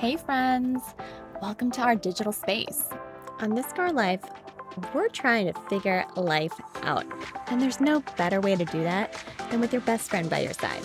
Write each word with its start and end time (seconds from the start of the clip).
Hey, 0.00 0.16
friends. 0.16 0.80
Welcome 1.42 1.70
to 1.72 1.82
our 1.82 1.94
digital 1.94 2.32
space. 2.32 2.88
On 3.40 3.54
This 3.54 3.70
Girl 3.74 3.92
Life, 3.92 4.24
we're 4.94 5.10
trying 5.10 5.52
to 5.52 5.60
figure 5.68 6.06
life 6.16 6.58
out. 6.84 7.04
And 7.48 7.60
there's 7.60 7.82
no 7.82 8.02
better 8.16 8.40
way 8.40 8.56
to 8.56 8.64
do 8.64 8.82
that 8.82 9.22
than 9.50 9.60
with 9.60 9.74
your 9.74 9.82
best 9.82 10.08
friend 10.08 10.30
by 10.30 10.38
your 10.38 10.54
side. 10.54 10.82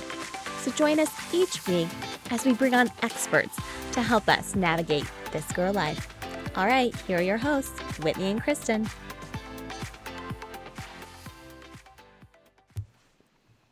So 0.64 0.72
join 0.72 1.00
us 1.00 1.10
each 1.34 1.66
week 1.66 1.88
as 2.30 2.44
we 2.44 2.52
bring 2.52 2.76
on 2.76 2.92
experts 3.04 3.58
to 3.94 4.02
help 4.02 4.28
us 4.28 4.54
navigate 4.54 5.10
this 5.32 5.50
girl 5.54 5.72
life. 5.72 6.14
All 6.58 6.66
right, 6.66 6.94
here 7.08 7.20
are 7.20 7.22
your 7.22 7.38
hosts, 7.38 7.80
Whitney 8.00 8.32
and 8.32 8.44
Kristen. 8.44 8.90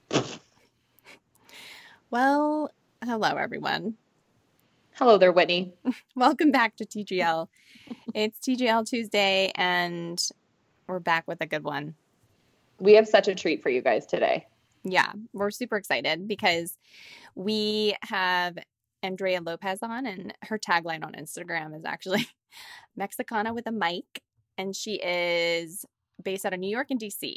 Well, 2.10 2.70
hello, 3.04 3.36
everyone. 3.36 3.98
Hello 4.98 5.18
there, 5.18 5.32
Whitney. 5.32 5.74
Welcome 6.16 6.52
back 6.52 6.76
to 6.76 6.86
TGL. 6.86 7.48
it's 8.14 8.38
TGL 8.38 8.88
Tuesday, 8.88 9.52
and 9.56 10.24
we're 10.86 11.00
back 11.00 11.28
with 11.28 11.42
a 11.42 11.48
good 11.48 11.64
one. 11.64 11.96
We 12.80 12.94
have 12.94 13.08
such 13.08 13.28
a 13.28 13.34
treat 13.34 13.64
for 13.64 13.72
you 13.72 13.82
guys 13.82 14.06
today. 14.06 14.46
Yeah, 14.84 15.12
we're 15.34 15.50
super 15.50 15.78
excited 15.78 16.28
because 16.28 16.78
we 17.34 17.96
have 18.04 18.60
Andrea 19.02 19.42
Lopez 19.42 19.80
on, 19.82 20.06
and 20.06 20.32
her 20.44 20.60
tagline 20.60 21.04
on 21.04 21.14
Instagram 21.14 21.76
is 21.76 21.86
actually 21.86 22.28
Mexicana 22.96 23.52
with 23.52 23.66
a 23.66 23.72
mic, 23.72 24.22
and 24.60 24.76
she 24.76 25.02
is 25.04 25.88
based 26.22 26.46
out 26.46 26.54
of 26.54 26.60
New 26.60 26.70
York 26.70 26.92
and 26.92 27.00
DC. 27.00 27.36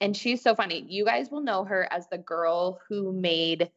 And 0.00 0.16
she's 0.16 0.40
so 0.40 0.54
funny. 0.54 0.86
You 0.88 1.04
guys 1.04 1.30
will 1.30 1.42
know 1.42 1.62
her 1.64 1.86
as 1.92 2.08
the 2.08 2.18
girl 2.18 2.80
who 2.88 3.12
made 3.12 3.70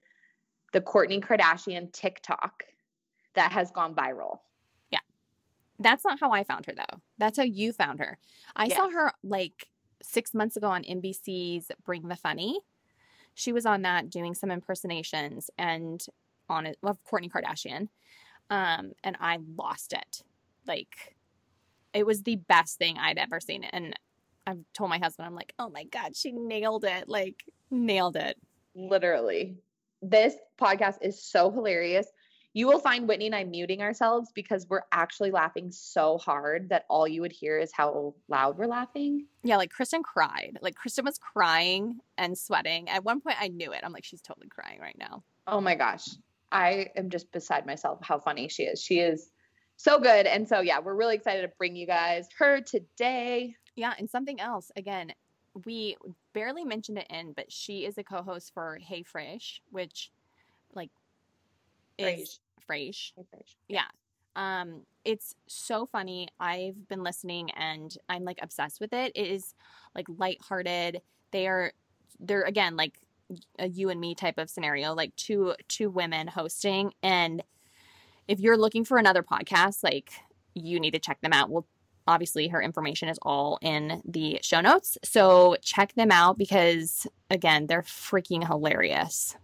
the 0.77 0.83
Kourtney 0.83 1.19
Kardashian 1.19 1.91
TikTok 1.91 2.63
that 3.33 3.51
has 3.51 3.71
gone 3.71 3.95
viral. 3.95 4.41
Yeah. 4.91 4.99
That's 5.79 6.05
not 6.05 6.19
how 6.19 6.31
I 6.31 6.43
found 6.43 6.67
her 6.67 6.73
though. 6.75 6.99
That's 7.17 7.35
how 7.35 7.45
you 7.45 7.73
found 7.73 7.97
her. 7.97 8.19
I 8.55 8.65
yes. 8.65 8.77
saw 8.77 8.87
her 8.91 9.11
like 9.23 9.69
6 10.03 10.35
months 10.35 10.55
ago 10.55 10.67
on 10.67 10.83
NBC's 10.83 11.71
Bring 11.83 12.09
the 12.09 12.15
Funny. 12.15 12.59
She 13.33 13.51
was 13.51 13.65
on 13.65 13.81
that 13.81 14.11
doing 14.11 14.35
some 14.35 14.51
impersonations 14.51 15.49
and 15.57 16.05
on 16.47 16.67
it 16.67 16.77
of 16.83 17.03
Kourtney 17.03 17.31
Kardashian. 17.31 17.87
Um 18.51 18.91
and 19.03 19.17
I 19.19 19.39
lost 19.55 19.93
it. 19.93 20.21
Like 20.67 21.17
it 21.91 22.05
was 22.05 22.21
the 22.21 22.35
best 22.35 22.77
thing 22.77 22.99
I'd 22.99 23.17
ever 23.17 23.39
seen 23.39 23.63
and 23.63 23.95
I've 24.45 24.63
told 24.75 24.91
my 24.91 24.99
husband 24.99 25.25
I'm 25.25 25.33
like, 25.33 25.53
"Oh 25.57 25.69
my 25.69 25.85
god, 25.85 26.15
she 26.15 26.31
nailed 26.31 26.85
it." 26.85 27.09
Like 27.09 27.43
nailed 27.71 28.15
it. 28.15 28.37
Literally 28.75 29.57
this 30.01 30.35
podcast 30.59 30.97
is 31.01 31.23
so 31.23 31.51
hilarious. 31.51 32.07
You 32.53 32.67
will 32.67 32.79
find 32.79 33.07
Whitney 33.07 33.27
and 33.27 33.35
I 33.35 33.43
muting 33.43 33.81
ourselves 33.81 34.31
because 34.33 34.65
we're 34.67 34.81
actually 34.91 35.29
laughing 35.29 35.71
so 35.71 36.17
hard 36.17 36.69
that 36.69 36.85
all 36.89 37.07
you 37.07 37.21
would 37.21 37.31
hear 37.31 37.59
is 37.59 37.71
how 37.71 38.15
loud 38.29 38.57
we're 38.57 38.65
laughing. 38.65 39.27
Yeah, 39.43 39.57
like 39.57 39.69
Kristen 39.69 40.01
cried. 40.01 40.57
Like 40.61 40.73
Kristen 40.75 41.05
was 41.05 41.19
crying 41.19 41.99
and 42.17 42.35
sweating. 42.35 42.89
At 42.89 43.03
one 43.03 43.21
point, 43.21 43.35
I 43.39 43.49
knew 43.49 43.73
it. 43.73 43.81
I'm 43.83 43.91
like, 43.91 44.05
she's 44.05 44.21
totally 44.21 44.47
crying 44.47 44.79
right 44.79 44.97
now. 44.97 45.23
Oh 45.45 45.61
my 45.61 45.75
gosh. 45.75 46.07
I 46.51 46.87
am 46.95 47.09
just 47.09 47.31
beside 47.31 47.65
myself 47.65 47.99
how 48.01 48.17
funny 48.17 48.47
she 48.47 48.63
is. 48.63 48.81
She 48.81 49.01
is 49.01 49.29
so 49.75 49.99
good. 49.99 50.25
And 50.25 50.47
so, 50.47 50.61
yeah, 50.61 50.79
we're 50.79 50.95
really 50.95 51.15
excited 51.15 51.43
to 51.43 51.51
bring 51.59 51.75
you 51.75 51.85
guys 51.85 52.27
her 52.39 52.61
today. 52.61 53.55
Yeah, 53.75 53.93
and 53.99 54.09
something 54.09 54.39
else. 54.39 54.71
Again, 54.75 55.13
we 55.65 55.97
barely 56.37 56.63
mentioned 56.63 56.99
it 56.99 57.07
in, 57.09 57.33
but 57.33 57.51
she 57.51 57.83
is 57.83 57.97
a 57.97 58.03
co-host 58.03 58.53
for 58.53 58.77
Hey 58.79 59.01
Fresh, 59.01 59.59
which 59.71 60.11
like 60.75 60.91
is 61.97 62.39
Frasier. 62.69 63.13
Hey 63.15 63.23
Yeah. 63.67 63.87
Um, 64.35 64.83
it's 65.03 65.33
so 65.47 65.87
funny. 65.87 66.27
I've 66.39 66.87
been 66.87 67.01
listening 67.01 67.49
and 67.51 67.91
I'm 68.07 68.23
like 68.23 68.37
obsessed 68.43 68.79
with 68.79 68.93
it. 68.93 69.13
It 69.15 69.27
is 69.27 69.55
like 69.95 70.05
lighthearted. 70.15 71.01
They 71.31 71.47
are 71.47 71.71
they're 72.19 72.43
again 72.43 72.75
like 72.75 72.99
a 73.57 73.67
you 73.67 73.89
and 73.89 73.99
me 73.99 74.13
type 74.13 74.37
of 74.37 74.47
scenario, 74.47 74.93
like 74.93 75.15
two 75.15 75.55
two 75.67 75.89
women 75.89 76.27
hosting. 76.27 76.93
And 77.01 77.41
if 78.27 78.39
you're 78.39 78.57
looking 78.57 78.85
for 78.85 78.99
another 78.99 79.23
podcast, 79.23 79.83
like 79.83 80.11
you 80.53 80.79
need 80.79 80.91
to 80.91 80.99
check 80.99 81.19
them 81.21 81.33
out. 81.33 81.49
We'll 81.49 81.65
obviously 82.07 82.47
her 82.47 82.61
information 82.61 83.09
is 83.09 83.19
all 83.21 83.59
in 83.61 84.01
the 84.05 84.39
show 84.41 84.61
notes. 84.61 84.97
So 85.03 85.55
check 85.61 85.93
them 85.93 86.11
out 86.11 86.37
because 86.37 87.07
again, 87.29 87.67
they're 87.67 87.83
freaking 87.83 88.45
hilarious. 88.45 89.35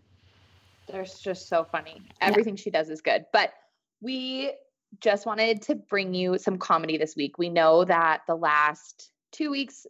They're 0.88 1.06
just 1.06 1.48
so 1.48 1.64
funny. 1.64 2.02
Everything 2.22 2.58
yeah. 2.58 2.64
she 2.64 2.70
does 2.70 2.90
is 2.90 3.02
good. 3.02 3.26
But 3.32 3.54
we 4.02 4.54
just 5.00 5.26
wanted 5.26 5.62
to 5.64 5.76
bring 5.76 6.14
you 6.14 6.38
some 6.38 6.58
comedy 6.58 6.98
this 6.98 7.16
week. 7.16 7.38
We 7.38 7.50
know 7.50 7.84
that 7.86 8.22
the 8.28 8.36
last 8.36 9.12
two 9.32 9.50
weeks, 9.50 9.88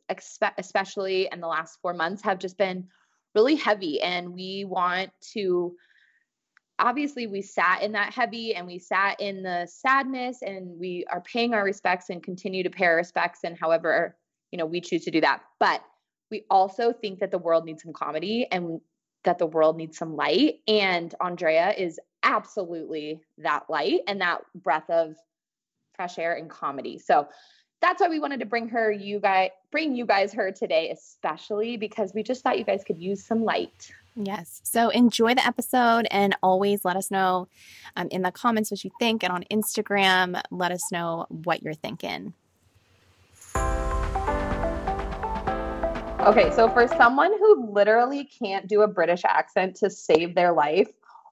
especially, 0.57 1.29
and 1.29 1.41
the 1.41 1.47
last 1.47 1.79
four 1.81 1.93
months 1.93 2.21
have 2.23 2.39
just 2.39 2.57
been 2.57 2.87
really 3.35 3.55
heavy. 3.55 4.01
And 4.01 4.33
we 4.33 4.65
want 4.65 5.11
to 5.33 5.75
obviously 6.83 7.27
we 7.27 7.41
sat 7.41 7.81
in 7.81 7.93
that 7.93 8.13
heavy 8.13 8.53
and 8.53 8.67
we 8.67 8.77
sat 8.77 9.19
in 9.21 9.41
the 9.41 9.65
sadness 9.65 10.41
and 10.41 10.67
we 10.77 11.05
are 11.09 11.21
paying 11.21 11.53
our 11.53 11.63
respects 11.63 12.09
and 12.09 12.21
continue 12.21 12.61
to 12.61 12.69
pay 12.69 12.85
our 12.85 12.97
respects 12.97 13.39
and 13.45 13.57
however 13.57 14.17
you 14.51 14.57
know 14.57 14.65
we 14.65 14.81
choose 14.81 15.05
to 15.05 15.11
do 15.11 15.21
that. 15.21 15.41
But 15.59 15.81
we 16.29 16.43
also 16.49 16.91
think 16.91 17.19
that 17.19 17.31
the 17.31 17.37
world 17.37 17.63
needs 17.63 17.83
some 17.83 17.93
comedy 17.93 18.47
and 18.51 18.81
that 19.23 19.39
the 19.39 19.47
world 19.47 19.77
needs 19.77 19.97
some 19.97 20.15
light. 20.15 20.55
And 20.67 21.15
andrea 21.21 21.73
is 21.75 21.99
absolutely 22.21 23.21
that 23.37 23.63
light 23.69 24.01
and 24.07 24.19
that 24.21 24.41
breath 24.53 24.89
of 24.89 25.15
fresh 25.95 26.19
air 26.19 26.33
and 26.33 26.49
comedy. 26.49 26.99
So 26.99 27.27
that's 27.81 28.01
why 28.01 28.09
we 28.09 28.19
wanted 28.19 28.41
to 28.41 28.45
bring 28.45 28.67
her 28.69 28.91
you 28.91 29.19
guys 29.19 29.49
bring 29.71 29.95
you 29.95 30.05
guys 30.05 30.33
her 30.33 30.51
today 30.51 30.89
especially 30.89 31.75
because 31.75 32.13
we 32.13 32.23
just 32.23 32.41
thought 32.41 32.57
you 32.57 32.63
guys 32.63 32.81
could 32.85 32.97
use 32.97 33.25
some 33.25 33.43
light 33.43 33.91
Yes. 34.15 34.61
So 34.63 34.89
enjoy 34.89 35.33
the 35.33 35.45
episode 35.45 36.07
and 36.11 36.35
always 36.43 36.85
let 36.85 36.95
us 36.95 37.09
know 37.09 37.47
um, 37.95 38.07
in 38.11 38.21
the 38.21 38.31
comments 38.31 38.69
what 38.69 38.83
you 38.83 38.91
think. 38.99 39.23
And 39.23 39.33
on 39.33 39.43
Instagram, 39.51 40.39
let 40.51 40.71
us 40.71 40.91
know 40.91 41.25
what 41.29 41.63
you're 41.63 41.73
thinking. 41.73 42.33
Okay. 46.25 46.51
So 46.51 46.69
for 46.69 46.87
someone 46.87 47.31
who 47.37 47.71
literally 47.73 48.25
can't 48.25 48.67
do 48.67 48.81
a 48.81 48.87
British 48.87 49.23
accent 49.25 49.75
to 49.77 49.89
save 49.89 50.35
their 50.35 50.53
life 50.53 50.89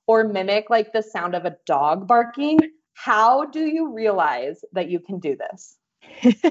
or 0.08 0.24
mimic 0.24 0.70
like 0.70 0.92
the 0.92 1.04
sound 1.04 1.36
of 1.36 1.46
a 1.46 1.56
dog 1.66 2.08
barking, 2.08 2.60
how 2.94 3.46
do 3.46 3.60
you 3.60 3.94
realize 3.94 4.66
that 4.74 4.90
you 4.90 5.00
can 5.00 5.20
do 5.20 5.38
this? 5.38 5.78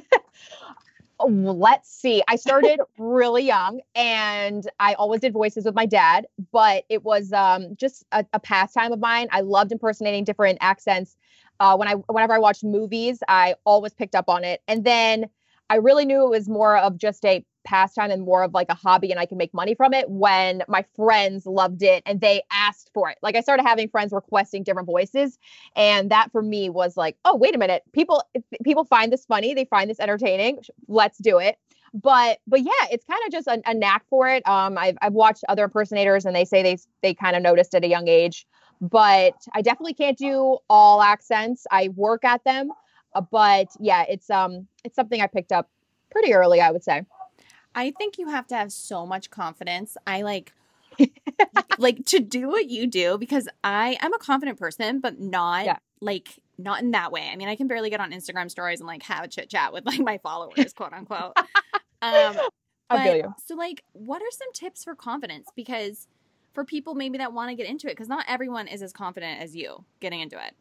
let's 1.29 1.91
see. 1.91 2.23
I 2.29 2.37
started 2.37 2.81
really 2.99 3.45
young 3.45 3.81
and 3.95 4.69
I 4.79 4.95
always 4.95 5.21
did 5.21 5.33
voices 5.33 5.65
with 5.65 5.75
my 5.75 5.87
dad, 5.87 6.27
but 6.53 6.85
it 6.89 7.05
was 7.05 7.33
um, 7.33 7.77
just 7.77 8.05
a, 8.13 8.25
a, 8.33 8.41
pastime 8.41 8.93
of 8.93 9.01
mine. 9.01 9.29
I 9.31 9.41
loved 9.41 9.73
impersonating 9.73 10.25
different 10.25 10.59
accents. 10.61 11.17
Uh, 11.59 11.77
when 11.77 11.89
I 11.89 11.95
whenever 11.95 12.33
I 12.33 12.39
watched 12.39 12.65
movies, 12.65 13.23
I 13.29 13.55
always 13.65 13.93
picked 13.93 14.15
up 14.15 14.29
on 14.29 14.45
it. 14.45 14.63
And 14.67 14.85
then 14.85 15.29
I 15.69 15.77
really 15.77 16.05
knew 16.05 16.25
it 16.25 16.31
was 16.31 16.49
more 16.49 16.79
of 16.79 16.97
just 16.97 17.25
a 17.25 17.45
pastime 17.65 18.11
and 18.11 18.23
more 18.23 18.43
of 18.43 18.55
like 18.55 18.69
a 18.71 18.75
hobby 18.75 19.11
and 19.11 19.21
I 19.21 19.27
can 19.27 19.39
make 19.39 19.53
money 19.53 19.75
from 19.75 19.93
it 19.95 20.09
when 20.11 20.63
my 20.69 20.85
friends 20.97 21.47
loved 21.47 21.83
it 21.83 22.03
and 22.07 22.21
they 22.21 22.43
asked 22.53 22.91
for 22.95 23.11
it. 23.11 23.19
Like 23.23 23.37
I 23.37 23.41
started 23.41 23.65
having 23.65 23.89
friends 23.89 24.13
requesting 24.13 24.63
different 24.63 24.87
voices 24.87 25.39
and 25.77 26.11
that 26.11 26.33
for 26.33 26.43
me 26.43 26.71
was 26.71 26.97
like, 26.97 27.17
"Oh, 27.25 27.37
wait 27.37 27.55
a 27.55 27.59
minute. 27.59 27.83
People 27.93 28.23
people 28.65 28.85
find 28.85 29.13
this 29.13 29.25
funny, 29.25 29.55
they 29.55 29.65
find 29.67 29.91
this 29.91 30.01
entertaining. 30.01 30.61
Let's 30.89 31.19
do 31.19 31.39
it." 31.39 31.59
But 31.93 32.39
but 32.47 32.61
yeah, 32.61 32.87
it's 32.91 33.05
kind 33.05 33.21
of 33.27 33.33
just 33.33 33.47
a, 33.47 33.61
a 33.67 33.75
knack 33.75 34.05
for 34.09 34.29
it. 34.29 34.47
Um 34.47 34.79
I've 34.79 34.97
I've 35.03 35.13
watched 35.13 35.45
other 35.49 35.65
impersonators 35.65 36.25
and 36.25 36.35
they 36.35 36.45
say 36.45 36.63
they 36.63 36.79
they 37.03 37.15
kind 37.15 37.37
of 37.37 37.43
noticed 37.43 37.75
at 37.75 37.85
a 37.85 37.89
young 37.89 38.09
age, 38.09 38.47
but 38.81 39.35
I 39.55 39.63
definitely 39.63 39.95
can't 39.95 40.17
do 40.17 40.59
all 40.69 41.03
accents. 41.03 41.67
I 41.71 41.89
work 41.95 42.25
at 42.25 42.45
them, 42.45 42.71
uh, 43.15 43.21
but 43.21 43.69
yeah, 43.79 44.05
it's 44.09 44.31
um 44.31 44.67
it's 44.85 44.97
something 44.97 45.21
I 45.21 45.27
picked 45.27 45.53
up 45.53 45.69
pretty 46.11 46.33
early, 46.35 46.61
I 46.61 46.71
would 46.71 46.85
say. 46.85 47.03
I 47.75 47.93
think 47.93 48.19
you 48.19 48.29
have 48.29 48.47
to 48.49 48.57
have 48.57 48.73
so 48.73 49.07
much 49.07 49.31
confidence. 49.31 49.97
I 50.07 50.23
like 50.23 50.53
like 51.79 52.05
to 52.07 52.21
do 52.21 52.49
what 52.49 52.69
you 52.69 52.87
do 52.87 53.19
because 53.19 53.49
I 53.65 53.97
I'm 54.01 54.13
a 54.13 54.19
confident 54.19 54.59
person, 54.59 55.01
but 55.01 55.21
not 55.21 55.65
yeah. 55.65 55.77
like 56.01 56.29
not 56.59 56.83
in 56.83 56.91
that 56.91 57.13
way. 57.13 57.29
I 57.33 57.37
mean, 57.37 57.49
I 57.49 57.57
can 57.57 57.69
barely 57.69 57.91
get 57.91 58.01
on 58.01 58.13
Instagram 58.13 58.51
stories 58.51 58.81
and 58.81 58.87
like 58.87 59.03
have 59.05 59.25
a 59.25 59.29
chit 59.29 59.49
chat 59.49 59.73
with 59.73 59.87
like 59.87 60.01
my 60.01 60.19
followers, 60.19 60.73
quote 60.73 60.93
unquote. 60.93 61.33
Um, 62.03 62.37
I 62.91 63.05
feel 63.05 63.17
you. 63.17 63.35
So, 63.47 63.55
like, 63.55 63.85
what 63.93 64.23
are 64.23 64.31
some 64.31 64.53
tips 64.53 64.85
for 64.85 64.95
confidence? 64.95 65.49
Because 65.55 66.09
for 66.55 66.65
people 66.65 66.95
maybe 66.95 67.19
that 67.19 67.33
want 67.33 67.51
to 67.51 67.55
get 67.55 67.69
into 67.69 67.87
it, 67.87 67.91
because 67.91 68.09
not 68.09 68.25
everyone 68.27 68.67
is 68.67 68.83
as 68.83 68.93
confident 68.93 69.41
as 69.41 69.55
you 69.55 69.85
getting 70.01 70.21
into 70.21 70.37
it. 70.37 70.55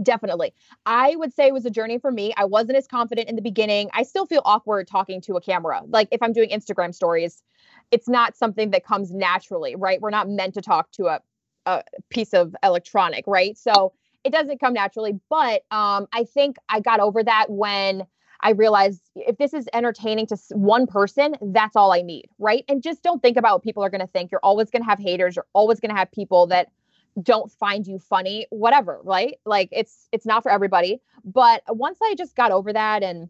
Definitely. 0.00 0.54
I 0.86 1.16
would 1.16 1.34
say 1.34 1.48
it 1.48 1.52
was 1.52 1.66
a 1.66 1.70
journey 1.70 1.98
for 1.98 2.10
me. 2.10 2.32
I 2.36 2.44
wasn't 2.44 2.76
as 2.78 2.86
confident 2.86 3.28
in 3.28 3.36
the 3.36 3.42
beginning. 3.42 3.90
I 3.92 4.04
still 4.04 4.26
feel 4.26 4.42
awkward 4.44 4.86
talking 4.86 5.20
to 5.22 5.36
a 5.36 5.40
camera. 5.40 5.82
Like 5.86 6.08
if 6.10 6.22
I'm 6.22 6.32
doing 6.32 6.50
Instagram 6.50 6.94
stories, 6.94 7.42
it's 7.90 8.08
not 8.08 8.36
something 8.36 8.70
that 8.70 8.84
comes 8.84 9.12
naturally, 9.12 9.76
right? 9.76 10.00
We're 10.00 10.10
not 10.10 10.28
meant 10.28 10.54
to 10.54 10.62
talk 10.62 10.90
to 10.92 11.06
a 11.06 11.20
a 11.64 11.82
piece 12.10 12.34
of 12.34 12.56
electronic, 12.64 13.24
right? 13.26 13.56
So 13.56 13.92
it 14.24 14.32
doesn't 14.32 14.58
come 14.60 14.72
naturally. 14.72 15.20
But 15.30 15.62
um, 15.70 16.06
I 16.12 16.24
think 16.24 16.56
I 16.68 16.80
got 16.80 17.00
over 17.00 17.22
that 17.22 17.46
when 17.50 18.04
I 18.40 18.50
realized 18.50 19.00
if 19.14 19.38
this 19.38 19.54
is 19.54 19.68
entertaining 19.72 20.26
to 20.28 20.36
one 20.50 20.86
person, 20.86 21.36
that's 21.40 21.76
all 21.76 21.92
I 21.92 22.02
need, 22.02 22.28
right? 22.38 22.64
And 22.68 22.82
just 22.82 23.02
don't 23.02 23.22
think 23.22 23.36
about 23.36 23.54
what 23.56 23.62
people 23.62 23.84
are 23.84 23.90
going 23.90 24.00
to 24.00 24.08
think. 24.08 24.32
You're 24.32 24.40
always 24.42 24.70
going 24.70 24.82
to 24.82 24.88
have 24.88 24.98
haters. 24.98 25.36
You're 25.36 25.46
always 25.52 25.78
going 25.78 25.90
to 25.90 25.96
have 25.96 26.10
people 26.10 26.48
that 26.48 26.68
don't 27.20 27.50
find 27.50 27.86
you 27.86 27.98
funny, 27.98 28.46
whatever, 28.50 29.00
right? 29.04 29.38
Like 29.44 29.68
it's 29.72 30.08
it's 30.12 30.26
not 30.26 30.42
for 30.42 30.50
everybody. 30.50 31.00
But 31.24 31.62
once 31.68 31.98
I 32.02 32.14
just 32.16 32.34
got 32.34 32.52
over 32.52 32.72
that 32.72 33.02
and 33.02 33.28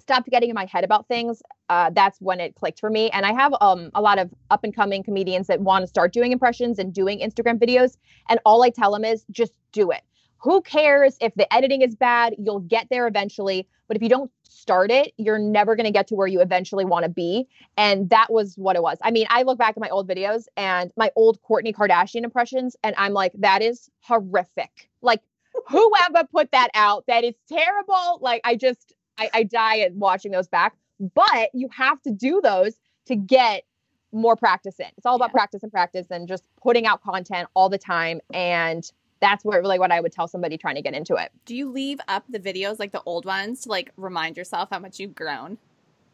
stopped 0.00 0.28
getting 0.28 0.50
in 0.50 0.54
my 0.54 0.64
head 0.66 0.84
about 0.84 1.06
things, 1.08 1.42
uh, 1.68 1.90
that's 1.90 2.20
when 2.20 2.40
it 2.40 2.54
clicked 2.54 2.80
for 2.80 2.90
me. 2.90 3.10
And 3.10 3.24
I 3.24 3.32
have 3.32 3.54
um, 3.60 3.90
a 3.94 4.02
lot 4.02 4.18
of 4.18 4.30
up 4.50 4.64
and 4.64 4.74
coming 4.74 5.02
comedians 5.02 5.46
that 5.46 5.60
want 5.60 5.82
to 5.82 5.86
start 5.86 6.12
doing 6.12 6.32
impressions 6.32 6.78
and 6.78 6.92
doing 6.92 7.20
Instagram 7.20 7.58
videos. 7.58 7.96
And 8.28 8.40
all 8.44 8.62
I 8.62 8.70
tell 8.70 8.92
them 8.92 9.04
is 9.04 9.24
just 9.30 9.52
do 9.72 9.90
it. 9.90 10.02
Who 10.42 10.60
cares 10.62 11.16
if 11.20 11.34
the 11.34 11.52
editing 11.52 11.82
is 11.82 11.94
bad? 11.94 12.34
You'll 12.38 12.60
get 12.60 12.88
there 12.90 13.06
eventually. 13.06 13.68
But 13.86 13.96
if 13.96 14.02
you 14.02 14.08
don't 14.08 14.30
start 14.42 14.90
it, 14.90 15.12
you're 15.16 15.38
never 15.38 15.76
going 15.76 15.86
to 15.86 15.92
get 15.92 16.08
to 16.08 16.14
where 16.14 16.26
you 16.26 16.40
eventually 16.40 16.84
want 16.84 17.04
to 17.04 17.08
be. 17.08 17.46
And 17.76 18.10
that 18.10 18.32
was 18.32 18.56
what 18.56 18.74
it 18.74 18.82
was. 18.82 18.98
I 19.02 19.10
mean, 19.12 19.26
I 19.30 19.42
look 19.42 19.58
back 19.58 19.70
at 19.76 19.80
my 19.80 19.88
old 19.88 20.08
videos 20.08 20.46
and 20.56 20.90
my 20.96 21.10
old 21.14 21.38
Kourtney 21.42 21.74
Kardashian 21.74 22.24
impressions, 22.24 22.76
and 22.82 22.94
I'm 22.98 23.12
like, 23.12 23.32
that 23.38 23.62
is 23.62 23.88
horrific. 24.00 24.88
Like, 25.00 25.20
whoever 25.68 26.26
put 26.30 26.50
that 26.52 26.70
out, 26.74 27.04
that 27.06 27.22
is 27.22 27.34
terrible. 27.48 28.18
Like, 28.20 28.40
I 28.44 28.56
just, 28.56 28.94
I, 29.18 29.30
I 29.32 29.42
die 29.44 29.80
at 29.80 29.94
watching 29.94 30.32
those 30.32 30.48
back. 30.48 30.74
But 31.14 31.50
you 31.54 31.68
have 31.72 32.00
to 32.02 32.10
do 32.10 32.40
those 32.42 32.74
to 33.06 33.16
get 33.16 33.64
more 34.12 34.36
practice 34.36 34.78
in. 34.78 34.86
It's 34.96 35.06
all 35.06 35.16
about 35.16 35.30
yeah. 35.30 35.34
practice 35.34 35.62
and 35.62 35.72
practice 35.72 36.06
and 36.10 36.26
just 36.28 36.44
putting 36.60 36.86
out 36.86 37.02
content 37.02 37.48
all 37.54 37.68
the 37.68 37.78
time 37.78 38.20
and 38.32 38.90
that's 39.22 39.44
what 39.44 39.56
really 39.62 39.78
what 39.78 39.92
I 39.92 40.00
would 40.00 40.12
tell 40.12 40.26
somebody 40.28 40.58
trying 40.58 40.74
to 40.74 40.82
get 40.82 40.94
into 40.94 41.14
it. 41.14 41.30
Do 41.46 41.54
you 41.54 41.70
leave 41.70 42.00
up 42.08 42.24
the 42.28 42.40
videos 42.40 42.78
like 42.78 42.90
the 42.90 43.00
old 43.06 43.24
ones 43.24 43.62
to 43.62 43.68
like 43.70 43.92
remind 43.96 44.36
yourself 44.36 44.68
how 44.70 44.80
much 44.80 44.98
you've 44.98 45.14
grown? 45.14 45.56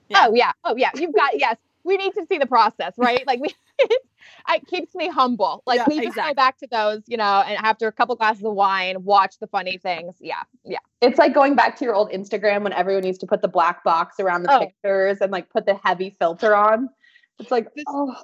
Yeah. 0.08 0.26
Oh 0.26 0.34
yeah. 0.34 0.52
Oh 0.62 0.76
yeah. 0.76 0.90
You've 0.94 1.14
got 1.14 1.38
yes. 1.40 1.56
We 1.84 1.96
need 1.96 2.12
to 2.14 2.26
see 2.28 2.36
the 2.36 2.46
process, 2.46 2.92
right? 2.98 3.26
Like 3.26 3.40
we 3.40 3.48
it 4.50 4.66
keeps 4.66 4.94
me 4.94 5.08
humble. 5.08 5.62
Like 5.66 5.78
yeah, 5.78 5.84
we 5.88 5.94
just 5.96 6.08
exactly. 6.08 6.32
go 6.32 6.34
back 6.34 6.58
to 6.58 6.66
those, 6.70 7.02
you 7.06 7.16
know, 7.16 7.42
and 7.46 7.56
after 7.64 7.88
a 7.88 7.92
couple 7.92 8.14
glasses 8.14 8.44
of 8.44 8.52
wine, 8.52 9.02
watch 9.04 9.38
the 9.38 9.46
funny 9.46 9.78
things. 9.78 10.16
Yeah. 10.20 10.42
Yeah. 10.64 10.78
It's 11.00 11.18
like 11.18 11.32
going 11.32 11.54
back 11.54 11.76
to 11.78 11.86
your 11.86 11.94
old 11.94 12.10
Instagram 12.10 12.62
when 12.62 12.74
everyone 12.74 13.06
used 13.06 13.20
to 13.20 13.26
put 13.26 13.40
the 13.40 13.48
black 13.48 13.82
box 13.84 14.20
around 14.20 14.42
the 14.42 14.54
oh. 14.54 14.60
pictures 14.60 15.18
and 15.22 15.32
like 15.32 15.48
put 15.48 15.64
the 15.64 15.80
heavy 15.82 16.14
filter 16.18 16.54
on. 16.54 16.90
It's 17.38 17.50
like, 17.50 17.68
oh 17.86 18.14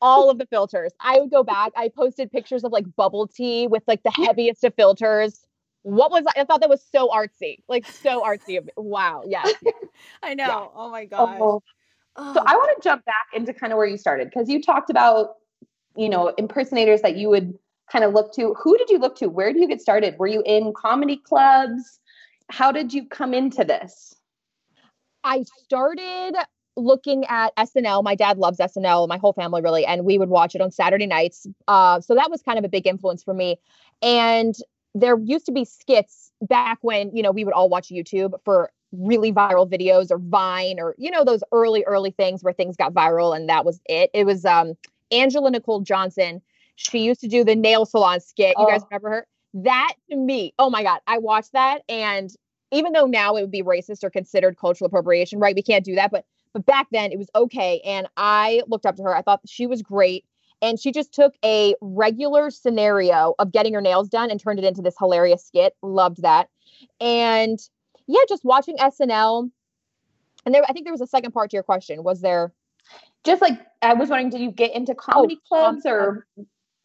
all 0.00 0.30
of 0.30 0.38
the 0.38 0.46
filters. 0.46 0.92
I 1.00 1.18
would 1.20 1.30
go 1.30 1.42
back. 1.42 1.72
I 1.76 1.88
posted 1.88 2.30
pictures 2.30 2.64
of 2.64 2.72
like 2.72 2.84
bubble 2.96 3.26
tea 3.26 3.66
with 3.66 3.82
like 3.86 4.02
the 4.02 4.10
heaviest 4.14 4.64
of 4.64 4.74
filters. 4.74 5.40
What 5.82 6.10
was 6.10 6.24
I 6.36 6.44
thought 6.44 6.60
that 6.60 6.68
was 6.68 6.84
so 6.92 7.08
artsy, 7.08 7.58
like 7.68 7.86
so 7.86 8.22
artsy. 8.22 8.58
Of, 8.58 8.68
Wow. 8.76 9.22
Yeah. 9.26 9.44
I 10.22 10.34
know. 10.34 10.44
Yeah. 10.46 10.66
Oh 10.74 10.90
my 10.90 11.04
oh. 11.12 11.26
gosh. 11.26 11.38
Oh. 11.40 11.62
So 12.34 12.42
I 12.44 12.54
want 12.54 12.76
to 12.76 12.86
jump 12.86 13.04
back 13.04 13.26
into 13.32 13.54
kind 13.54 13.72
of 13.72 13.76
where 13.76 13.86
you 13.86 13.96
started 13.96 14.28
because 14.28 14.48
you 14.48 14.60
talked 14.60 14.90
about, 14.90 15.36
you 15.96 16.08
know, 16.08 16.34
impersonators 16.36 17.02
that 17.02 17.16
you 17.16 17.30
would 17.30 17.56
kind 17.90 18.04
of 18.04 18.12
look 18.12 18.34
to. 18.34 18.54
Who 18.62 18.76
did 18.76 18.90
you 18.90 18.98
look 18.98 19.16
to? 19.16 19.28
Where 19.28 19.52
did 19.52 19.62
you 19.62 19.68
get 19.68 19.80
started? 19.80 20.18
Were 20.18 20.26
you 20.26 20.42
in 20.44 20.72
comedy 20.76 21.16
clubs? 21.16 22.00
How 22.50 22.72
did 22.72 22.92
you 22.92 23.06
come 23.06 23.32
into 23.32 23.64
this? 23.64 24.14
I 25.22 25.44
started 25.62 26.34
looking 26.80 27.24
at 27.26 27.54
SNL. 27.56 28.02
My 28.02 28.14
dad 28.14 28.38
loves 28.38 28.58
SNL, 28.58 29.08
my 29.08 29.18
whole 29.18 29.32
family 29.32 29.62
really, 29.62 29.86
and 29.86 30.04
we 30.04 30.18
would 30.18 30.28
watch 30.28 30.54
it 30.54 30.60
on 30.60 30.70
Saturday 30.70 31.06
nights. 31.06 31.46
Uh, 31.68 32.00
so 32.00 32.14
that 32.14 32.30
was 32.30 32.42
kind 32.42 32.58
of 32.58 32.64
a 32.64 32.68
big 32.68 32.86
influence 32.86 33.22
for 33.22 33.34
me. 33.34 33.58
And 34.02 34.54
there 34.94 35.18
used 35.18 35.46
to 35.46 35.52
be 35.52 35.64
skits 35.64 36.32
back 36.42 36.78
when, 36.82 37.14
you 37.14 37.22
know, 37.22 37.30
we 37.30 37.44
would 37.44 37.54
all 37.54 37.68
watch 37.68 37.88
YouTube 37.88 38.34
for 38.44 38.70
really 38.92 39.32
viral 39.32 39.70
videos 39.70 40.10
or 40.10 40.18
Vine 40.18 40.80
or, 40.80 40.94
you 40.98 41.10
know, 41.10 41.24
those 41.24 41.44
early, 41.52 41.84
early 41.84 42.10
things 42.10 42.42
where 42.42 42.52
things 42.52 42.76
got 42.76 42.92
viral 42.92 43.36
and 43.36 43.48
that 43.48 43.64
was 43.64 43.80
it. 43.86 44.10
It 44.12 44.24
was 44.24 44.44
um, 44.44 44.74
Angela 45.12 45.50
Nicole 45.50 45.80
Johnson. 45.80 46.42
She 46.76 47.00
used 47.00 47.20
to 47.20 47.28
do 47.28 47.44
the 47.44 47.54
nail 47.54 47.86
salon 47.86 48.20
skit. 48.20 48.54
You 48.58 48.64
oh. 48.64 48.68
guys 48.68 48.82
remember 48.90 49.10
her? 49.10 49.26
That 49.54 49.94
to 50.10 50.16
me, 50.16 50.54
oh 50.58 50.70
my 50.70 50.82
God, 50.82 51.00
I 51.06 51.18
watched 51.18 51.52
that. 51.52 51.82
And 51.88 52.30
even 52.72 52.92
though 52.92 53.06
now 53.06 53.36
it 53.36 53.42
would 53.42 53.50
be 53.50 53.62
racist 53.62 54.04
or 54.04 54.10
considered 54.10 54.56
cultural 54.56 54.86
appropriation, 54.86 55.38
right? 55.38 55.54
We 55.54 55.62
can't 55.62 55.84
do 55.84 55.96
that. 55.96 56.10
But 56.10 56.24
but 56.52 56.66
back 56.66 56.88
then 56.90 57.12
it 57.12 57.18
was 57.18 57.28
okay. 57.34 57.80
And 57.84 58.08
I 58.16 58.62
looked 58.66 58.86
up 58.86 58.96
to 58.96 59.02
her. 59.02 59.14
I 59.14 59.22
thought 59.22 59.40
she 59.46 59.66
was 59.66 59.82
great. 59.82 60.24
And 60.62 60.78
she 60.78 60.92
just 60.92 61.14
took 61.14 61.34
a 61.44 61.74
regular 61.80 62.50
scenario 62.50 63.34
of 63.38 63.50
getting 63.50 63.72
her 63.72 63.80
nails 63.80 64.08
done 64.08 64.30
and 64.30 64.38
turned 64.38 64.58
it 64.58 64.64
into 64.64 64.82
this 64.82 64.94
hilarious 64.98 65.44
skit. 65.44 65.74
Loved 65.82 66.22
that. 66.22 66.48
And 67.00 67.58
yeah, 68.06 68.20
just 68.28 68.44
watching 68.44 68.76
SNL. 68.76 69.50
And 70.44 70.54
there, 70.54 70.62
I 70.68 70.72
think 70.72 70.84
there 70.84 70.92
was 70.92 71.00
a 71.00 71.06
second 71.06 71.32
part 71.32 71.50
to 71.50 71.56
your 71.56 71.62
question. 71.62 72.02
Was 72.02 72.20
there? 72.20 72.52
Just 73.24 73.40
like 73.40 73.58
I 73.82 73.94
was 73.94 74.08
wondering, 74.08 74.30
did 74.30 74.40
you 74.40 74.50
get 74.50 74.74
into 74.74 74.94
comedy 74.94 75.38
oh, 75.44 75.48
clubs 75.48 75.86
or 75.86 76.26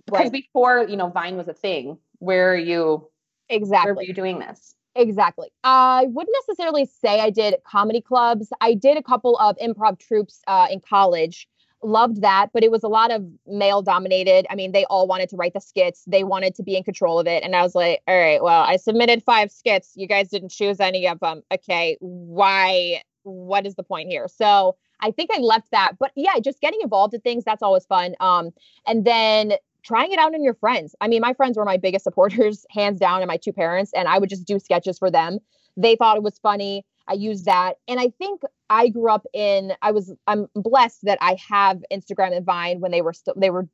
because 0.06 0.24
right. 0.24 0.32
before 0.32 0.86
you 0.88 0.98
know 0.98 1.10
Vine 1.10 1.38
was 1.38 1.48
a 1.48 1.54
thing? 1.54 1.98
Where 2.20 2.54
are 2.54 2.58
you? 2.58 3.10
Exactly. 3.50 3.92
Where 3.92 3.96
were 3.96 4.04
you 4.04 4.14
doing 4.14 4.40
this? 4.40 4.76
Exactly. 4.96 5.50
I 5.64 6.06
wouldn't 6.08 6.36
necessarily 6.48 6.86
say 6.86 7.20
I 7.20 7.30
did 7.30 7.56
comedy 7.66 8.00
clubs. 8.02 8.50
I 8.62 8.74
did 8.76 8.98
a 8.98 9.04
couple 9.04 9.38
of 9.38 9.58
improv 9.58 10.00
troupes 10.00 10.42
uh, 10.48 10.68
in 10.72 10.80
college. 10.80 11.48
Loved 11.84 12.22
that, 12.22 12.48
but 12.54 12.64
it 12.64 12.72
was 12.72 12.84
a 12.84 12.88
lot 12.88 13.12
of 13.12 13.24
male 13.46 13.82
dominated. 13.82 14.48
I 14.50 14.56
mean, 14.56 14.72
they 14.72 14.86
all 14.86 15.06
wanted 15.06 15.30
to 15.30 15.36
write 15.36 15.54
the 15.54 15.60
skits. 15.60 16.04
They 16.08 16.24
wanted 16.24 16.56
to 16.56 16.64
be 16.64 16.78
in 16.78 16.84
control 16.84 17.20
of 17.20 17.28
it. 17.28 17.44
And 17.44 17.56
I 17.56 17.62
was 17.62 17.76
like, 17.76 18.02
all 18.08 18.18
right, 18.18 18.42
well, 18.42 18.64
I 18.64 18.78
submitted 18.78 19.22
five 19.24 19.52
skits. 19.52 19.92
You 19.96 20.08
guys 20.08 20.30
didn't 20.30 20.50
choose 20.50 20.80
any 20.80 21.08
of 21.08 21.20
them. 21.20 21.44
Okay, 21.52 21.98
why? 22.00 23.02
What 23.24 23.66
is 23.66 23.76
the 23.76 23.84
point 23.84 24.10
here? 24.10 24.28
So 24.30 24.78
I 25.02 25.12
think 25.12 25.30
I 25.34 25.40
left 25.40 25.72
that. 25.72 25.94
But 26.00 26.12
yeah, 26.16 26.40
just 26.42 26.62
getting 26.62 26.80
involved 26.82 27.14
in 27.14 27.22
things, 27.22 27.44
that's 27.44 27.62
always 27.62 27.86
fun. 27.86 28.16
Um, 28.20 28.52
and 28.88 29.04
then 29.04 29.54
trying 29.86 30.12
it 30.12 30.20
out 30.20 30.34
on 30.34 30.44
your 30.44 30.56
friends. 30.56 30.96
I 31.00 31.08
mean, 31.08 31.22
my 31.22 31.34
friends 31.34 31.58
were 31.58 31.66
my 31.66 31.78
biggest 31.78 32.04
supporters, 32.04 32.66
hands 32.72 33.00
down, 33.00 33.22
and 33.22 33.28
my 33.28 33.38
two 33.38 33.54
parents, 33.54 33.92
and 33.96 34.08
I 34.08 34.18
would 34.18 34.30
just 34.30 34.46
do 34.46 34.60
sketches 34.60 34.98
for 35.00 35.12
them. 35.12 35.40
They 35.78 35.96
thought 35.96 36.18
it 36.18 36.24
was 36.24 36.40
funny. 36.40 36.86
I 37.08 37.14
used 37.14 37.46
that. 37.46 37.76
And 37.88 38.00
I 38.00 38.10
think 38.18 38.42
I 38.70 38.90
grew 38.90 39.12
up 39.12 39.26
in 39.34 39.74
I 39.82 39.92
was 39.92 40.14
I'm 40.28 40.48
blessed 40.56 41.04
that 41.04 41.18
I 41.22 41.38
have 41.48 41.84
Instagram 41.92 42.36
and 42.36 42.46
Vine 42.46 42.80
when 42.80 42.92
they 42.92 43.02
were 43.02 43.14
still 43.14 43.36
they 43.38 43.52
were 43.52 43.68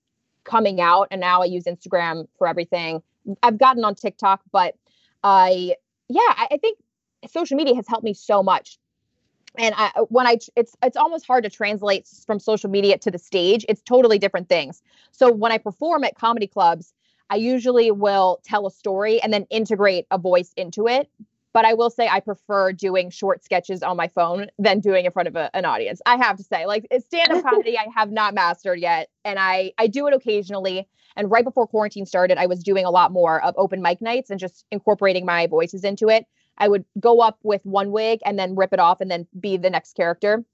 coming 0.44 0.82
out 0.82 1.08
and 1.12 1.22
now 1.22 1.42
I 1.42 1.46
use 1.46 1.64
Instagram 1.64 2.28
for 2.38 2.48
everything. 2.48 3.02
I've 3.44 3.58
gotten 3.58 3.86
on 3.86 3.96
TikTok, 3.96 4.42
but 4.52 4.76
I 5.24 5.76
yeah, 6.10 6.20
I, 6.28 6.48
I 6.52 6.58
think 6.58 6.78
social 7.30 7.56
media 7.56 7.76
has 7.76 7.88
helped 7.88 8.04
me 8.04 8.14
so 8.14 8.44
much 8.44 8.80
and 9.58 9.76
I, 9.78 9.92
uh, 9.96 10.02
when 10.10 10.28
I, 10.28 10.38
it's 10.56 10.76
it's 10.82 10.98
almost 10.98 11.26
hard 11.28 11.44
to 11.44 11.50
translate 11.50 12.08
from 12.26 12.40
social 12.40 12.70
media 12.70 12.98
to 13.00 13.12
the 13.12 13.20
stage. 13.20 13.66
It's 13.68 13.82
totally 13.82 14.18
different 14.18 14.50
things. 14.50 14.82
So 15.12 15.32
when 15.32 15.52
I 15.52 15.58
perform 15.58 16.04
at 16.04 16.16
comedy 16.16 16.48
clubs, 16.48 16.94
I 17.30 17.36
usually 17.36 17.92
will 17.92 18.40
tell 18.44 18.68
a 18.68 18.72
story 18.72 19.22
and 19.22 19.32
then 19.34 19.46
integrate 19.50 20.06
a 20.12 20.18
voice 20.18 20.54
into 20.58 20.88
it. 20.88 21.10
But 21.54 21.66
I 21.66 21.74
will 21.74 21.90
say 21.90 22.08
I 22.08 22.22
prefer 22.22 22.72
doing 22.72 23.10
short 23.10 23.44
sketches 23.44 23.84
on 23.84 23.98
my 23.98 24.08
phone 24.08 24.48
than 24.58 24.80
doing 24.80 25.06
in 25.06 25.12
front 25.12 25.28
of 25.28 25.36
a, 25.36 25.54
an 25.54 25.66
audience. 25.66 26.02
I 26.06 26.16
have 26.16 26.38
to 26.38 26.44
say, 26.44 26.66
like 26.66 26.88
stand 27.06 27.32
up 27.32 27.44
comedy, 27.50 27.78
I 27.78 27.88
have 27.94 28.12
not 28.12 28.34
mastered 28.34 28.80
yet, 28.80 29.10
and 29.26 29.38
I 29.38 29.74
I 29.78 29.88
do 29.88 30.08
it 30.08 30.14
occasionally. 30.14 30.88
And 31.18 31.30
right 31.30 31.44
before 31.44 31.68
quarantine 31.68 32.06
started, 32.06 32.38
I 32.38 32.46
was 32.46 32.64
doing 32.64 32.86
a 32.86 32.90
lot 32.90 33.12
more 33.12 33.44
of 33.44 33.54
open 33.58 33.82
mic 33.82 34.02
nights 34.02 34.30
and 34.30 34.40
just 34.40 34.66
incorporating 34.72 35.26
my 35.26 35.48
voices 35.48 35.84
into 35.84 36.08
it. 36.08 36.26
I 36.62 36.68
would 36.68 36.86
go 37.00 37.20
up 37.22 37.40
with 37.42 37.66
one 37.66 37.92
wig 37.92 38.20
and 38.24 38.38
then 38.38 38.56
rip 38.56 38.72
it 38.72 38.80
off 38.80 39.02
and 39.02 39.10
then 39.10 39.28
be 39.40 39.58
the 39.58 39.70
next 39.70 39.96
character. 39.96 40.46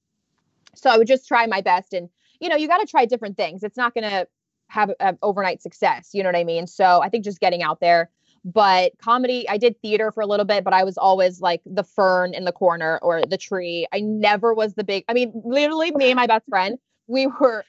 So 0.73 0.89
I 0.89 0.97
would 0.97 1.05
just 1.05 1.27
try 1.27 1.45
my 1.45 1.59
best. 1.59 1.93
And, 1.93 2.09
you 2.39 2.47
know, 2.47 2.55
you 2.55 2.67
got 2.67 2.77
to 2.77 2.85
try 2.85 3.05
different 3.05 3.35
things. 3.35 3.61
It's 3.61 3.75
not 3.75 3.93
going 3.93 4.09
to 4.09 4.25
have, 4.69 4.91
have 5.01 5.17
overnight 5.21 5.61
success. 5.61 6.11
You 6.13 6.23
know 6.23 6.29
what 6.29 6.37
I 6.37 6.45
mean? 6.45 6.65
So 6.65 7.01
I 7.01 7.09
think 7.09 7.25
just 7.25 7.41
getting 7.41 7.61
out 7.61 7.81
there. 7.81 8.09
But 8.45 8.93
comedy, 8.99 9.49
I 9.49 9.57
did 9.57 9.75
theater 9.81 10.09
for 10.13 10.21
a 10.21 10.25
little 10.25 10.45
bit, 10.45 10.63
but 10.63 10.73
I 10.73 10.85
was 10.85 10.97
always 10.97 11.41
like 11.41 11.61
the 11.65 11.83
fern 11.83 12.33
in 12.33 12.45
the 12.45 12.53
corner 12.53 12.99
or 13.01 13.25
the 13.25 13.37
tree. 13.37 13.85
I 13.91 13.99
never 13.99 14.53
was 14.53 14.75
the 14.75 14.85
big, 14.85 15.03
I 15.09 15.13
mean, 15.13 15.33
literally, 15.43 15.91
me 15.91 16.11
and 16.11 16.15
my 16.15 16.27
best 16.27 16.45
friend, 16.47 16.77
we 17.07 17.27
were, 17.27 17.65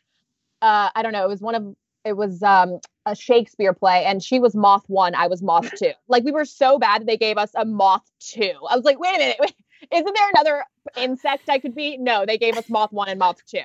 uh, 0.62 0.90
I 0.94 1.02
don't 1.02 1.12
know, 1.12 1.24
it 1.24 1.28
was 1.28 1.40
one 1.40 1.56
of 1.56 1.74
it 2.04 2.16
was 2.16 2.42
um, 2.44 2.78
a 3.08 3.14
Shakespeare 3.14 3.72
play, 3.72 4.04
and 4.04 4.22
she 4.22 4.38
was 4.38 4.54
Moth 4.54 4.84
One, 4.86 5.14
I 5.14 5.26
was 5.26 5.42
Moth 5.42 5.72
Two. 5.76 5.92
Like 6.08 6.24
we 6.24 6.32
were 6.32 6.44
so 6.44 6.78
bad 6.78 7.02
that 7.02 7.06
they 7.06 7.16
gave 7.16 7.38
us 7.38 7.50
a 7.54 7.64
Moth 7.64 8.10
Two. 8.20 8.54
I 8.68 8.76
was 8.76 8.84
like, 8.84 8.98
wait 8.98 9.16
a 9.16 9.18
minute, 9.18 9.36
wait, 9.40 9.54
isn't 9.92 10.14
there 10.14 10.28
another 10.34 10.64
insect 10.96 11.48
I 11.48 11.58
could 11.58 11.74
be? 11.74 11.96
No, 11.96 12.24
they 12.26 12.38
gave 12.38 12.56
us 12.56 12.68
Moth 12.68 12.92
One 12.92 13.08
and 13.08 13.18
Moth 13.18 13.44
Two. 13.46 13.60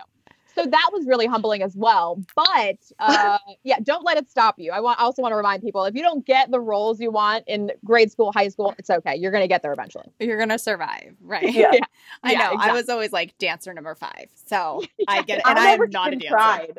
So 0.55 0.65
that 0.65 0.89
was 0.93 1.07
really 1.07 1.25
humbling 1.25 1.63
as 1.63 1.75
well. 1.75 2.21
But 2.35 2.77
uh, 2.99 3.37
yeah, 3.63 3.77
don't 3.81 4.03
let 4.03 4.17
it 4.17 4.29
stop 4.29 4.59
you. 4.59 4.71
I 4.71 4.79
want 4.81 4.99
I 4.99 5.03
also 5.03 5.21
want 5.21 5.31
to 5.31 5.37
remind 5.37 5.63
people 5.63 5.85
if 5.85 5.95
you 5.95 6.01
don't 6.01 6.25
get 6.25 6.51
the 6.51 6.59
roles 6.59 6.99
you 6.99 7.11
want 7.11 7.43
in 7.47 7.71
grade 7.83 8.11
school, 8.11 8.31
high 8.31 8.49
school, 8.49 8.73
it's 8.77 8.89
okay. 8.89 9.15
You're 9.15 9.31
gonna 9.31 9.47
get 9.47 9.61
there 9.61 9.73
eventually. 9.73 10.05
You're 10.19 10.39
gonna 10.39 10.59
survive, 10.59 11.15
right? 11.21 11.43
Yeah, 11.53 11.71
yeah. 11.73 11.79
I 12.23 12.31
yeah, 12.31 12.39
know. 12.39 12.45
Exactly. 12.53 12.69
I 12.69 12.73
was 12.73 12.89
always 12.89 13.11
like 13.11 13.37
dancer 13.37 13.73
number 13.73 13.95
five, 13.95 14.27
so 14.33 14.83
I 15.07 15.21
get 15.21 15.39
it, 15.39 15.43
and 15.45 15.59
I 15.59 15.69
am 15.71 15.89
not 15.89 16.13
a 16.13 16.15
dancer. 16.15 16.73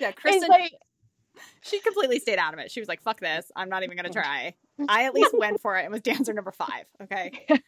Yeah, 0.00 0.12
Kristen. 0.12 0.48
Like, 0.48 0.72
she 1.62 1.80
completely 1.80 2.18
stayed 2.18 2.38
out 2.38 2.54
of 2.54 2.60
it. 2.60 2.70
She 2.70 2.80
was 2.80 2.88
like, 2.88 3.02
"Fuck 3.02 3.20
this! 3.20 3.50
I'm 3.56 3.68
not 3.68 3.82
even 3.82 3.96
gonna 3.96 4.10
try." 4.10 4.54
I 4.88 5.04
at 5.04 5.14
least 5.14 5.36
went 5.36 5.60
for 5.60 5.78
it 5.78 5.84
and 5.84 5.92
was 5.92 6.02
dancer 6.02 6.32
number 6.32 6.52
five. 6.52 6.84
Okay. 7.02 7.46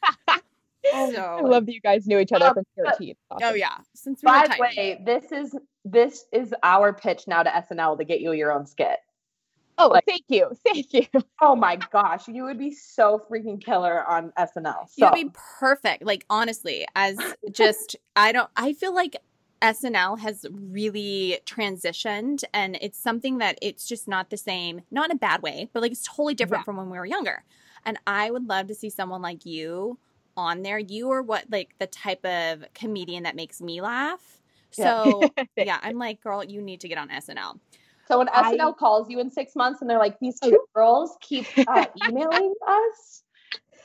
Oh, 0.92 1.12
so 1.12 1.21
I 1.21 1.40
love 1.40 1.66
that 1.66 1.73
you 1.73 1.80
guys 1.80 2.06
knew 2.06 2.18
each 2.18 2.33
other 2.33 2.47
um, 2.47 2.54
from 2.54 2.64
13. 2.76 3.14
Awesome. 3.30 3.49
Oh 3.49 3.54
yeah. 3.54 3.76
Since 3.95 4.23
we 4.23 4.26
by 4.26 4.47
the 4.47 4.56
way, 4.61 5.02
this 5.04 5.33
is 5.33 5.56
this 5.85 6.26
is 6.33 6.54
our 6.62 6.92
pitch 6.92 7.25
now 7.26 7.42
to 7.42 7.50
SNL 7.50 7.99
to 7.99 8.04
get 8.04 8.21
you 8.21 8.33
your 8.33 8.52
own 8.52 8.66
skit. 8.66 8.99
Oh, 9.78 9.88
like, 9.88 10.04
thank 10.06 10.25
you. 10.28 10.50
Thank 10.64 10.95
you. 10.95 11.06
Oh 11.42 11.54
my 11.54 11.76
gosh. 11.76 12.28
You 12.28 12.45
would 12.45 12.59
be 12.59 12.73
so 12.73 13.23
freaking 13.30 13.62
killer 13.62 14.04
on 14.09 14.33
SNL. 14.38 14.88
So. 14.88 15.06
You'd 15.06 15.12
be 15.12 15.30
perfect. 15.35 16.02
Like, 16.02 16.25
honestly, 16.30 16.87
as 16.97 17.18
just, 17.52 17.95
I 18.14 18.33
don't, 18.33 18.49
I 18.56 18.73
feel 18.73 18.95
like 18.95 19.16
SNL 19.63 20.19
has 20.19 20.45
really 20.51 21.41
transitioned 21.47 22.45
and 22.53 22.77
it's 22.81 22.99
something 22.99 23.39
that 23.39 23.59
it's 23.63 23.87
just 23.87 24.07
not 24.07 24.31
the 24.31 24.37
same, 24.37 24.83
not 24.91 25.11
in 25.11 25.17
a 25.17 25.19
bad 25.19 25.43
way, 25.43 25.69
but 25.73 25.83
like 25.83 25.93
it's 25.93 26.07
totally 26.07 26.35
different 26.35 26.61
yeah. 26.61 26.65
from 26.65 26.77
when 26.77 26.91
we 26.91 26.99
were 26.99 27.07
younger. 27.07 27.45
And 27.85 27.99
I 28.07 28.31
would 28.31 28.49
love 28.49 28.67
to 28.69 28.75
see 28.75 28.91
someone 28.91 29.23
like 29.23 29.47
you 29.47 29.99
on 30.37 30.63
there. 30.63 30.79
You 30.79 31.11
are 31.11 31.23
what 31.23 31.45
like 31.51 31.71
the 31.79 31.87
type 31.87 32.25
of 32.25 32.65
comedian 32.75 33.23
that 33.23 33.37
makes 33.37 33.61
me 33.61 33.81
laugh. 33.81 34.41
So 34.71 35.23
yeah, 35.37 35.45
yeah 35.57 35.79
I'm 35.83 35.99
like, 35.99 36.21
girl, 36.21 36.45
you 36.45 36.61
need 36.61 36.81
to 36.81 36.89
get 36.89 36.99
on 36.99 37.09
SNL. 37.09 37.59
So 38.09 38.19
when 38.19 38.29
I, 38.29 38.55
SNL 38.55 38.77
calls 38.77 39.11
you 39.11 39.21
in 39.21 39.31
six 39.31 39.57
months 39.57 39.81
and 39.81 39.91
they're 39.91 39.99
like, 39.99 40.19
these 40.21 40.39
two 40.39 40.59
girls 40.75 41.17
keep 41.21 41.47
uh, 41.67 41.87
emailing 42.07 42.55
us, 42.67 43.23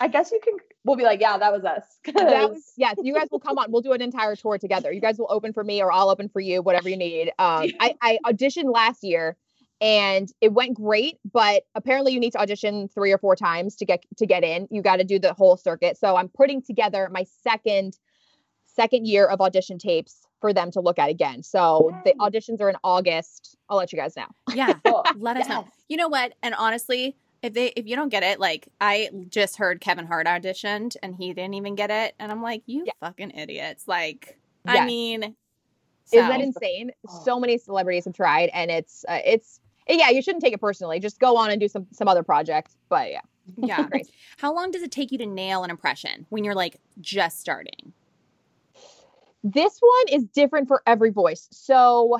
I 0.01 0.07
guess 0.07 0.31
you 0.31 0.39
can. 0.43 0.55
We'll 0.83 0.95
be 0.95 1.03
like, 1.03 1.21
yeah, 1.21 1.37
that 1.37 1.53
was 1.53 1.63
us. 1.63 1.83
That 2.13 2.49
was, 2.49 2.73
yes, 2.75 2.95
you 3.03 3.13
guys 3.13 3.27
will 3.29 3.39
come 3.39 3.59
on. 3.59 3.71
We'll 3.71 3.83
do 3.83 3.93
an 3.93 4.01
entire 4.01 4.35
tour 4.35 4.57
together. 4.57 4.91
You 4.91 4.99
guys 4.99 5.19
will 5.19 5.27
open 5.29 5.53
for 5.53 5.63
me, 5.63 5.81
or 5.81 5.91
I'll 5.91 6.09
open 6.09 6.27
for 6.27 6.39
you, 6.39 6.63
whatever 6.63 6.89
you 6.89 6.97
need. 6.97 7.29
Um, 7.37 7.69
I, 7.79 7.95
I 8.01 8.17
auditioned 8.25 8.73
last 8.73 9.03
year 9.03 9.37
and 9.81 10.31
it 10.41 10.53
went 10.53 10.75
great 10.75 11.17
but 11.33 11.63
apparently 11.73 12.13
you 12.13 12.19
need 12.19 12.31
to 12.31 12.39
audition 12.39 12.87
three 12.87 13.11
or 13.11 13.17
four 13.17 13.35
times 13.35 13.75
to 13.75 13.85
get 13.85 14.05
to 14.15 14.27
get 14.27 14.43
in 14.43 14.67
you 14.69 14.81
got 14.81 14.97
to 14.97 15.03
do 15.03 15.17
the 15.17 15.33
whole 15.33 15.57
circuit 15.57 15.97
so 15.97 16.15
i'm 16.15 16.29
putting 16.29 16.61
together 16.61 17.09
my 17.11 17.25
second 17.43 17.97
second 18.67 19.07
year 19.07 19.25
of 19.25 19.41
audition 19.41 19.77
tapes 19.79 20.21
for 20.39 20.53
them 20.53 20.71
to 20.71 20.79
look 20.79 20.99
at 20.99 21.09
again 21.09 21.41
so 21.41 21.91
Yay. 22.05 22.13
the 22.13 22.19
auditions 22.19 22.61
are 22.61 22.69
in 22.69 22.75
august 22.83 23.57
i'll 23.69 23.77
let 23.77 23.91
you 23.91 23.97
guys 23.97 24.15
know 24.15 24.27
yeah 24.53 24.73
let 25.17 25.35
us 25.35 25.47
yes. 25.47 25.49
know 25.49 25.67
you 25.89 25.97
know 25.97 26.07
what 26.07 26.33
and 26.43 26.53
honestly 26.53 27.15
if 27.41 27.53
they 27.53 27.67
if 27.75 27.87
you 27.87 27.95
don't 27.95 28.09
get 28.09 28.23
it 28.23 28.39
like 28.39 28.67
i 28.79 29.09
just 29.29 29.57
heard 29.57 29.81
kevin 29.81 30.05
hart 30.05 30.27
auditioned 30.27 30.95
and 31.01 31.15
he 31.15 31.33
didn't 31.33 31.53
even 31.55 31.75
get 31.75 31.89
it 31.89 32.13
and 32.19 32.31
i'm 32.31 32.41
like 32.41 32.61
you 32.65 32.83
yeah. 32.85 32.93
fucking 32.99 33.31
idiots 33.31 33.87
like 33.87 34.37
yes. 34.65 34.77
i 34.77 34.85
mean 34.85 35.35
so. 36.11 36.19
Is 36.19 36.27
that 36.27 36.41
insane? 36.41 36.91
Oh. 37.07 37.21
So 37.23 37.39
many 37.39 37.57
celebrities 37.57 38.05
have 38.05 38.13
tried, 38.13 38.49
and 38.53 38.69
it's 38.69 39.05
uh, 39.07 39.19
it's 39.25 39.61
yeah, 39.87 40.09
you 40.09 40.21
shouldn't 40.21 40.43
take 40.43 40.53
it 40.53 40.59
personally. 40.59 40.99
Just 40.99 41.19
go 41.19 41.37
on 41.37 41.51
and 41.51 41.59
do 41.59 41.67
some 41.67 41.87
some 41.91 42.07
other 42.07 42.23
project. 42.23 42.75
But 42.89 43.11
yeah. 43.11 43.21
Yeah. 43.57 43.87
How 44.37 44.53
long 44.53 44.71
does 44.71 44.83
it 44.83 44.91
take 44.91 45.11
you 45.11 45.17
to 45.19 45.25
nail 45.25 45.63
an 45.63 45.69
impression 45.69 46.25
when 46.29 46.43
you're 46.43 46.55
like 46.55 46.77
just 46.99 47.39
starting? 47.39 47.93
This 49.43 49.79
one 49.79 50.19
is 50.19 50.25
different 50.25 50.67
for 50.67 50.83
every 50.85 51.09
voice. 51.09 51.47
So 51.51 52.19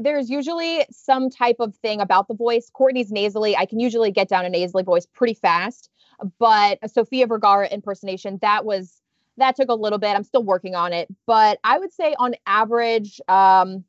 there's 0.00 0.30
usually 0.30 0.84
some 0.90 1.30
type 1.30 1.56
of 1.60 1.74
thing 1.76 2.00
about 2.00 2.28
the 2.28 2.34
voice. 2.34 2.70
Kourtney's 2.74 3.10
nasally, 3.10 3.56
I 3.56 3.66
can 3.66 3.80
usually 3.80 4.10
get 4.10 4.28
down 4.28 4.44
a 4.44 4.48
nasally 4.48 4.82
voice 4.82 5.06
pretty 5.06 5.34
fast. 5.34 5.90
But 6.38 6.78
a 6.82 7.24
Vergara 7.26 7.68
impersonation, 7.68 8.38
that 8.42 8.64
was 8.64 9.00
that 9.36 9.54
took 9.54 9.68
a 9.68 9.74
little 9.74 9.98
bit. 9.98 10.16
I'm 10.16 10.24
still 10.24 10.42
working 10.42 10.74
on 10.74 10.92
it. 10.92 11.08
But 11.26 11.60
I 11.62 11.78
would 11.78 11.92
say 11.92 12.14
on 12.18 12.34
average, 12.46 13.20
um, 13.28 13.84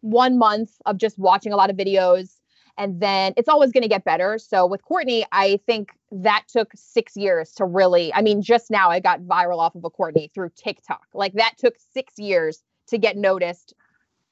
one 0.00 0.38
month 0.38 0.70
of 0.86 0.98
just 0.98 1.18
watching 1.18 1.52
a 1.52 1.56
lot 1.56 1.70
of 1.70 1.76
videos, 1.76 2.38
and 2.76 3.00
then 3.00 3.32
it's 3.36 3.48
always 3.48 3.70
going 3.70 3.82
to 3.82 3.88
get 3.88 4.04
better. 4.04 4.38
So 4.38 4.66
with 4.66 4.82
Kourtney, 4.82 5.24
I 5.32 5.60
think 5.66 5.92
that 6.10 6.44
took 6.48 6.72
six 6.74 7.16
years 7.16 7.52
to 7.52 7.64
really, 7.64 8.12
I 8.12 8.22
mean, 8.22 8.42
just 8.42 8.70
now 8.70 8.90
I 8.90 9.00
got 9.00 9.20
viral 9.20 9.58
off 9.58 9.74
of 9.74 9.84
a 9.84 9.90
Kourtney 9.90 10.32
through 10.32 10.50
TikTok. 10.56 11.06
Like 11.14 11.34
that 11.34 11.54
took 11.58 11.74
six 11.92 12.18
years 12.18 12.62
to 12.88 12.98
get 12.98 13.16
noticed 13.16 13.74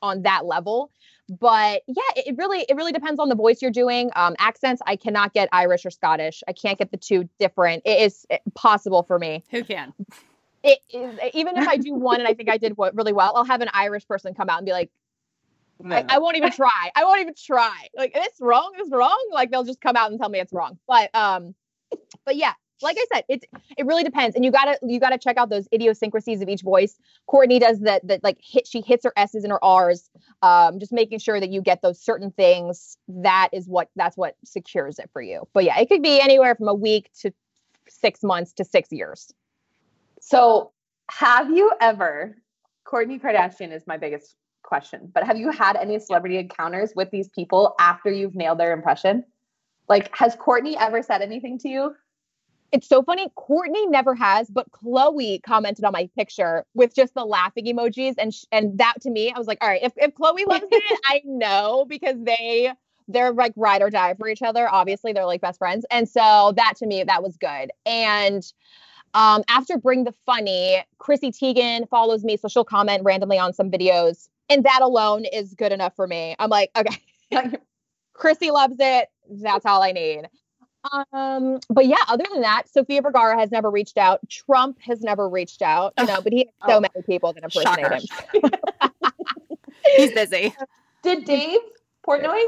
on 0.02 0.22
that 0.22 0.44
level. 0.44 0.90
But 1.40 1.82
yeah, 1.86 2.02
it 2.16 2.36
really 2.36 2.66
it 2.68 2.76
really 2.76 2.92
depends 2.92 3.18
on 3.18 3.30
the 3.30 3.34
voice 3.34 3.62
you're 3.62 3.70
doing. 3.70 4.10
Um, 4.16 4.34
accents, 4.38 4.82
I 4.86 4.96
cannot 4.96 5.32
get 5.32 5.48
Irish 5.52 5.86
or 5.86 5.90
Scottish. 5.90 6.42
I 6.46 6.52
can't 6.52 6.78
get 6.78 6.90
the 6.90 6.98
two 6.98 7.28
different. 7.38 7.82
It 7.86 8.00
is 8.00 8.26
possible 8.54 9.02
for 9.02 9.18
me. 9.18 9.42
Who 9.50 9.64
can? 9.64 9.94
It 10.62 10.80
is 10.92 11.18
even 11.32 11.56
if 11.56 11.66
I 11.66 11.78
do 11.78 11.94
one 11.94 12.20
and 12.20 12.28
I 12.28 12.34
think 12.34 12.50
I 12.50 12.58
did 12.58 12.76
what 12.76 12.94
really 12.94 13.14
well, 13.14 13.32
I'll 13.34 13.44
have 13.44 13.62
an 13.62 13.70
Irish 13.72 14.06
person 14.06 14.34
come 14.34 14.50
out 14.50 14.58
and 14.58 14.66
be 14.66 14.72
like, 14.72 14.90
I, 15.90 16.04
I, 16.08 16.18
won't 16.18 16.36
even 16.36 16.52
try. 16.52 16.90
I 16.94 17.04
won't 17.04 17.20
even 17.20 17.34
try. 17.34 17.88
Like 17.96 18.12
it's 18.14 18.40
wrong, 18.40 18.72
it's 18.76 18.90
wrong. 18.92 19.30
Like 19.32 19.50
they'll 19.50 19.64
just 19.64 19.80
come 19.80 19.96
out 19.96 20.10
and 20.10 20.20
tell 20.20 20.28
me 20.28 20.38
it's 20.38 20.52
wrong. 20.52 20.78
But 20.86 21.12
um, 21.14 21.54
but 22.24 22.36
yeah, 22.36 22.52
like 22.82 22.96
I 22.98 23.04
said, 23.14 23.24
it 23.28 23.44
it 23.76 23.86
really 23.86 24.02
depends. 24.02 24.36
And 24.36 24.44
you 24.44 24.50
gotta 24.50 24.78
you 24.82 25.00
gotta 25.00 25.18
check 25.18 25.36
out 25.36 25.50
those 25.50 25.68
idiosyncrasies 25.72 26.40
of 26.40 26.48
each 26.48 26.62
voice. 26.62 26.98
Kourtney 27.28 27.60
does 27.60 27.80
that 27.80 28.06
that 28.06 28.22
like 28.22 28.38
hit 28.40 28.66
she 28.66 28.80
hits 28.80 29.04
her 29.04 29.12
S's 29.16 29.44
and 29.44 29.52
her 29.52 29.64
R's. 29.64 30.10
Um, 30.42 30.78
just 30.78 30.92
making 30.92 31.18
sure 31.18 31.40
that 31.40 31.50
you 31.50 31.60
get 31.62 31.82
those 31.82 32.00
certain 32.00 32.30
things. 32.30 32.96
That 33.08 33.48
is 33.52 33.68
what 33.68 33.88
that's 33.96 34.16
what 34.16 34.36
secures 34.44 34.98
it 34.98 35.10
for 35.12 35.22
you. 35.22 35.46
But 35.52 35.64
yeah, 35.64 35.78
it 35.78 35.88
could 35.88 36.02
be 36.02 36.20
anywhere 36.20 36.54
from 36.54 36.68
a 36.68 36.74
week 36.74 37.10
to 37.20 37.32
six 37.88 38.22
months 38.22 38.52
to 38.54 38.64
six 38.64 38.90
years. 38.92 39.32
So 40.20 40.72
have 41.10 41.50
you 41.50 41.72
ever 41.80 42.36
Kourtney 42.86 43.20
Kardashian 43.20 43.72
is 43.72 43.86
my 43.86 43.96
biggest 43.96 44.36
question, 44.62 45.10
but 45.12 45.24
have 45.24 45.36
you 45.36 45.50
had 45.50 45.76
any 45.76 45.98
celebrity 45.98 46.38
encounters 46.38 46.92
with 46.96 47.10
these 47.10 47.28
people 47.28 47.74
after 47.78 48.10
you've 48.10 48.34
nailed 48.34 48.58
their 48.58 48.72
impression? 48.72 49.24
Like, 49.88 50.14
has 50.16 50.36
Kourtney 50.36 50.76
ever 50.78 51.02
said 51.02 51.22
anything 51.22 51.58
to 51.58 51.68
you? 51.68 51.94
It's 52.72 52.88
so 52.88 53.02
funny. 53.02 53.28
Kourtney 53.36 53.88
never 53.90 54.14
has, 54.14 54.48
but 54.48 54.70
Khloé 54.72 55.42
commented 55.42 55.84
on 55.84 55.92
my 55.92 56.08
picture 56.16 56.64
with 56.74 56.94
just 56.94 57.14
the 57.14 57.24
laughing 57.24 57.66
emojis, 57.66 58.14
and 58.18 58.32
sh- 58.32 58.44
and 58.50 58.78
that 58.78 58.94
to 59.02 59.10
me, 59.10 59.32
I 59.32 59.38
was 59.38 59.46
like, 59.46 59.58
all 59.60 59.68
right, 59.68 59.82
if 59.82 59.92
if 59.96 60.14
Khloé 60.14 60.46
loves 60.46 60.64
it, 60.70 61.00
I 61.06 61.20
know 61.24 61.84
because 61.88 62.16
they 62.22 62.72
they're 63.08 63.32
like 63.32 63.52
ride 63.56 63.82
or 63.82 63.90
die 63.90 64.14
for 64.14 64.28
each 64.28 64.42
other. 64.42 64.68
Obviously, 64.68 65.12
they're 65.12 65.26
like 65.26 65.40
best 65.40 65.58
friends, 65.58 65.84
and 65.90 66.08
so 66.08 66.52
that 66.56 66.74
to 66.78 66.86
me, 66.86 67.04
that 67.04 67.22
was 67.22 67.36
good. 67.36 67.70
And 67.84 68.42
um, 69.14 69.42
after 69.48 69.76
Bring 69.76 70.04
the 70.04 70.14
Funny, 70.24 70.82
Chrissy 70.98 71.30
Teigen 71.30 71.86
follows 71.88 72.24
me, 72.24 72.36
so 72.38 72.48
she'll 72.48 72.64
comment 72.64 73.02
randomly 73.04 73.38
on 73.38 73.52
some 73.52 73.70
videos 73.70 74.28
and 74.52 74.64
that 74.64 74.80
alone 74.82 75.24
is 75.24 75.54
good 75.54 75.72
enough 75.72 75.96
for 75.96 76.06
me. 76.06 76.36
I'm 76.38 76.50
like, 76.50 76.70
okay, 76.76 76.96
Chrissy 78.12 78.50
loves 78.50 78.76
it. 78.78 79.08
That's 79.30 79.64
all 79.64 79.82
I 79.82 79.92
need. 79.92 80.28
Um, 81.12 81.60
but 81.70 81.86
yeah, 81.86 81.96
other 82.08 82.24
than 82.32 82.42
that, 82.42 82.68
Sofia 82.68 83.02
Vergara 83.02 83.38
has 83.38 83.50
never 83.50 83.70
reached 83.70 83.98
out. 83.98 84.20
Trump 84.28 84.78
has 84.80 85.00
never 85.00 85.28
reached 85.28 85.62
out. 85.62 85.92
You 85.98 86.06
know, 86.06 86.20
but 86.20 86.32
he 86.32 86.38
has 86.60 86.70
so 86.70 86.76
oh, 86.76 86.80
many 86.80 87.02
people 87.06 87.32
that 87.32 87.44
impersonate 87.44 88.02
him. 88.32 88.50
He's 89.96 90.12
busy. 90.12 90.54
Did 91.02 91.24
Dave 91.24 91.60
Portnoy? 92.06 92.42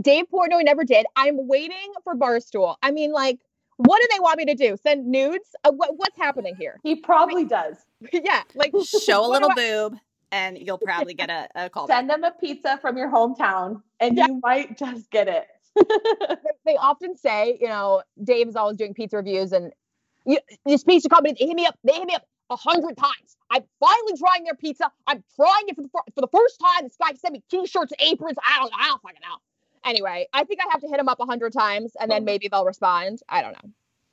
Dave 0.00 0.26
Portnoy 0.32 0.64
never 0.64 0.84
did. 0.84 1.06
I'm 1.16 1.48
waiting 1.48 1.92
for 2.04 2.14
Barstool. 2.14 2.76
I 2.82 2.92
mean, 2.92 3.12
like, 3.12 3.40
what 3.78 4.00
do 4.00 4.08
they 4.12 4.20
want 4.20 4.38
me 4.38 4.44
to 4.46 4.54
do? 4.54 4.76
Send 4.82 5.06
nudes? 5.06 5.56
Uh, 5.64 5.72
what, 5.72 5.96
what's 5.96 6.16
happening 6.16 6.54
here? 6.56 6.78
He 6.82 6.96
probably 6.96 7.44
does. 7.44 7.76
yeah, 8.12 8.42
like 8.54 8.72
show 9.04 9.26
a 9.26 9.30
little 9.30 9.50
boob 9.54 9.98
and 10.30 10.58
you'll 10.58 10.78
probably 10.78 11.14
get 11.14 11.30
a, 11.30 11.48
a 11.54 11.70
call. 11.70 11.86
Send 11.86 12.08
back. 12.08 12.20
them 12.20 12.24
a 12.24 12.32
pizza 12.32 12.78
from 12.80 12.96
your 12.96 13.10
hometown, 13.10 13.82
and 14.00 14.16
yeah. 14.16 14.26
you 14.26 14.40
might 14.42 14.76
just 14.76 15.10
get 15.10 15.28
it. 15.28 15.46
They 16.64 16.76
often 16.76 17.16
say, 17.16 17.58
you 17.60 17.68
know, 17.68 18.02
Dave 18.22 18.48
is 18.48 18.56
always 18.56 18.76
doing 18.76 18.94
pizza 18.94 19.16
reviews, 19.16 19.52
and 19.52 19.72
you, 20.26 20.38
this 20.64 20.84
pizza 20.84 21.08
company 21.08 21.36
they 21.38 21.46
hit 21.46 21.56
me 21.56 21.66
up. 21.66 21.78
They 21.84 21.94
hit 21.94 22.06
me 22.06 22.14
up 22.14 22.24
a 22.50 22.56
hundred 22.56 22.96
times. 22.96 23.36
I'm 23.50 23.62
finally 23.80 24.18
trying 24.18 24.44
their 24.44 24.54
pizza. 24.54 24.90
I'm 25.06 25.22
trying 25.36 25.68
it 25.68 25.76
for 25.76 25.82
the 25.82 25.88
for 26.14 26.20
the 26.20 26.28
first 26.28 26.60
time. 26.60 26.84
This 26.84 26.96
guy 27.00 27.14
sent 27.14 27.34
me 27.34 27.42
t-shirts, 27.50 27.92
aprons. 27.98 28.36
I 28.44 28.58
don't, 28.60 28.72
I 28.78 28.86
don't 28.88 29.02
fucking 29.02 29.20
know. 29.22 29.36
Anyway, 29.84 30.26
I 30.32 30.44
think 30.44 30.60
I 30.60 30.68
have 30.70 30.80
to 30.82 30.88
hit 30.88 30.98
him 30.98 31.08
up 31.08 31.20
a 31.20 31.26
hundred 31.26 31.52
times, 31.52 31.92
and 32.00 32.10
then 32.10 32.22
oh 32.22 32.24
maybe 32.24 32.48
they'll 32.48 32.64
respond. 32.64 33.20
I 33.28 33.42
don't 33.42 33.52
know. 33.52 33.70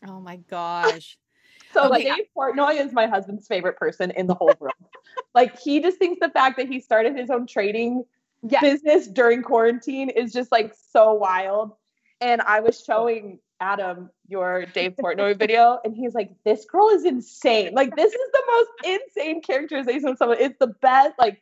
Oh 0.08 0.20
my 0.20 0.38
gosh. 0.38 1.18
So 1.74 1.94
okay. 1.94 2.04
Dave 2.04 2.26
Portnoy 2.38 2.80
is 2.80 2.94
my 2.94 3.06
husband's 3.06 3.48
favorite 3.48 3.76
person 3.76 4.12
in 4.12 4.28
the 4.28 4.34
whole 4.34 4.54
world. 4.60 4.74
like 5.36 5.60
he 5.60 5.82
just 5.82 5.98
thinks 5.98 6.22
the 6.22 6.30
fact 6.30 6.56
that 6.56 6.70
he 6.70 6.80
started 6.80 7.18
his 7.18 7.30
own 7.30 7.48
trading 7.48 8.06
yes. 8.50 8.62
business 8.62 9.08
during 9.08 9.44
quarantine 9.44 10.10
is 10.10 10.32
just 10.34 10.52
like 10.52 10.74
so 10.92 11.14
wild. 11.14 11.74
And 12.22 12.42
I 12.42 12.62
was 12.62 12.82
showing 12.82 13.40
Adam 13.60 14.10
your 14.28 14.66
Dave 14.66 14.96
Portnoy 14.96 15.38
video, 15.40 15.80
and 15.84 15.96
he's 15.96 16.14
like, 16.14 16.32
"This 16.44 16.66
girl 16.66 16.90
is 16.90 17.06
insane. 17.06 17.74
Like 17.74 17.96
this 17.96 18.14
is 18.14 18.32
the 18.34 18.44
most 18.48 19.02
insane 19.02 19.42
characterization 19.42 20.10
of 20.10 20.18
someone. 20.18 20.38
It's 20.40 20.58
the 20.60 20.74
best. 20.82 21.14
Like 21.20 21.42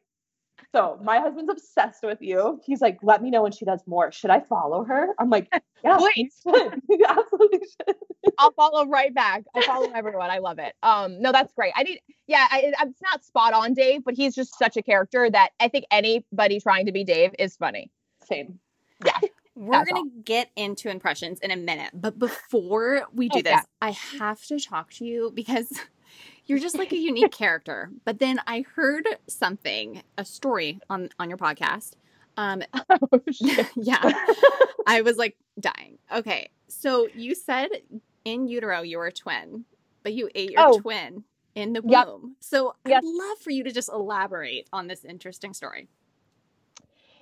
so 0.74 1.00
my 1.04 1.20
husband's 1.20 1.52
obsessed 1.52 2.04
with 2.04 2.20
you. 2.20 2.60
He's 2.66 2.82
like, 2.82 2.98
let 3.04 3.22
me 3.22 3.30
know 3.30 3.44
when 3.44 3.52
she 3.52 3.64
does 3.64 3.82
more. 3.86 4.12
Should 4.12 4.32
I 4.32 4.40
follow 4.40 4.84
her? 4.84 5.10
I'm 5.20 5.30
like, 5.30 5.48
yeah, 5.84 5.98
please. 5.98 6.42
you 6.46 7.06
absolutely 7.08 7.60
should. 7.60 7.96
I'll 8.40 8.54
follow 8.54 8.88
right 8.88 9.14
back. 9.14 9.44
I'll 9.54 9.62
follow 9.62 9.92
everyone. 9.94 10.32
I 10.32 10.40
love 10.40 10.58
it. 10.58 10.74
Um, 10.82 11.22
no, 11.22 11.32
that's 11.32 11.54
great. 11.54 11.74
I 11.76 11.84
need, 11.84 12.00
yeah, 12.26 12.48
I, 12.50 12.74
it's 12.82 13.02
not 13.04 13.24
spot 13.24 13.54
on 13.54 13.76
Dave, 13.76 14.04
but 14.04 14.16
he's 14.16 14.34
just 14.34 14.58
such 14.58 14.76
a 14.76 14.82
character 14.82 15.30
that 15.30 15.52
I 15.60 15.68
think 15.68 15.86
anybody 15.92 16.60
trying 16.60 16.88
to 16.88 16.92
be 16.92 17.04
Dave 17.04 17.36
is 17.38 17.56
funny. 17.56 17.92
Same. 18.28 18.60
Yeah. 19.06 19.20
We're 19.56 19.86
going 19.86 20.10
to 20.10 20.24
get 20.24 20.50
into 20.56 20.90
impressions 20.90 21.40
in 21.42 21.52
a 21.52 21.56
minute. 21.56 21.92
But 21.94 22.18
before 22.18 23.04
we 23.14 23.30
do 23.30 23.40
oh, 23.40 23.42
this, 23.44 23.52
yeah. 23.52 23.62
I 23.80 23.92
have 23.92 24.44
to 24.46 24.60
talk 24.60 24.92
to 24.94 25.06
you 25.06 25.32
because 25.36 25.72
you're 26.46 26.60
just 26.60 26.78
like 26.78 26.92
a 26.92 26.98
unique 26.98 27.32
character. 27.32 27.90
But 28.06 28.20
then 28.20 28.40
I 28.48 28.66
heard 28.76 29.08
something, 29.28 30.04
a 30.18 30.26
story 30.26 30.80
on 30.90 31.10
on 31.20 31.30
your 31.30 31.38
podcast. 31.38 31.94
Um 32.38 32.64
oh, 32.90 33.22
yeah. 33.76 34.12
I 34.88 35.02
was 35.02 35.18
like 35.18 35.38
dying. 35.60 35.98
Okay. 36.14 36.50
So 36.68 37.08
you 37.16 37.36
said 37.36 37.70
in 38.26 38.48
utero 38.48 38.82
you 38.82 38.98
were 38.98 39.08
a 39.08 39.12
twin, 39.12 39.66
but 40.04 40.14
you 40.14 40.30
ate 40.36 40.52
your 40.52 40.62
oh. 40.62 40.80
twin 40.80 41.24
in 41.56 41.74
the 41.74 41.82
womb. 41.82 41.92
Yep. 41.92 42.12
So. 42.40 42.76
I'd 42.86 43.04
love 43.04 43.38
for 43.40 43.52
you 43.52 43.64
to 43.64 43.72
just 43.72 43.90
elaborate 43.90 44.68
on 44.74 44.88
this 44.88 45.06
interesting 45.06 45.54
story. 45.54 45.88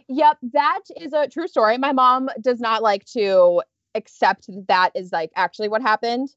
Yep, 0.08 0.38
that 0.54 0.82
is 1.00 1.13
a 1.13 1.28
true 1.28 1.48
story. 1.48 1.78
My 1.78 1.94
mom 1.94 2.30
does 2.42 2.60
not 2.60 2.82
like 2.82 3.06
to 3.13 3.62
accept 3.96 4.50
that 4.68 4.92
is 4.96 5.12
like 5.12 5.32
actually 5.36 5.70
what 5.70 5.82
happened. 5.82 6.34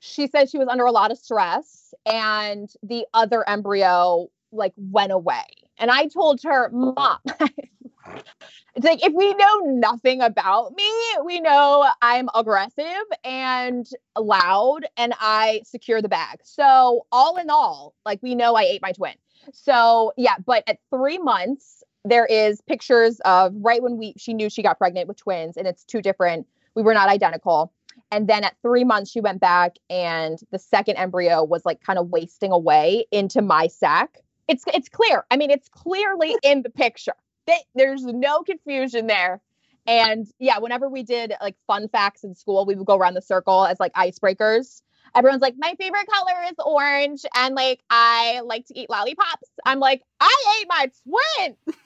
She 0.00 0.26
said 0.26 0.50
she 0.50 0.58
was 0.58 0.68
under 0.68 0.84
a 0.84 0.90
lot 0.90 1.10
of 1.10 1.18
stress 1.18 1.94
and 2.06 2.70
the 2.82 3.06
other 3.14 3.48
embryo 3.48 4.28
like 4.50 4.72
went 4.76 5.12
away. 5.12 5.44
And 5.78 5.90
I 5.90 6.06
told 6.06 6.42
her, 6.42 6.70
"Mom, 6.70 7.18
it's 8.74 8.84
like 8.84 9.04
if 9.04 9.12
we 9.12 9.32
know 9.34 9.60
nothing 9.66 10.20
about 10.20 10.74
me, 10.74 10.90
we 11.24 11.40
know 11.40 11.86
I'm 12.02 12.28
aggressive 12.34 13.04
and 13.24 13.86
loud 14.18 14.86
and 14.96 15.14
I 15.20 15.62
secure 15.64 16.02
the 16.02 16.08
bag. 16.08 16.40
So, 16.44 17.06
all 17.12 17.36
in 17.36 17.50
all, 17.50 17.94
like 18.04 18.22
we 18.22 18.34
know 18.34 18.54
I 18.54 18.62
ate 18.62 18.82
my 18.82 18.92
twin. 18.92 19.14
So, 19.52 20.12
yeah, 20.16 20.36
but 20.44 20.64
at 20.66 20.78
3 20.90 21.18
months 21.18 21.82
there 22.04 22.26
is 22.26 22.60
pictures 22.62 23.20
of 23.24 23.52
right 23.56 23.82
when 23.82 23.98
we 23.98 24.14
she 24.16 24.32
knew 24.32 24.48
she 24.48 24.62
got 24.62 24.78
pregnant 24.78 25.06
with 25.06 25.18
twins 25.18 25.56
and 25.56 25.66
it's 25.66 25.84
two 25.84 26.00
different 26.00 26.46
we 26.74 26.82
were 26.82 26.94
not 26.94 27.08
identical 27.08 27.72
and 28.10 28.28
then 28.28 28.44
at 28.44 28.56
three 28.62 28.84
months 28.84 29.10
she 29.10 29.20
went 29.20 29.40
back 29.40 29.76
and 29.88 30.38
the 30.50 30.58
second 30.58 30.96
embryo 30.96 31.44
was 31.44 31.64
like 31.64 31.80
kind 31.80 31.98
of 31.98 32.08
wasting 32.08 32.52
away 32.52 33.04
into 33.10 33.42
my 33.42 33.66
sac 33.66 34.18
it's 34.48 34.64
it's 34.74 34.88
clear 34.88 35.24
i 35.30 35.36
mean 35.36 35.50
it's 35.50 35.68
clearly 35.68 36.36
in 36.42 36.62
the 36.62 36.70
picture 36.70 37.14
there's 37.74 38.04
no 38.04 38.42
confusion 38.42 39.08
there 39.08 39.40
and 39.86 40.28
yeah 40.38 40.58
whenever 40.58 40.88
we 40.88 41.02
did 41.02 41.32
like 41.40 41.56
fun 41.66 41.88
facts 41.88 42.22
in 42.22 42.34
school 42.34 42.64
we 42.64 42.74
would 42.76 42.86
go 42.86 42.96
around 42.96 43.14
the 43.14 43.22
circle 43.22 43.66
as 43.66 43.80
like 43.80 43.92
icebreakers 43.94 44.82
everyone's 45.14 45.42
like, 45.42 45.54
my 45.58 45.74
favorite 45.78 46.06
color 46.06 46.42
is 46.48 46.54
orange, 46.64 47.24
and 47.34 47.54
like 47.54 47.80
I 47.90 48.40
like 48.44 48.66
to 48.66 48.78
eat 48.78 48.90
lollipops. 48.90 49.48
I'm 49.64 49.80
like, 49.80 50.02
I 50.20 50.60
ate 50.60 50.68
my 50.68 50.90
twin. 51.04 51.56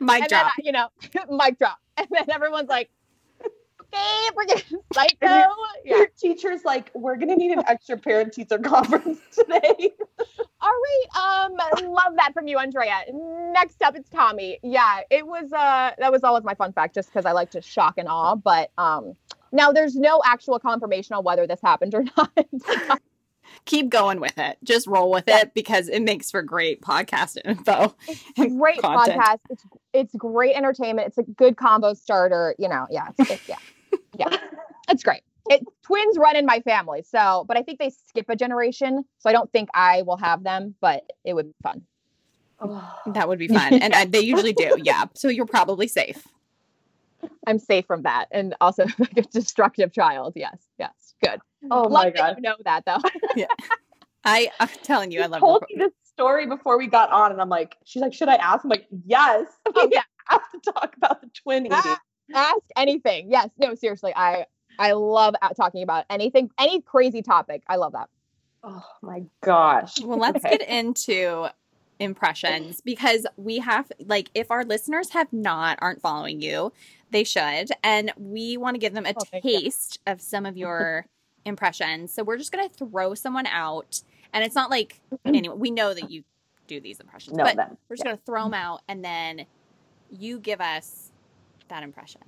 Mic 0.00 0.22
and 0.22 0.28
drop. 0.28 0.52
Then, 0.56 0.66
you 0.66 0.72
know, 0.72 0.88
mic 1.36 1.58
drop. 1.58 1.78
And 1.96 2.06
then 2.12 2.30
everyone's 2.30 2.68
like, 2.68 2.88
okay, 3.92 4.28
we're 4.34 4.46
gonna 4.46 4.60
psycho. 4.92 5.26
Your, 5.26 5.48
yeah. 5.84 5.96
your 5.96 6.06
teacher's 6.18 6.64
like, 6.64 6.90
we're 6.94 7.16
gonna 7.16 7.36
need 7.36 7.52
an 7.52 7.62
extra 7.66 7.96
parent 7.96 8.32
teacher 8.32 8.58
conference 8.62 9.20
today. 9.32 9.92
All 10.60 10.70
right. 10.70 11.46
Um, 11.46 11.52
love 11.92 12.16
that 12.16 12.32
from 12.34 12.48
you, 12.48 12.58
Andrea. 12.58 13.04
Next 13.52 13.80
up, 13.82 13.96
it's 13.96 14.10
Tommy. 14.10 14.58
Yeah, 14.62 15.00
it 15.10 15.26
was. 15.26 15.52
Uh, 15.52 15.92
that 15.98 16.10
was 16.10 16.24
always 16.24 16.44
my 16.44 16.54
fun 16.54 16.72
fact, 16.72 16.94
just 16.94 17.08
because 17.08 17.24
I 17.24 17.32
like 17.32 17.50
to 17.52 17.62
shock 17.62 17.94
and 17.96 18.08
awe. 18.08 18.34
But 18.34 18.70
um, 18.76 19.14
now 19.52 19.72
there's 19.72 19.94
no 19.94 20.20
actual 20.24 20.58
confirmation 20.58 21.14
on 21.14 21.24
whether 21.24 21.46
this 21.46 21.60
happened 21.62 21.94
or 21.94 22.04
not 22.16 23.00
keep 23.64 23.88
going 23.88 24.20
with 24.20 24.36
it. 24.38 24.58
Just 24.64 24.86
roll 24.86 25.10
with 25.10 25.24
yeah. 25.26 25.40
it 25.40 25.54
because 25.54 25.88
it 25.88 26.00
makes 26.00 26.30
for 26.30 26.42
great 26.42 26.80
podcast 26.80 27.38
info. 27.44 27.94
great 28.36 28.78
podcast. 28.78 29.38
It's 29.50 29.64
it's 29.92 30.14
great 30.14 30.56
entertainment. 30.56 31.08
It's 31.08 31.18
a 31.18 31.22
good 31.22 31.56
combo 31.56 31.94
starter. 31.94 32.54
You 32.58 32.68
know, 32.68 32.86
yeah, 32.90 33.08
it's, 33.18 33.30
it's, 33.30 33.48
yeah, 33.48 33.56
yeah. 34.18 34.28
It's 34.90 35.02
great. 35.02 35.20
It, 35.50 35.62
twins 35.82 36.16
run 36.16 36.34
in 36.34 36.46
my 36.46 36.60
family, 36.60 37.02
so 37.02 37.44
but 37.46 37.58
I 37.58 37.62
think 37.62 37.78
they 37.78 37.90
skip 37.90 38.26
a 38.30 38.36
generation, 38.36 39.04
so 39.18 39.28
I 39.28 39.32
don't 39.32 39.52
think 39.52 39.68
I 39.74 40.00
will 40.00 40.16
have 40.16 40.42
them. 40.44 40.74
But 40.80 41.04
it 41.26 41.34
would 41.34 41.46
be 41.46 41.54
fun. 41.62 41.82
That 43.12 43.28
would 43.28 43.38
be 43.38 43.48
fun, 43.48 43.74
and 43.74 43.92
uh, 43.94 44.06
they 44.08 44.20
usually 44.20 44.54
do. 44.54 44.76
Yeah, 44.82 45.04
so 45.14 45.28
you're 45.28 45.44
probably 45.46 45.88
safe. 45.88 46.26
I'm 47.46 47.58
safe 47.58 47.84
from 47.86 48.02
that, 48.02 48.28
and 48.30 48.54
also 48.62 48.86
like 48.98 49.18
a 49.18 49.22
destructive 49.22 49.92
child. 49.92 50.32
Yes, 50.36 50.56
yes, 50.78 51.14
good. 51.22 51.40
Oh 51.70 51.82
Love 51.82 51.90
my 51.90 52.10
god, 52.10 52.36
you 52.36 52.42
know 52.42 52.56
that 52.64 52.84
though. 52.86 53.02
yeah, 53.36 53.46
I 54.24 54.50
I'm 54.58 54.68
telling 54.82 55.10
you, 55.12 55.20
I 55.20 55.26
love. 55.26 55.40
Told 55.40 55.64
me 55.68 55.76
this 55.78 55.92
story 56.04 56.46
before 56.46 56.78
we 56.78 56.88
got 56.88 57.10
on, 57.10 57.30
and 57.30 57.40
I'm 57.40 57.48
like, 57.48 57.76
she's 57.84 58.02
like, 58.02 58.12
should 58.12 58.28
I 58.28 58.34
ask? 58.36 58.64
I'm 58.64 58.70
like, 58.70 58.86
yes. 59.06 59.46
Oh, 59.66 59.88
yeah, 59.92 60.02
I 60.28 60.34
have 60.34 60.62
to 60.62 60.72
talk 60.72 60.94
about 60.96 61.20
the 61.20 61.30
twin 61.42 61.66
eating. 61.66 61.96
Ask 62.34 62.62
anything. 62.76 63.30
Yes. 63.30 63.50
No, 63.58 63.74
seriously, 63.74 64.12
I 64.14 64.46
I 64.78 64.92
love 64.92 65.34
talking 65.56 65.82
about 65.82 66.04
anything, 66.08 66.50
any 66.58 66.80
crazy 66.80 67.22
topic. 67.22 67.62
I 67.68 67.76
love 67.76 67.92
that. 67.92 68.08
Oh 68.62 68.84
my 69.02 69.24
gosh. 69.42 70.00
Well, 70.00 70.18
let's 70.18 70.44
okay. 70.44 70.58
get 70.58 70.68
into 70.68 71.48
impressions 72.00 72.80
because 72.80 73.26
we 73.36 73.58
have 73.58 73.90
like 74.06 74.30
if 74.34 74.50
our 74.50 74.64
listeners 74.64 75.10
have 75.10 75.32
not 75.32 75.78
aren't 75.82 76.00
following 76.00 76.40
you 76.40 76.72
they 77.10 77.24
should 77.24 77.68
and 77.82 78.12
we 78.16 78.56
want 78.56 78.76
to 78.76 78.78
give 78.78 78.94
them 78.94 79.04
a 79.04 79.12
oh, 79.16 79.40
taste 79.40 79.98
of 80.06 80.20
some 80.20 80.46
of 80.46 80.56
your 80.56 81.06
impressions. 81.48 82.12
So 82.12 82.22
we're 82.22 82.36
just 82.36 82.52
gonna 82.52 82.68
throw 82.68 83.14
someone 83.14 83.46
out, 83.46 84.02
and 84.32 84.44
it's 84.44 84.54
not 84.54 84.70
like 84.70 85.00
mm-hmm. 85.12 85.34
anyway. 85.34 85.56
We 85.56 85.70
know 85.70 85.94
that 85.94 86.10
you 86.10 86.22
do 86.66 86.80
these 86.80 87.00
impressions, 87.00 87.36
know 87.36 87.44
but 87.44 87.56
them. 87.56 87.76
we're 87.88 87.96
just 87.96 88.06
yeah. 88.06 88.12
gonna 88.12 88.22
throw 88.24 88.44
them 88.44 88.54
out, 88.54 88.82
and 88.88 89.04
then 89.04 89.46
you 90.10 90.38
give 90.38 90.60
us 90.60 91.07
that 91.68 91.82
impression. 91.82 92.22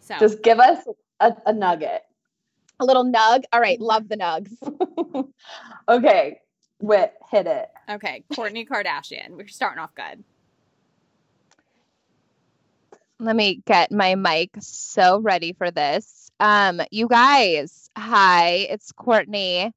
So 0.00 0.16
just 0.18 0.42
give 0.42 0.60
us 0.60 0.84
a, 1.20 1.34
a 1.46 1.52
nugget, 1.52 2.02
a 2.80 2.84
little 2.84 3.04
nug. 3.04 3.42
All 3.52 3.60
right, 3.60 3.80
love 3.80 4.08
the 4.08 4.16
nugs. 4.16 4.52
okay, 5.88 6.40
Whit, 6.80 7.14
hit 7.30 7.46
it. 7.46 7.68
Okay, 7.88 8.24
Kourtney 8.32 8.66
Kardashian. 8.68 9.30
We're 9.30 9.48
starting 9.48 9.80
off 9.80 9.94
good. 9.94 10.22
Let 13.18 13.34
me 13.34 13.62
get 13.66 13.90
my 13.90 14.14
mic 14.14 14.50
so 14.60 15.20
ready 15.20 15.54
for 15.54 15.70
this. 15.70 16.30
Um, 16.38 16.82
you 16.90 17.08
guys, 17.08 17.90
hi, 17.96 18.66
it's 18.70 18.92
Kourtney. 18.92 19.72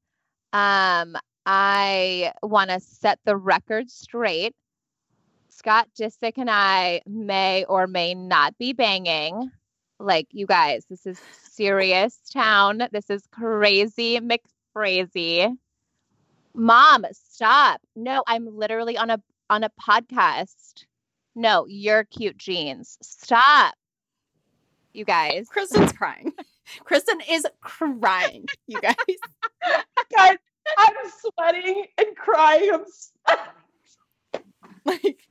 Um, 0.51 1.15
I 1.45 2.33
want 2.43 2.69
to 2.69 2.79
set 2.81 3.19
the 3.23 3.37
record 3.37 3.89
straight. 3.89 4.53
Scott 5.59 5.89
Disick 5.99 6.37
and 6.37 6.49
I 6.49 7.01
may 7.05 7.65
or 7.65 7.85
may 7.85 8.15
not 8.15 8.57
be 8.57 8.71
banging. 8.71 9.51
Like, 9.99 10.27
you 10.31 10.45
guys, 10.45 10.85
this 10.89 11.05
is 11.05 11.19
serious 11.51 12.17
town. 12.33 12.87
This 12.93 13.09
is 13.09 13.23
crazy 13.33 14.21
McCrazy. 14.21 15.53
Mom, 16.53 17.05
stop. 17.11 17.81
No, 17.93 18.23
I'm 18.25 18.47
literally 18.55 18.97
on 18.97 19.09
a 19.09 19.21
on 19.49 19.65
a 19.65 19.69
podcast. 19.81 20.85
No, 21.35 21.65
you're 21.67 22.05
cute 22.05 22.37
jeans. 22.37 22.97
Stop 23.01 23.75
you 24.93 25.03
guys. 25.03 25.47
Kristen's 25.49 25.91
crying. 25.91 26.31
Kristen 26.85 27.19
is 27.29 27.45
crying, 27.59 28.45
you 28.67 28.79
guys. 28.79 28.95
guys, 30.15 30.37
I'm 30.77 30.95
sweating 31.19 31.85
and 31.97 32.15
crying. 32.15 32.69
I'm 32.73 32.85
sweating. 32.87 33.45
like 34.89 35.29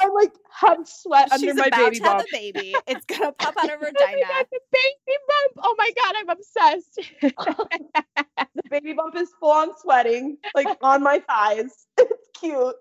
I 0.00 0.08
like 0.08 0.32
have 0.50 0.86
sweat 0.86 1.32
under 1.32 1.54
my 1.54 1.70
baby 1.70 2.00
bump. 2.00 2.24
baby. 2.30 2.74
It's 2.86 3.04
gonna 3.06 3.32
pop 3.32 3.54
out 3.58 3.64
of 3.64 3.80
her 3.80 3.90
vagina. 3.90 4.22
oh 4.30 4.44
the 4.50 4.60
baby 4.72 5.18
bump. 5.28 5.52
Oh 5.58 5.74
my 5.78 5.90
god, 6.02 6.14
I'm 6.18 6.28
obsessed. 6.28 7.00
the 8.54 8.62
baby 8.70 8.92
bump 8.92 9.16
is 9.16 9.30
full 9.40 9.52
on 9.52 9.70
sweating, 9.78 10.38
like 10.54 10.68
on 10.82 11.02
my 11.02 11.20
thighs. 11.20 11.86
It's 11.98 12.28
cute. 12.38 12.74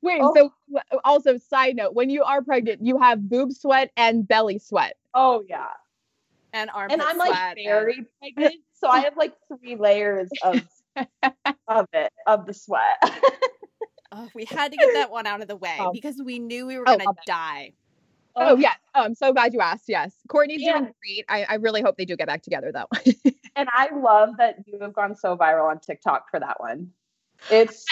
Wait, 0.00 0.20
oh. 0.22 0.34
so 0.34 0.80
also 1.04 1.36
side 1.36 1.76
note, 1.76 1.94
when 1.94 2.08
you 2.08 2.24
are 2.24 2.42
pregnant, 2.42 2.84
you 2.84 2.98
have 2.98 3.28
boob 3.28 3.52
sweat 3.52 3.90
and 3.96 4.26
belly 4.26 4.58
sweat. 4.58 4.96
Oh 5.14 5.44
yeah. 5.48 5.66
And 6.52 6.70
armpit 6.70 6.94
And 6.94 7.02
I'm 7.02 7.18
like 7.18 7.56
very 7.56 7.98
and... 7.98 8.06
pregnant, 8.18 8.56
so 8.72 8.88
I 8.88 9.00
have 9.00 9.16
like 9.16 9.34
three 9.48 9.76
layers 9.76 10.30
of 10.42 10.62
of 11.68 11.86
it, 11.92 12.12
of 12.26 12.46
the 12.46 12.54
sweat. 12.54 12.96
Oh, 14.12 14.28
we 14.34 14.44
had 14.44 14.72
to 14.72 14.76
get 14.76 14.92
that 14.94 15.10
one 15.10 15.26
out 15.26 15.40
of 15.40 15.48
the 15.48 15.56
way 15.56 15.76
oh. 15.78 15.92
because 15.92 16.20
we 16.22 16.38
knew 16.38 16.66
we 16.66 16.78
were 16.78 16.84
oh, 16.88 16.96
gonna 16.96 17.16
die. 17.26 17.72
Oh, 18.36 18.56
yeah. 18.56 18.74
Oh, 18.94 19.02
I'm 19.02 19.14
so 19.14 19.32
glad 19.32 19.52
you 19.52 19.60
asked. 19.60 19.84
Yes. 19.88 20.14
Kourtney's 20.28 20.62
yeah. 20.62 20.78
doing 20.78 20.94
great. 21.02 21.24
I, 21.28 21.44
I 21.48 21.54
really 21.56 21.82
hope 21.82 21.96
they 21.96 22.04
do 22.04 22.16
get 22.16 22.26
back 22.26 22.42
together 22.42 22.72
though. 22.72 22.86
and 23.56 23.68
I 23.72 23.88
love 23.94 24.36
that 24.38 24.64
you 24.66 24.78
have 24.80 24.94
gone 24.94 25.16
so 25.16 25.36
viral 25.36 25.68
on 25.68 25.78
TikTok 25.80 26.30
for 26.30 26.40
that 26.40 26.60
one. 26.60 26.90
It's 27.50 27.84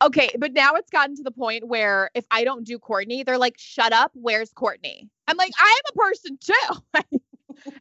Okay, 0.00 0.30
but 0.38 0.52
now 0.52 0.74
it's 0.74 0.90
gotten 0.90 1.16
to 1.16 1.24
the 1.24 1.32
point 1.32 1.66
where 1.66 2.10
if 2.14 2.24
I 2.30 2.44
don't 2.44 2.64
do 2.64 2.78
Kourtney, 2.78 3.26
they're 3.26 3.38
like, 3.38 3.58
"Shut 3.58 3.92
up, 3.92 4.12
where's 4.14 4.52
Kourtney? 4.52 5.08
I'm 5.26 5.36
like, 5.36 5.50
"I 5.58 5.68
am 5.68 5.92
a 5.92 5.98
person 5.98 6.38
too. 6.40 7.18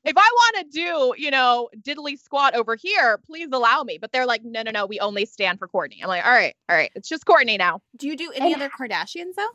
if 0.03 0.17
I 0.17 0.29
want 0.33 0.55
to 0.57 0.63
do, 0.71 1.13
you 1.17 1.31
know, 1.31 1.69
diddly 1.81 2.19
squat 2.19 2.55
over 2.55 2.75
here, 2.75 3.19
please 3.19 3.49
allow 3.51 3.83
me." 3.83 3.97
But 3.99 4.11
they're 4.11 4.25
like, 4.25 4.43
"No, 4.43 4.61
no, 4.61 4.71
no, 4.71 4.85
we 4.85 4.99
only 4.99 5.25
stand 5.25 5.59
for 5.59 5.67
Kourtney. 5.67 6.01
I'm 6.01 6.07
like, 6.07 6.25
"All 6.25 6.31
right, 6.31 6.55
all 6.69 6.75
right, 6.75 6.91
it's 6.95 7.09
just 7.09 7.25
Kourtney 7.25 7.57
now." 7.57 7.81
Do 7.97 8.07
you 8.07 8.15
do 8.15 8.31
any 8.35 8.53
and, 8.53 8.61
other 8.61 8.69
Kardashians 8.69 9.35
though? 9.35 9.49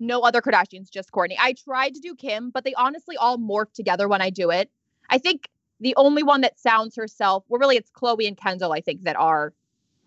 no 0.00 0.20
other 0.20 0.40
Kardashians, 0.40 0.90
just 0.90 1.12
Kourtney. 1.12 1.36
I 1.38 1.52
tried 1.52 1.94
to 1.94 2.00
do 2.00 2.14
Kim, 2.16 2.50
but 2.50 2.64
they 2.64 2.74
honestly 2.74 3.16
all 3.16 3.38
morph 3.38 3.72
together 3.72 4.08
when 4.08 4.22
I 4.22 4.30
do 4.30 4.50
it. 4.50 4.70
I 5.10 5.18
think 5.18 5.48
the 5.78 5.94
only 5.96 6.22
one 6.22 6.40
that 6.40 6.58
sounds 6.58 6.96
herself, 6.96 7.44
well, 7.48 7.60
really, 7.60 7.76
it's 7.76 7.90
Khloé 7.90 8.26
and 8.26 8.36
Kendall, 8.36 8.72
I 8.72 8.80
think, 8.80 9.02
that 9.02 9.16
are 9.16 9.52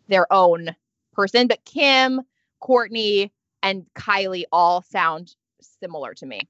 their 0.07 0.31
own 0.33 0.75
person. 1.13 1.47
But 1.47 1.63
Kim, 1.63 2.21
Kourtney, 2.61 3.31
and 3.61 3.85
Kylie 3.95 4.43
all 4.51 4.81
sound 4.81 5.35
similar 5.61 6.13
to 6.15 6.25
me. 6.25 6.41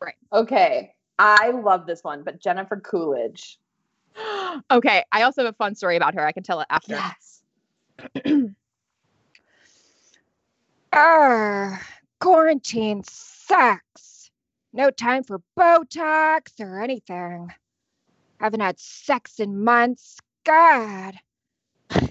Right. 0.00 0.14
Okay. 0.32 0.94
I 1.22 1.50
love 1.50 1.84
this 1.84 2.02
one, 2.02 2.22
but 2.22 2.40
Jennifer 2.40 2.80
Coolidge. 2.80 3.58
okay. 4.70 5.04
I 5.12 5.20
also 5.20 5.44
have 5.44 5.52
a 5.52 5.56
fun 5.56 5.74
story 5.74 5.96
about 5.96 6.14
her. 6.14 6.26
I 6.26 6.32
can 6.32 6.42
tell 6.42 6.60
it 6.60 6.66
after. 6.70 6.94
Yes. 6.94 7.42
Arr, 10.94 11.78
quarantine 12.20 13.02
sucks. 13.04 14.30
No 14.72 14.90
time 14.90 15.22
for 15.22 15.42
Botox 15.58 16.58
or 16.58 16.80
anything. 16.80 17.52
Haven't 18.38 18.60
had 18.60 18.80
sex 18.80 19.40
in 19.40 19.62
months. 19.62 20.20
God. 20.44 21.16
Sorry, 21.90 22.06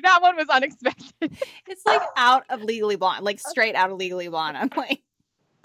that 0.00 0.18
one 0.20 0.34
was 0.34 0.48
unexpected. 0.48 1.36
It's 1.68 1.86
like 1.86 2.02
out 2.16 2.42
of 2.50 2.64
Legally 2.64 2.96
Blonde, 2.96 3.24
like 3.24 3.38
straight 3.38 3.76
out 3.76 3.92
of 3.92 3.98
Legally 3.98 4.26
Blonde. 4.26 4.56
I'm 4.56 4.70
like, 4.76 5.04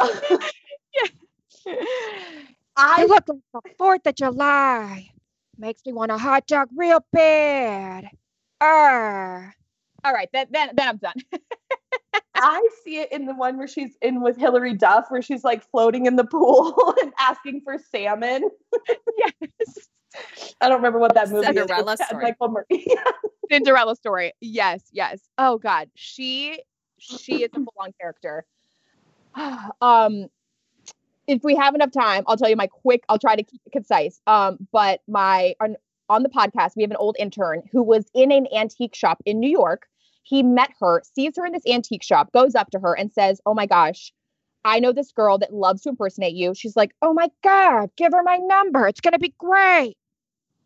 yeah. 0.01 1.75
I 2.77 3.05
look 3.05 3.27
like 3.27 3.39
the 3.53 3.71
Fourth 3.77 4.05
of 4.05 4.15
July. 4.15 5.09
Makes 5.57 5.85
me 5.85 5.93
want 5.93 6.11
a 6.11 6.17
hot 6.17 6.47
dog 6.47 6.69
real 6.75 7.05
bad. 7.13 8.09
Arr. 8.59 9.55
All 10.03 10.13
right, 10.13 10.29
then 10.33 10.47
then 10.51 10.69
then 10.73 10.87
I'm 10.87 10.97
done. 10.97 11.13
I 12.35 12.67
see 12.83 12.97
it 12.97 13.11
in 13.11 13.25
the 13.25 13.33
one 13.33 13.57
where 13.57 13.67
she's 13.67 13.97
in 14.01 14.21
with 14.21 14.37
Hilary 14.37 14.73
Duff, 14.73 15.05
where 15.09 15.21
she's 15.21 15.43
like 15.43 15.63
floating 15.71 16.05
in 16.05 16.17
the 16.17 16.25
pool 16.25 16.93
and 17.01 17.13
asking 17.17 17.61
for 17.63 17.77
salmon. 17.91 18.49
yes. 19.17 19.87
I 20.61 20.69
don't 20.69 20.77
remember 20.77 20.99
what 20.99 21.13
that 21.15 21.29
movie 21.29 21.45
Cinderella 21.45 21.93
is. 21.93 22.05
story. 22.05 22.23
Michael 22.23 22.49
Murray. 22.49 22.85
Cinderella 23.51 23.95
story. 23.95 24.33
Yes, 24.41 24.83
yes. 24.91 25.21
Oh 25.37 25.57
God, 25.57 25.89
she 25.95 26.59
she 26.99 27.43
is 27.43 27.49
a 27.53 27.57
full 27.57 27.73
on 27.79 27.91
character. 27.99 28.45
um, 29.81 30.27
if 31.27 31.43
we 31.43 31.55
have 31.55 31.75
enough 31.75 31.91
time, 31.91 32.23
I'll 32.27 32.37
tell 32.37 32.49
you 32.49 32.55
my 32.55 32.67
quick. 32.67 33.03
I'll 33.09 33.19
try 33.19 33.35
to 33.35 33.43
keep 33.43 33.61
it 33.65 33.71
concise. 33.71 34.21
Um, 34.27 34.67
but 34.71 35.01
my 35.07 35.55
on, 35.59 35.75
on 36.09 36.23
the 36.23 36.29
podcast, 36.29 36.75
we 36.75 36.83
have 36.83 36.91
an 36.91 36.97
old 36.97 37.15
intern 37.19 37.63
who 37.71 37.83
was 37.83 38.05
in 38.13 38.31
an 38.31 38.47
antique 38.55 38.95
shop 38.95 39.21
in 39.25 39.39
New 39.39 39.49
York. 39.49 39.87
He 40.23 40.43
met 40.43 40.71
her, 40.79 41.01
sees 41.15 41.33
her 41.37 41.45
in 41.45 41.53
this 41.53 41.65
antique 41.67 42.03
shop, 42.03 42.31
goes 42.31 42.55
up 42.55 42.71
to 42.71 42.79
her 42.79 42.93
and 42.93 43.11
says, 43.11 43.41
"Oh 43.45 43.53
my 43.53 43.65
gosh." 43.65 44.11
I 44.67 44.79
know 44.79 44.91
this 44.91 45.11
girl 45.11 45.37
that 45.37 45.53
loves 45.53 45.83
to 45.83 45.89
impersonate 45.89 46.33
you. 46.33 46.55
She's 46.55 46.75
like, 46.75 46.95
"Oh 47.01 47.13
my 47.13 47.29
god, 47.43 47.89
give 47.97 48.13
her 48.13 48.23
my 48.23 48.37
number. 48.37 48.87
It's 48.87 49.01
to 49.01 49.19
be 49.19 49.33
great." 49.37 49.95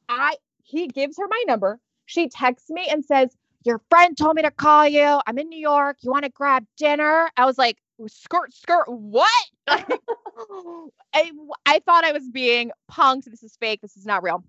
I 0.07 0.35
he 0.63 0.87
gives 0.87 1.17
her 1.17 1.27
my 1.29 1.43
number. 1.47 1.79
She 2.05 2.27
texts 2.27 2.69
me 2.69 2.87
and 2.89 3.03
says, 3.05 3.29
"Your 3.63 3.81
friend 3.89 4.17
told 4.17 4.35
me 4.35 4.41
to 4.41 4.51
call 4.51 4.87
you. 4.87 5.19
I'm 5.25 5.37
in 5.37 5.49
New 5.49 5.59
York. 5.59 5.97
You 6.01 6.11
want 6.11 6.25
to 6.25 6.31
grab 6.31 6.65
dinner?" 6.77 7.29
I 7.37 7.45
was 7.45 7.57
like, 7.57 7.77
"Skirt, 8.07 8.53
skirt, 8.53 8.85
what?" 8.87 9.29
I, 9.67 11.31
I 11.65 11.79
thought 11.85 12.05
I 12.05 12.11
was 12.11 12.27
being 12.29 12.71
punked. 12.91 13.25
This 13.25 13.43
is 13.43 13.55
fake. 13.59 13.81
This 13.81 13.97
is 13.97 14.05
not 14.05 14.23
real. 14.23 14.43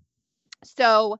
So 0.63 1.17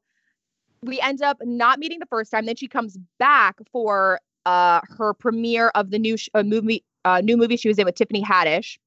we 0.83 0.99
end 0.99 1.21
up 1.21 1.37
not 1.43 1.79
meeting 1.79 1.99
the 1.99 2.05
first 2.05 2.31
time. 2.31 2.45
Then 2.45 2.55
she 2.55 2.67
comes 2.67 2.97
back 3.19 3.57
for 3.71 4.19
uh 4.45 4.81
her 4.97 5.13
premiere 5.13 5.69
of 5.69 5.91
the 5.91 5.99
new 5.99 6.17
sh- 6.17 6.29
uh, 6.33 6.43
movie, 6.43 6.83
uh, 7.05 7.21
new 7.21 7.37
movie 7.37 7.57
she 7.57 7.67
was 7.67 7.77
in 7.77 7.85
with 7.85 7.95
Tiffany 7.95 8.23
Haddish, 8.23 8.77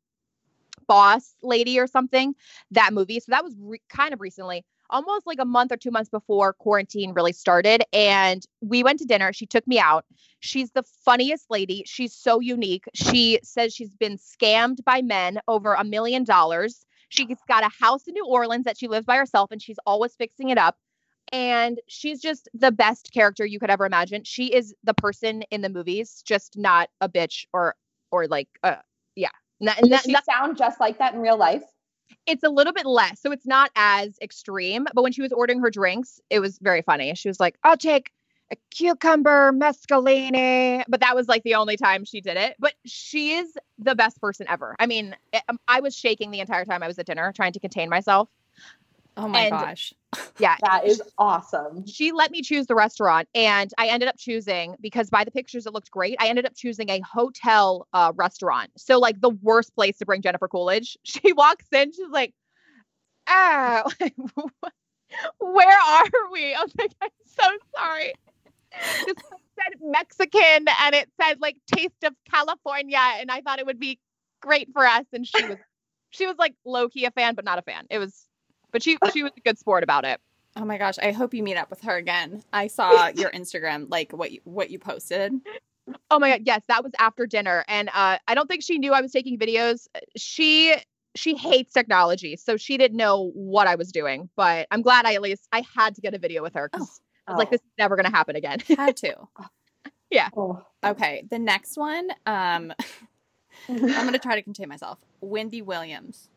Boss 0.86 1.34
Lady 1.42 1.78
or 1.78 1.86
something. 1.86 2.34
That 2.70 2.92
movie. 2.92 3.20
So 3.20 3.26
that 3.30 3.44
was 3.44 3.54
re- 3.60 3.82
kind 3.88 4.12
of 4.12 4.20
recently 4.20 4.64
almost 4.90 5.26
like 5.26 5.38
a 5.40 5.44
month 5.44 5.72
or 5.72 5.76
two 5.76 5.90
months 5.90 6.10
before 6.10 6.52
quarantine 6.52 7.12
really 7.12 7.32
started. 7.32 7.82
And 7.92 8.44
we 8.60 8.82
went 8.82 8.98
to 9.00 9.04
dinner. 9.04 9.32
She 9.32 9.46
took 9.46 9.66
me 9.66 9.78
out. 9.78 10.04
She's 10.40 10.70
the 10.72 10.84
funniest 11.04 11.46
lady. 11.50 11.84
She's 11.86 12.14
so 12.14 12.40
unique. 12.40 12.84
She 12.94 13.40
says 13.42 13.74
she's 13.74 13.94
been 13.94 14.18
scammed 14.18 14.84
by 14.84 15.02
men 15.02 15.40
over 15.48 15.74
a 15.74 15.84
million 15.84 16.24
dollars. 16.24 16.84
She's 17.08 17.38
got 17.48 17.64
a 17.64 17.70
house 17.80 18.06
in 18.06 18.14
New 18.14 18.26
Orleans 18.26 18.64
that 18.64 18.78
she 18.78 18.88
lives 18.88 19.06
by 19.06 19.16
herself 19.16 19.50
and 19.50 19.62
she's 19.62 19.78
always 19.86 20.14
fixing 20.14 20.50
it 20.50 20.58
up. 20.58 20.76
And 21.32 21.80
she's 21.88 22.20
just 22.20 22.48
the 22.52 22.70
best 22.70 23.10
character 23.12 23.46
you 23.46 23.58
could 23.58 23.70
ever 23.70 23.86
imagine. 23.86 24.24
She 24.24 24.54
is 24.54 24.74
the 24.84 24.94
person 24.94 25.42
in 25.50 25.62
the 25.62 25.70
movies, 25.70 26.22
just 26.24 26.58
not 26.58 26.90
a 27.00 27.08
bitch 27.08 27.46
or 27.52 27.74
or 28.10 28.28
like 28.28 28.48
uh 28.62 28.76
yeah. 29.16 29.30
Not, 29.60 29.78
Does 29.78 29.88
not, 29.88 30.02
she 30.02 30.12
not, 30.12 30.24
sound 30.24 30.58
just 30.58 30.80
like 30.80 30.98
that 30.98 31.14
in 31.14 31.20
real 31.20 31.38
life? 31.38 31.62
It's 32.26 32.42
a 32.42 32.48
little 32.48 32.72
bit 32.72 32.86
less. 32.86 33.20
So 33.20 33.32
it's 33.32 33.46
not 33.46 33.70
as 33.76 34.18
extreme. 34.22 34.86
But 34.94 35.02
when 35.02 35.12
she 35.12 35.22
was 35.22 35.32
ordering 35.32 35.60
her 35.60 35.70
drinks, 35.70 36.20
it 36.30 36.40
was 36.40 36.58
very 36.58 36.82
funny. 36.82 37.14
She 37.14 37.28
was 37.28 37.40
like, 37.40 37.56
I'll 37.64 37.76
take 37.76 38.12
a 38.52 38.56
cucumber 38.70 39.52
mescalini. 39.52 40.84
But 40.88 41.00
that 41.00 41.14
was 41.14 41.28
like 41.28 41.42
the 41.42 41.54
only 41.54 41.76
time 41.76 42.04
she 42.04 42.20
did 42.20 42.36
it. 42.36 42.56
But 42.58 42.74
she 42.84 43.32
is 43.32 43.56
the 43.78 43.94
best 43.94 44.20
person 44.20 44.46
ever. 44.48 44.76
I 44.78 44.86
mean, 44.86 45.16
it, 45.32 45.42
um, 45.48 45.58
I 45.68 45.80
was 45.80 45.96
shaking 45.96 46.30
the 46.30 46.40
entire 46.40 46.64
time 46.64 46.82
I 46.82 46.86
was 46.86 46.98
at 46.98 47.06
dinner 47.06 47.32
trying 47.32 47.52
to 47.52 47.60
contain 47.60 47.88
myself. 47.88 48.28
Oh 49.16 49.28
my 49.28 49.42
and, 49.42 49.50
gosh. 49.50 49.92
Yeah. 50.38 50.56
that 50.62 50.84
is 50.84 51.00
awesome. 51.16 51.86
She 51.86 52.10
let 52.10 52.32
me 52.32 52.42
choose 52.42 52.66
the 52.66 52.74
restaurant 52.74 53.28
and 53.34 53.70
I 53.78 53.86
ended 53.86 54.08
up 54.08 54.16
choosing 54.18 54.74
because 54.80 55.08
by 55.08 55.22
the 55.22 55.30
pictures 55.30 55.66
it 55.66 55.72
looked 55.72 55.92
great. 55.92 56.16
I 56.18 56.26
ended 56.26 56.44
up 56.44 56.54
choosing 56.56 56.88
a 56.90 57.00
hotel 57.00 57.86
uh, 57.92 58.12
restaurant. 58.16 58.70
So 58.76 58.98
like 58.98 59.20
the 59.20 59.30
worst 59.30 59.74
place 59.76 59.98
to 59.98 60.06
bring 60.06 60.22
Jennifer 60.22 60.48
Coolidge. 60.48 60.98
She 61.04 61.32
walks 61.32 61.66
in, 61.72 61.92
she's 61.92 62.08
like, 62.10 62.34
"Oh, 63.28 63.84
where 65.38 65.78
are 65.78 66.30
we?" 66.32 66.54
I 66.54 66.62
was 66.62 66.72
like, 66.76 66.90
"I'm 67.00 67.10
so 67.24 67.44
sorry." 67.76 68.14
This 69.06 69.14
said 69.54 69.80
Mexican 69.80 70.66
and 70.82 70.94
it 70.94 71.08
said 71.20 71.40
like 71.40 71.56
taste 71.72 72.02
of 72.04 72.14
California 72.30 72.98
and 73.18 73.30
I 73.30 73.40
thought 73.40 73.58
it 73.58 73.66
would 73.66 73.80
be 73.80 74.00
great 74.40 74.68
for 74.72 74.84
us 74.86 75.04
and 75.12 75.26
she 75.26 75.44
was 75.44 75.58
she 76.10 76.26
was 76.26 76.36
like 76.38 76.54
low 76.64 76.88
key 76.88 77.04
a 77.04 77.10
fan 77.10 77.34
but 77.34 77.44
not 77.44 77.58
a 77.58 77.62
fan. 77.62 77.86
It 77.90 77.98
was 77.98 78.23
but 78.74 78.82
she 78.82 78.98
she 79.12 79.22
was 79.22 79.32
a 79.36 79.40
good 79.40 79.56
sport 79.56 79.84
about 79.84 80.04
it. 80.04 80.20
Oh 80.56 80.64
my 80.64 80.78
gosh, 80.78 80.98
I 80.98 81.12
hope 81.12 81.32
you 81.32 81.44
meet 81.44 81.56
up 81.56 81.70
with 81.70 81.80
her 81.82 81.96
again. 81.96 82.42
I 82.52 82.66
saw 82.66 83.06
your 83.14 83.30
Instagram, 83.30 83.86
like 83.88 84.12
what 84.12 84.32
you, 84.32 84.40
what 84.42 84.68
you 84.68 84.80
posted. 84.80 85.32
Oh 86.10 86.18
my 86.18 86.30
god, 86.30 86.42
yes, 86.44 86.62
that 86.66 86.82
was 86.82 86.92
after 86.98 87.24
dinner, 87.24 87.64
and 87.68 87.88
uh, 87.94 88.18
I 88.26 88.34
don't 88.34 88.48
think 88.48 88.64
she 88.64 88.78
knew 88.78 88.92
I 88.92 89.00
was 89.00 89.12
taking 89.12 89.38
videos. 89.38 89.86
She 90.16 90.74
she 91.14 91.36
hates 91.36 91.72
technology, 91.72 92.34
so 92.34 92.56
she 92.56 92.76
didn't 92.76 92.96
know 92.96 93.30
what 93.34 93.68
I 93.68 93.76
was 93.76 93.92
doing. 93.92 94.28
But 94.34 94.66
I'm 94.72 94.82
glad 94.82 95.06
I 95.06 95.14
at 95.14 95.22
least 95.22 95.46
I 95.52 95.62
had 95.74 95.94
to 95.94 96.00
get 96.00 96.12
a 96.12 96.18
video 96.18 96.42
with 96.42 96.54
her 96.54 96.68
because 96.68 97.00
oh. 97.28 97.28
I 97.28 97.30
was 97.30 97.36
oh. 97.36 97.38
like, 97.38 97.50
this 97.52 97.60
is 97.60 97.72
never 97.78 97.94
going 97.94 98.06
to 98.06 98.12
happen 98.12 98.34
again. 98.34 98.58
had 98.76 98.96
to. 98.98 99.14
yeah. 100.10 100.30
Oh. 100.36 100.62
Okay, 100.84 101.24
the 101.30 101.38
next 101.38 101.76
one. 101.76 102.10
Um, 102.26 102.72
I'm 103.68 103.78
going 103.78 104.12
to 104.12 104.18
try 104.18 104.34
to 104.34 104.42
contain 104.42 104.68
myself. 104.68 104.98
Wendy 105.20 105.62
Williams. 105.62 106.28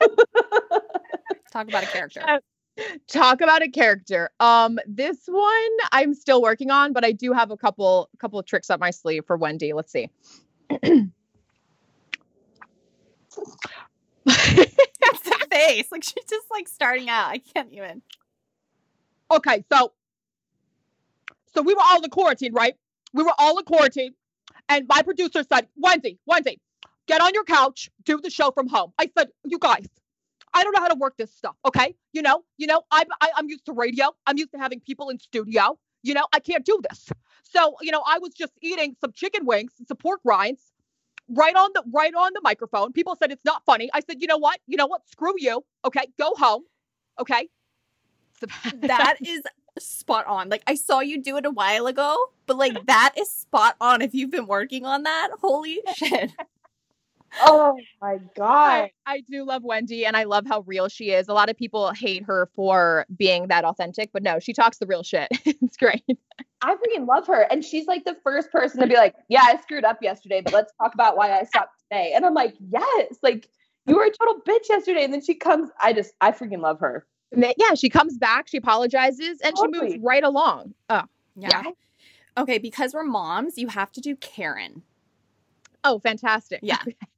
Talk 1.52 1.68
about 1.68 1.82
a 1.82 1.86
character. 1.86 2.22
Uh, 2.26 2.38
talk 3.08 3.40
about 3.40 3.62
a 3.62 3.68
character. 3.68 4.30
Um, 4.38 4.78
this 4.86 5.18
one 5.26 5.70
I'm 5.92 6.14
still 6.14 6.42
working 6.42 6.70
on, 6.70 6.92
but 6.92 7.04
I 7.04 7.12
do 7.12 7.32
have 7.32 7.50
a 7.50 7.56
couple 7.56 8.08
couple 8.18 8.38
of 8.38 8.46
tricks 8.46 8.70
up 8.70 8.80
my 8.80 8.90
sleeve 8.90 9.24
for 9.26 9.36
Wendy. 9.36 9.72
Let's 9.72 9.92
see. 9.92 10.10
That's 10.70 11.10
the 14.24 15.46
face. 15.50 15.90
Like 15.90 16.04
she's 16.04 16.24
just 16.28 16.46
like 16.50 16.68
starting 16.68 17.08
out. 17.08 17.28
I 17.30 17.38
can't 17.38 17.72
even. 17.72 18.02
Okay, 19.30 19.64
so 19.72 19.92
so 21.54 21.62
we 21.62 21.74
were 21.74 21.82
all 21.82 22.02
in 22.02 22.10
quarantine, 22.10 22.52
right? 22.52 22.74
We 23.12 23.24
were 23.24 23.34
all 23.38 23.58
in 23.58 23.64
quarantine, 23.64 24.14
and 24.68 24.86
my 24.88 25.02
producer 25.02 25.42
said, 25.50 25.66
"Wendy, 25.76 26.18
Wendy, 26.26 26.60
get 27.08 27.20
on 27.20 27.32
your 27.34 27.44
couch, 27.44 27.90
do 28.04 28.20
the 28.20 28.30
show 28.30 28.52
from 28.52 28.68
home." 28.68 28.92
I 28.98 29.10
said, 29.16 29.28
"You 29.44 29.58
guys, 29.58 29.88
I 30.54 30.64
don't 30.64 30.74
know 30.74 30.80
how 30.80 30.88
to 30.88 30.94
work 30.94 31.16
this 31.16 31.32
stuff. 31.32 31.56
Okay. 31.66 31.94
You 32.12 32.22
know, 32.22 32.42
you 32.56 32.66
know, 32.66 32.82
I'm, 32.90 33.06
I, 33.20 33.26
am 33.26 33.32
i 33.36 33.40
am 33.40 33.48
used 33.48 33.66
to 33.66 33.72
radio. 33.72 34.14
I'm 34.26 34.38
used 34.38 34.52
to 34.52 34.58
having 34.58 34.80
people 34.80 35.08
in 35.08 35.18
studio. 35.18 35.78
You 36.02 36.14
know, 36.14 36.26
I 36.32 36.40
can't 36.40 36.64
do 36.64 36.80
this. 36.88 37.08
So, 37.42 37.74
you 37.80 37.90
know, 37.90 38.02
I 38.06 38.18
was 38.18 38.34
just 38.34 38.52
eating 38.62 38.96
some 39.00 39.12
chicken 39.12 39.46
wings 39.46 39.72
and 39.78 39.86
some 39.86 39.96
pork 39.96 40.20
rinds 40.24 40.72
right 41.28 41.54
on 41.54 41.70
the, 41.74 41.82
right 41.92 42.14
on 42.14 42.32
the 42.34 42.40
microphone. 42.42 42.92
People 42.92 43.16
said 43.16 43.30
it's 43.30 43.44
not 43.44 43.64
funny. 43.64 43.90
I 43.92 44.00
said, 44.00 44.20
you 44.20 44.26
know 44.26 44.38
what? 44.38 44.60
You 44.66 44.76
know 44.76 44.86
what? 44.86 45.08
Screw 45.08 45.34
you. 45.36 45.64
Okay. 45.84 46.06
Go 46.18 46.34
home. 46.36 46.62
Okay. 47.20 47.48
that 48.74 49.16
is 49.20 49.42
spot 49.78 50.26
on. 50.26 50.48
Like 50.48 50.62
I 50.66 50.74
saw 50.74 51.00
you 51.00 51.20
do 51.20 51.36
it 51.36 51.46
a 51.46 51.50
while 51.50 51.86
ago, 51.86 52.16
but 52.46 52.56
like 52.56 52.86
that 52.86 53.14
is 53.18 53.30
spot 53.30 53.76
on 53.80 54.02
if 54.02 54.14
you've 54.14 54.30
been 54.30 54.46
working 54.46 54.84
on 54.84 55.02
that. 55.02 55.30
Holy 55.40 55.80
shit. 55.94 56.32
Oh 57.42 57.76
my 58.00 58.18
god. 58.36 58.90
I, 59.06 59.14
I, 59.14 59.20
do 59.20 59.44
love 59.44 59.62
Wendy 59.62 60.06
and 60.06 60.16
I 60.16 60.24
love 60.24 60.46
how 60.46 60.60
real 60.60 60.88
she 60.88 61.10
is. 61.10 61.28
A 61.28 61.32
lot 61.32 61.50
of 61.50 61.56
people 61.56 61.92
hate 61.92 62.24
her 62.24 62.48
for 62.54 63.06
being 63.16 63.48
that 63.48 63.64
authentic, 63.64 64.10
but 64.12 64.22
no, 64.22 64.38
she 64.38 64.52
talks 64.52 64.78
the 64.78 64.86
real 64.86 65.02
shit. 65.02 65.28
it's 65.44 65.76
great. 65.76 66.04
I 66.62 66.74
freaking 66.74 67.06
love 67.06 67.26
her. 67.26 67.42
And 67.50 67.64
she's 67.64 67.86
like 67.86 68.04
the 68.04 68.16
first 68.24 68.50
person 68.50 68.80
to 68.80 68.86
be 68.86 68.94
like, 68.94 69.14
Yeah, 69.28 69.42
I 69.42 69.60
screwed 69.60 69.84
up 69.84 69.98
yesterday, 70.02 70.40
but 70.40 70.52
let's 70.52 70.72
talk 70.80 70.94
about 70.94 71.16
why 71.16 71.38
I 71.38 71.44
stopped 71.44 71.80
today. 71.82 72.12
And 72.14 72.24
I'm 72.24 72.34
like, 72.34 72.54
Yes, 72.70 73.18
like 73.22 73.48
you 73.86 73.96
were 73.96 74.04
a 74.04 74.10
total 74.10 74.40
bitch 74.46 74.68
yesterday. 74.68 75.04
And 75.04 75.12
then 75.12 75.22
she 75.22 75.34
comes, 75.34 75.70
I 75.80 75.92
just, 75.92 76.12
I 76.20 76.32
freaking 76.32 76.60
love 76.60 76.80
her. 76.80 77.06
Yeah, 77.36 77.74
she 77.74 77.90
comes 77.90 78.16
back, 78.16 78.48
she 78.48 78.56
apologizes, 78.56 79.40
and 79.42 79.54
totally. 79.54 79.90
she 79.90 79.96
moves 79.96 80.04
right 80.04 80.24
along. 80.24 80.74
Oh, 80.88 81.02
yeah. 81.36 81.62
yeah. 81.64 81.70
Okay, 82.38 82.58
because 82.58 82.94
we're 82.94 83.04
moms, 83.04 83.58
you 83.58 83.68
have 83.68 83.92
to 83.92 84.00
do 84.00 84.16
Karen. 84.16 84.82
Oh, 85.84 85.98
fantastic. 85.98 86.60
Yeah. 86.62 86.78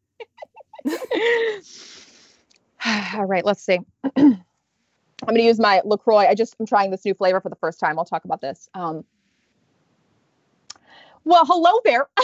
All 3.14 3.27
right, 3.27 3.45
let's 3.45 3.62
see. 3.62 3.79
I'm 4.16 4.45
going 5.27 5.37
to 5.37 5.43
use 5.43 5.61
my 5.61 5.83
LaCroix. 5.85 6.27
I 6.27 6.35
just, 6.35 6.57
I'm 6.59 6.66
trying 6.66 6.90
this 6.90 7.05
new 7.05 7.14
flavor 7.14 7.40
for 7.40 7.51
the 7.51 7.57
first 7.57 7.79
time. 7.79 7.99
I'll 7.99 8.05
talk 8.05 8.25
about 8.25 8.40
this. 8.40 8.69
Um, 8.75 9.05
well, 11.25 11.45
hello 11.45 11.81
there. 11.85 12.09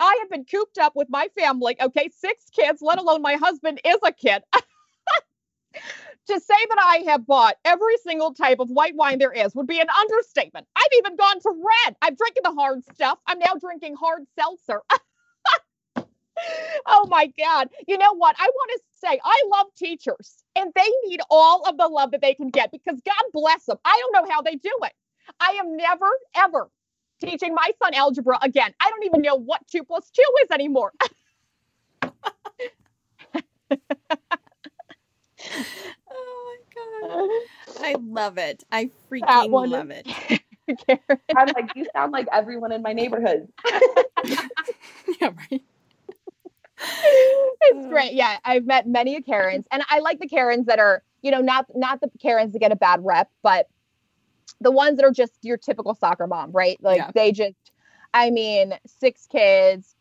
I 0.00 0.16
have 0.20 0.30
been 0.30 0.44
cooped 0.44 0.78
up 0.78 0.96
with 0.96 1.08
my 1.10 1.28
family, 1.38 1.76
okay, 1.80 2.08
six 2.16 2.44
kids, 2.50 2.80
let 2.80 2.98
alone 2.98 3.22
my 3.22 3.34
husband 3.34 3.80
is 3.84 3.98
a 4.02 4.12
kid. 4.12 4.42
to 6.26 6.40
say 6.40 6.66
that 6.68 6.78
I 6.78 7.10
have 7.10 7.26
bought 7.26 7.56
every 7.64 7.96
single 7.98 8.32
type 8.32 8.60
of 8.60 8.70
white 8.70 8.94
wine 8.94 9.18
there 9.18 9.32
is 9.32 9.54
would 9.54 9.66
be 9.66 9.80
an 9.80 9.88
understatement. 10.00 10.66
I've 10.76 10.98
even 10.98 11.16
gone 11.16 11.40
to 11.40 11.50
red. 11.50 11.96
I'm 12.02 12.14
drinking 12.14 12.42
the 12.44 12.52
hard 12.52 12.84
stuff. 12.94 13.18
I'm 13.26 13.38
now 13.38 13.54
drinking 13.60 13.96
hard 13.96 14.24
seltzer. 14.38 14.82
oh 16.86 17.06
my 17.08 17.32
God. 17.38 17.68
You 17.86 17.98
know 17.98 18.14
what? 18.16 18.36
I 18.38 18.48
want 18.48 18.70
to 18.74 18.80
say 19.06 19.20
I 19.24 19.42
love 19.52 19.66
teachers 19.76 20.36
and 20.56 20.72
they 20.74 20.88
need 21.06 21.20
all 21.30 21.62
of 21.68 21.76
the 21.78 21.88
love 21.88 22.10
that 22.12 22.20
they 22.20 22.34
can 22.34 22.50
get 22.50 22.70
because 22.72 23.00
God 23.04 23.22
bless 23.32 23.64
them. 23.66 23.78
I 23.84 24.00
don't 24.00 24.24
know 24.24 24.32
how 24.32 24.42
they 24.42 24.56
do 24.56 24.72
it. 24.84 24.92
I 25.40 25.58
am 25.60 25.76
never, 25.76 26.06
ever 26.36 26.70
teaching 27.20 27.54
my 27.54 27.70
son 27.82 27.94
algebra 27.94 28.38
again. 28.42 28.72
I 28.80 28.90
don't 28.90 29.04
even 29.04 29.22
know 29.22 29.36
what 29.36 29.66
two 29.68 29.84
plus 29.84 30.10
two 30.10 30.22
is 30.42 30.50
anymore. 30.52 30.92
oh 36.10 36.58
my 36.72 37.78
God. 37.78 37.84
I 37.84 37.96
love 38.00 38.38
it. 38.38 38.64
I 38.72 38.90
freaking 39.10 39.50
love 39.70 39.90
it. 39.90 40.06
I'm 41.36 41.48
like, 41.54 41.70
you 41.74 41.86
sound 41.94 42.12
like 42.12 42.28
everyone 42.32 42.72
in 42.72 42.82
my 42.82 42.92
neighborhood. 42.92 43.48
yeah, 44.24 45.30
right 45.50 45.62
it's 46.80 47.86
great. 47.88 48.10
Oh. 48.12 48.14
Yeah, 48.14 48.38
I've 48.44 48.66
met 48.66 48.86
many 48.86 49.16
a 49.16 49.22
Karens, 49.22 49.66
and 49.70 49.82
I 49.88 50.00
like 50.00 50.18
the 50.18 50.28
Karens 50.28 50.66
that 50.66 50.78
are, 50.78 51.02
you 51.22 51.30
know, 51.30 51.40
not 51.40 51.66
not 51.74 52.00
the 52.00 52.10
Karens 52.20 52.52
that 52.52 52.58
get 52.58 52.72
a 52.72 52.76
bad 52.76 53.04
rep, 53.04 53.30
but 53.42 53.68
the 54.60 54.70
ones 54.70 54.96
that 54.96 55.04
are 55.04 55.12
just 55.12 55.32
your 55.42 55.56
typical 55.56 55.94
soccer 55.94 56.26
mom, 56.26 56.52
right? 56.52 56.78
Like 56.82 56.98
yeah. 56.98 57.10
they 57.14 57.32
just, 57.32 57.72
I 58.12 58.30
mean, 58.30 58.74
six 58.86 59.26
kids, 59.26 59.94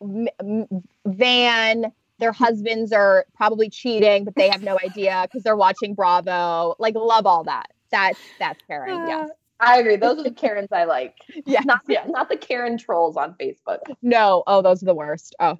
m- 0.00 0.68
van. 1.04 1.92
Their 2.18 2.32
husbands 2.32 2.92
are 2.92 3.24
probably 3.34 3.70
cheating, 3.70 4.26
but 4.26 4.34
they 4.34 4.50
have 4.50 4.62
no 4.62 4.78
idea 4.84 5.26
because 5.26 5.42
they're 5.42 5.56
watching 5.56 5.94
Bravo. 5.94 6.74
Like, 6.78 6.94
love 6.94 7.24
all 7.24 7.44
that. 7.44 7.70
That's 7.90 8.18
that's 8.38 8.60
Karen. 8.66 9.08
Yeah. 9.08 9.26
I 9.58 9.78
agree. 9.78 9.96
Those 9.96 10.18
are 10.18 10.22
the 10.22 10.30
Karens 10.30 10.72
I 10.72 10.84
like. 10.84 11.16
Yeah. 11.46 11.60
Not 11.64 11.80
yeah. 11.88 12.04
not 12.06 12.28
the 12.28 12.36
Karen 12.36 12.76
trolls 12.78 13.16
on 13.16 13.34
Facebook. 13.40 13.78
No. 14.02 14.42
Oh, 14.46 14.62
those 14.62 14.82
are 14.82 14.86
the 14.86 14.94
worst. 14.94 15.34
Oh. 15.40 15.56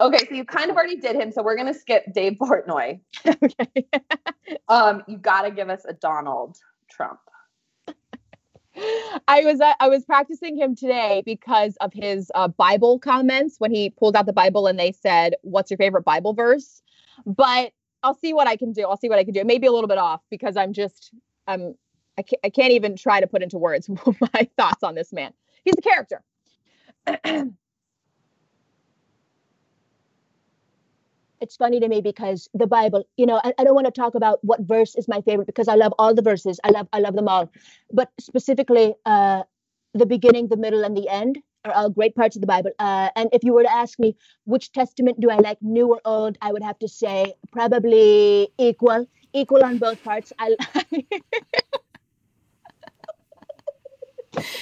Okay, 0.00 0.26
so 0.28 0.34
you 0.34 0.44
kind 0.44 0.70
of 0.70 0.76
already 0.76 0.96
did 0.96 1.14
him, 1.14 1.30
so 1.30 1.42
we're 1.42 1.56
gonna 1.56 1.74
skip 1.74 2.04
Dave 2.14 2.38
Portnoy. 2.40 3.00
okay. 3.26 3.86
um, 4.68 5.02
you 5.06 5.18
gotta 5.18 5.50
give 5.50 5.68
us 5.68 5.84
a 5.86 5.92
Donald 5.92 6.56
Trump. 6.90 7.20
I 9.28 9.42
was 9.44 9.60
uh, 9.60 9.74
I 9.78 9.88
was 9.88 10.04
practicing 10.06 10.56
him 10.56 10.74
today 10.74 11.22
because 11.26 11.76
of 11.80 11.92
his 11.92 12.30
uh, 12.34 12.48
Bible 12.48 12.98
comments 12.98 13.56
when 13.58 13.70
he 13.70 13.90
pulled 13.90 14.16
out 14.16 14.24
the 14.24 14.32
Bible 14.32 14.66
and 14.66 14.78
they 14.78 14.92
said, 14.92 15.34
"What's 15.42 15.70
your 15.70 15.78
favorite 15.78 16.04
Bible 16.04 16.32
verse?" 16.32 16.80
But 17.26 17.72
I'll 18.02 18.14
see 18.14 18.32
what 18.32 18.48
I 18.48 18.56
can 18.56 18.72
do. 18.72 18.82
I'll 18.82 18.96
see 18.96 19.10
what 19.10 19.18
I 19.18 19.24
can 19.24 19.34
do. 19.34 19.44
Maybe 19.44 19.66
a 19.66 19.72
little 19.72 19.88
bit 19.88 19.98
off 19.98 20.22
because 20.30 20.56
I'm 20.56 20.72
just 20.72 21.12
um 21.46 21.74
I 22.16 22.22
can't, 22.22 22.40
I 22.44 22.48
can't 22.48 22.72
even 22.72 22.96
try 22.96 23.20
to 23.20 23.26
put 23.26 23.42
into 23.42 23.58
words 23.58 23.90
my 24.34 24.48
thoughts 24.56 24.82
on 24.82 24.94
this 24.94 25.12
man. 25.12 25.32
He's 25.64 25.74
a 25.76 25.82
character. 25.82 26.22
it's 31.40 31.56
funny 31.56 31.80
to 31.80 31.88
me 31.88 32.00
because 32.00 32.48
the 32.54 32.66
Bible, 32.66 33.04
you 33.16 33.26
know, 33.26 33.40
I, 33.42 33.52
I 33.58 33.64
don't 33.64 33.74
want 33.74 33.86
to 33.86 33.92
talk 33.92 34.14
about 34.14 34.38
what 34.42 34.60
verse 34.60 34.94
is 34.94 35.08
my 35.08 35.20
favorite 35.22 35.46
because 35.46 35.68
I 35.68 35.74
love 35.74 35.92
all 35.98 36.14
the 36.14 36.22
verses. 36.22 36.60
I 36.64 36.70
love 36.70 36.88
I 36.92 37.00
love 37.00 37.14
them 37.14 37.28
all. 37.28 37.50
But 37.92 38.10
specifically, 38.20 38.94
uh, 39.06 39.42
the 39.94 40.06
beginning, 40.06 40.48
the 40.48 40.56
middle, 40.56 40.84
and 40.84 40.96
the 40.96 41.08
end 41.08 41.38
are 41.64 41.72
all 41.72 41.90
great 41.90 42.14
parts 42.14 42.36
of 42.36 42.40
the 42.40 42.46
Bible. 42.46 42.70
Uh, 42.78 43.10
and 43.16 43.28
if 43.32 43.44
you 43.44 43.52
were 43.52 43.62
to 43.62 43.72
ask 43.72 43.98
me 43.98 44.16
which 44.44 44.72
testament 44.72 45.20
do 45.20 45.30
I 45.30 45.36
like, 45.36 45.58
new 45.60 45.88
or 45.88 46.00
old, 46.04 46.38
I 46.40 46.52
would 46.52 46.62
have 46.62 46.78
to 46.80 46.88
say 46.88 47.34
probably 47.52 48.48
equal, 48.58 49.06
equal 49.32 49.64
on 49.64 49.78
both 49.78 50.02
parts. 50.02 50.32
I. 50.38 50.56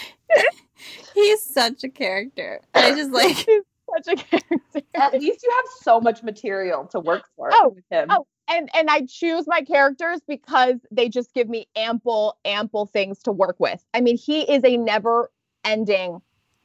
He's 1.14 1.42
such 1.42 1.84
a 1.84 1.88
character. 1.88 2.60
I 2.74 2.94
just 2.94 3.10
like 3.10 3.46
such 3.96 4.18
a 4.18 4.22
character. 4.40 4.82
At 4.94 5.12
least 5.14 5.42
you 5.42 5.50
have 5.56 5.64
so 5.80 6.00
much 6.00 6.22
material 6.22 6.86
to 6.88 7.00
work 7.00 7.24
for 7.36 7.50
oh, 7.52 7.70
with 7.74 7.84
him. 7.90 8.08
Oh, 8.10 8.26
and 8.48 8.68
and 8.74 8.90
I 8.90 9.06
choose 9.08 9.46
my 9.46 9.62
characters 9.62 10.20
because 10.26 10.76
they 10.90 11.08
just 11.08 11.34
give 11.34 11.48
me 11.48 11.68
ample 11.76 12.38
ample 12.44 12.86
things 12.86 13.22
to 13.24 13.32
work 13.32 13.56
with. 13.58 13.84
I 13.94 14.00
mean, 14.00 14.16
he 14.16 14.40
is 14.42 14.64
a 14.64 14.76
never-ending 14.76 16.20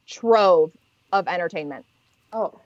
trove 0.08 0.72
of 1.12 1.28
entertainment. 1.28 1.86
Oh. 2.32 2.60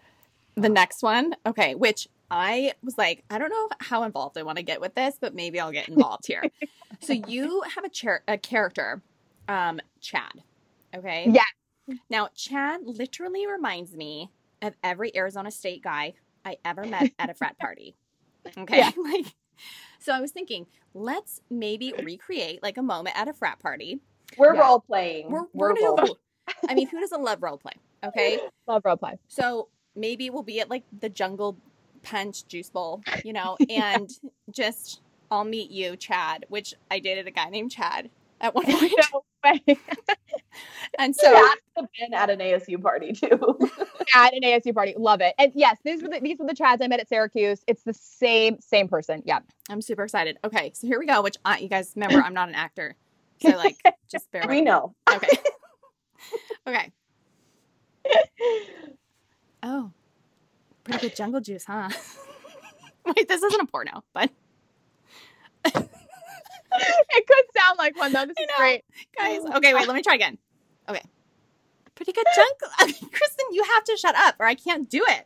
The 0.56 0.70
next 0.70 1.04
one, 1.04 1.36
okay, 1.46 1.76
which 1.76 2.08
I 2.32 2.74
was 2.82 2.98
like, 2.98 3.24
I 3.30 3.38
don't 3.38 3.50
know 3.50 3.70
how 3.80 4.04
involved 4.04 4.38
I 4.38 4.44
want 4.44 4.58
to 4.58 4.64
get 4.64 4.82
with 4.82 4.96
this, 4.96 5.16
but 5.20 5.36
maybe 5.36 5.60
I'll 5.60 5.72
get 5.72 5.88
involved 5.88 6.26
here. 6.26 6.44
so 7.00 7.14
you 7.14 7.62
have 7.76 7.84
a, 7.84 7.90
chair, 7.90 8.24
a 8.28 8.38
character, 8.38 9.02
um, 9.48 9.80
Chad. 10.02 10.32
Okay. 10.96 11.28
Yeah. 11.30 11.96
Now 12.10 12.30
Chad 12.36 12.82
literally 12.86 13.46
reminds 13.48 13.96
me 13.96 14.32
of 14.62 14.74
every 14.84 15.16
Arizona 15.16 15.52
State 15.52 15.84
guy 15.84 16.14
I 16.46 16.58
ever 16.66 16.86
met 16.86 17.12
at 17.20 17.30
a 17.30 17.34
frat 17.34 17.58
party. 17.60 17.96
Okay. 18.58 18.78
Yeah. 18.78 18.92
Like, 18.98 19.34
so 20.00 20.14
I 20.14 20.22
was 20.22 20.32
thinking, 20.32 20.68
let's 20.94 21.42
maybe 21.50 21.94
recreate 22.04 22.62
like 22.62 22.78
a 22.78 22.84
moment 22.84 23.20
at 23.20 23.28
a 23.28 23.34
frat 23.34 23.60
party. 23.60 24.00
We're 24.38 24.54
yeah. 24.54 24.62
role 24.62 24.80
playing. 24.80 25.32
We're, 25.32 25.46
we're, 25.54 25.74
we're 25.74 25.96
role 25.96 26.20
I 26.70 26.76
mean, 26.76 26.88
who 26.88 27.00
doesn't 27.00 27.24
love 27.24 27.42
role 27.42 27.58
play? 27.58 27.74
Okay. 28.04 28.40
Love 28.68 28.84
role 28.86 28.98
play. 28.98 29.18
So 29.28 29.70
maybe 29.96 30.30
we'll 30.30 30.44
be 30.44 30.60
at 30.60 30.70
like 30.70 30.84
the 31.00 31.10
jungle 31.10 31.58
punch 32.04 32.48
juice 32.48 32.70
bowl, 32.70 33.02
you 33.24 33.34
know, 33.34 33.58
and 33.70 34.10
just 34.52 35.02
I'll 35.32 35.44
meet 35.44 35.72
you, 35.72 35.96
Chad, 35.96 36.46
which 36.50 36.74
I 36.92 37.00
dated 37.00 37.28
a 37.28 37.32
guy 37.32 37.50
named 37.50 37.72
Chad 37.72 38.10
at 38.40 38.54
one 38.54 38.66
point. 38.66 38.94
No 39.14 39.24
way. 39.44 39.62
and 41.00 41.16
so 41.16 41.34
I've 41.36 41.88
been 42.00 42.14
at 42.14 42.30
an 42.30 42.40
ASU 42.40 42.82
party 42.82 43.14
too. 43.14 43.30
at 44.16 44.34
an 44.34 44.42
ASU 44.44 44.74
party, 44.74 44.96
love 44.98 45.22
it. 45.22 45.34
And 45.38 45.52
yes, 45.56 45.78
these 45.84 46.02
were 46.02 46.10
the, 46.10 46.20
these 46.20 46.38
were 46.40 46.46
the 46.46 46.54
Chads 46.54 46.78
I 46.82 46.88
met 46.88 47.00
at 47.00 47.10
Syracuse. 47.10 47.62
It's 47.68 47.84
the 47.84 47.94
same 47.94 48.60
same 48.60 48.88
person. 48.88 49.22
Yeah, 49.26 49.40
I'm 49.70 49.82
super 49.82 50.04
excited. 50.04 50.38
Okay, 50.44 50.72
so 50.74 50.88
here 50.88 51.00
we 51.00 51.06
go. 51.06 51.22
Which 51.22 51.38
I, 51.46 51.60
you 51.60 51.70
guys 51.70 51.94
remember, 51.96 52.24
I'm 52.24 52.34
not 52.34 52.50
an 52.50 52.56
actor, 52.56 52.96
so 53.42 53.50
like 53.50 53.78
just 54.12 54.32
bear. 54.32 54.46
we 54.48 54.62
know. 54.62 54.96
Okay. 55.12 55.38
okay. 56.68 56.92
Oh, 59.64 59.92
pretty 60.84 61.10
good 61.10 61.16
jungle 61.16 61.42
juice, 61.42 61.66
huh? 61.66 61.90
Wait, 63.06 63.28
this 63.28 63.42
isn't 63.42 63.62
a 63.62 63.66
porno, 63.66 64.04
but 64.14 64.30
it 66.74 67.28
could 67.28 67.46
sound 67.56 67.78
like 67.78 67.98
one 67.98 68.14
though. 68.14 68.26
This 68.26 68.38
is 68.40 68.48
great, 68.58 68.84
guys. 69.18 69.42
Okay, 69.58 69.74
wait. 69.74 69.88
Let 69.88 69.96
me 69.96 70.02
try 70.02 70.16
again. 70.16 70.38
Okay, 70.90 71.04
pretty 71.96 72.14
good 72.14 72.26
chunk. 72.36 72.58
Kristen, 73.12 73.46
you 73.52 73.64
have 73.64 73.84
to 73.86 73.98
shut 73.98 74.16
up, 74.16 74.36
or 74.40 74.46
I 74.46 74.56
can't 74.56 74.90
do 74.90 75.04
it. 75.08 75.26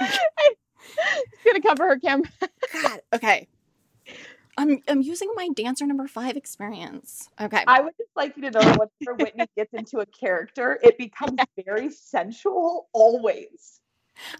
She's 0.00 1.52
gonna 1.52 1.62
cover 1.62 1.88
her 1.88 1.98
camera. 1.98 2.28
God. 2.72 3.00
Okay. 3.14 3.48
I'm 4.56 4.80
I'm 4.88 5.02
using 5.02 5.32
my 5.34 5.48
dancer 5.54 5.86
number 5.86 6.06
five 6.06 6.36
experience. 6.36 7.28
Okay. 7.40 7.64
I 7.66 7.80
would 7.80 7.94
just 7.96 8.10
like 8.14 8.36
you 8.36 8.42
to 8.42 8.50
know 8.50 8.60
that 8.60 8.78
whenever 9.00 9.24
Whitney 9.24 9.46
gets 9.56 9.74
into 9.74 9.98
a 9.98 10.06
character, 10.06 10.78
it 10.82 10.96
becomes 10.96 11.38
very 11.64 11.90
sensual 11.90 12.88
always. 12.92 13.80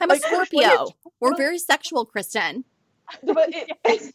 I'm 0.00 0.08
like, 0.08 0.20
a 0.20 0.26
Scorpio. 0.26 0.88
We're 1.20 1.36
very 1.36 1.58
sexual, 1.58 2.04
Kristen. 2.04 2.64
But 3.24 3.48
it, 3.52 3.70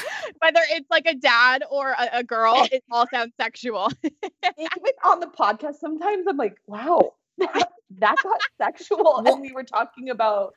whether 0.40 0.60
it's 0.70 0.90
like 0.90 1.06
a 1.06 1.14
dad 1.14 1.64
or 1.70 1.90
a, 1.90 2.18
a 2.18 2.24
girl, 2.24 2.66
it 2.72 2.82
all 2.90 3.06
sounds 3.12 3.32
sexual. 3.40 3.90
Even 4.04 4.92
on 5.04 5.20
the 5.20 5.26
podcast, 5.26 5.76
sometimes 5.76 6.26
I'm 6.28 6.36
like, 6.36 6.56
wow, 6.66 7.14
that, 7.38 7.72
that 7.98 8.16
got 8.22 8.40
sexual. 8.58 9.22
Well, 9.22 9.34
and 9.34 9.40
we 9.40 9.52
were 9.52 9.64
talking 9.64 10.10
about 10.10 10.54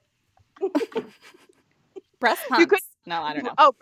breast 2.19 2.41
pumps. 2.47 2.59
You 2.59 2.67
could, 2.67 2.79
no, 3.05 3.21
I 3.21 3.33
don't 3.33 3.43
know. 3.43 3.53
Oh, 3.57 3.73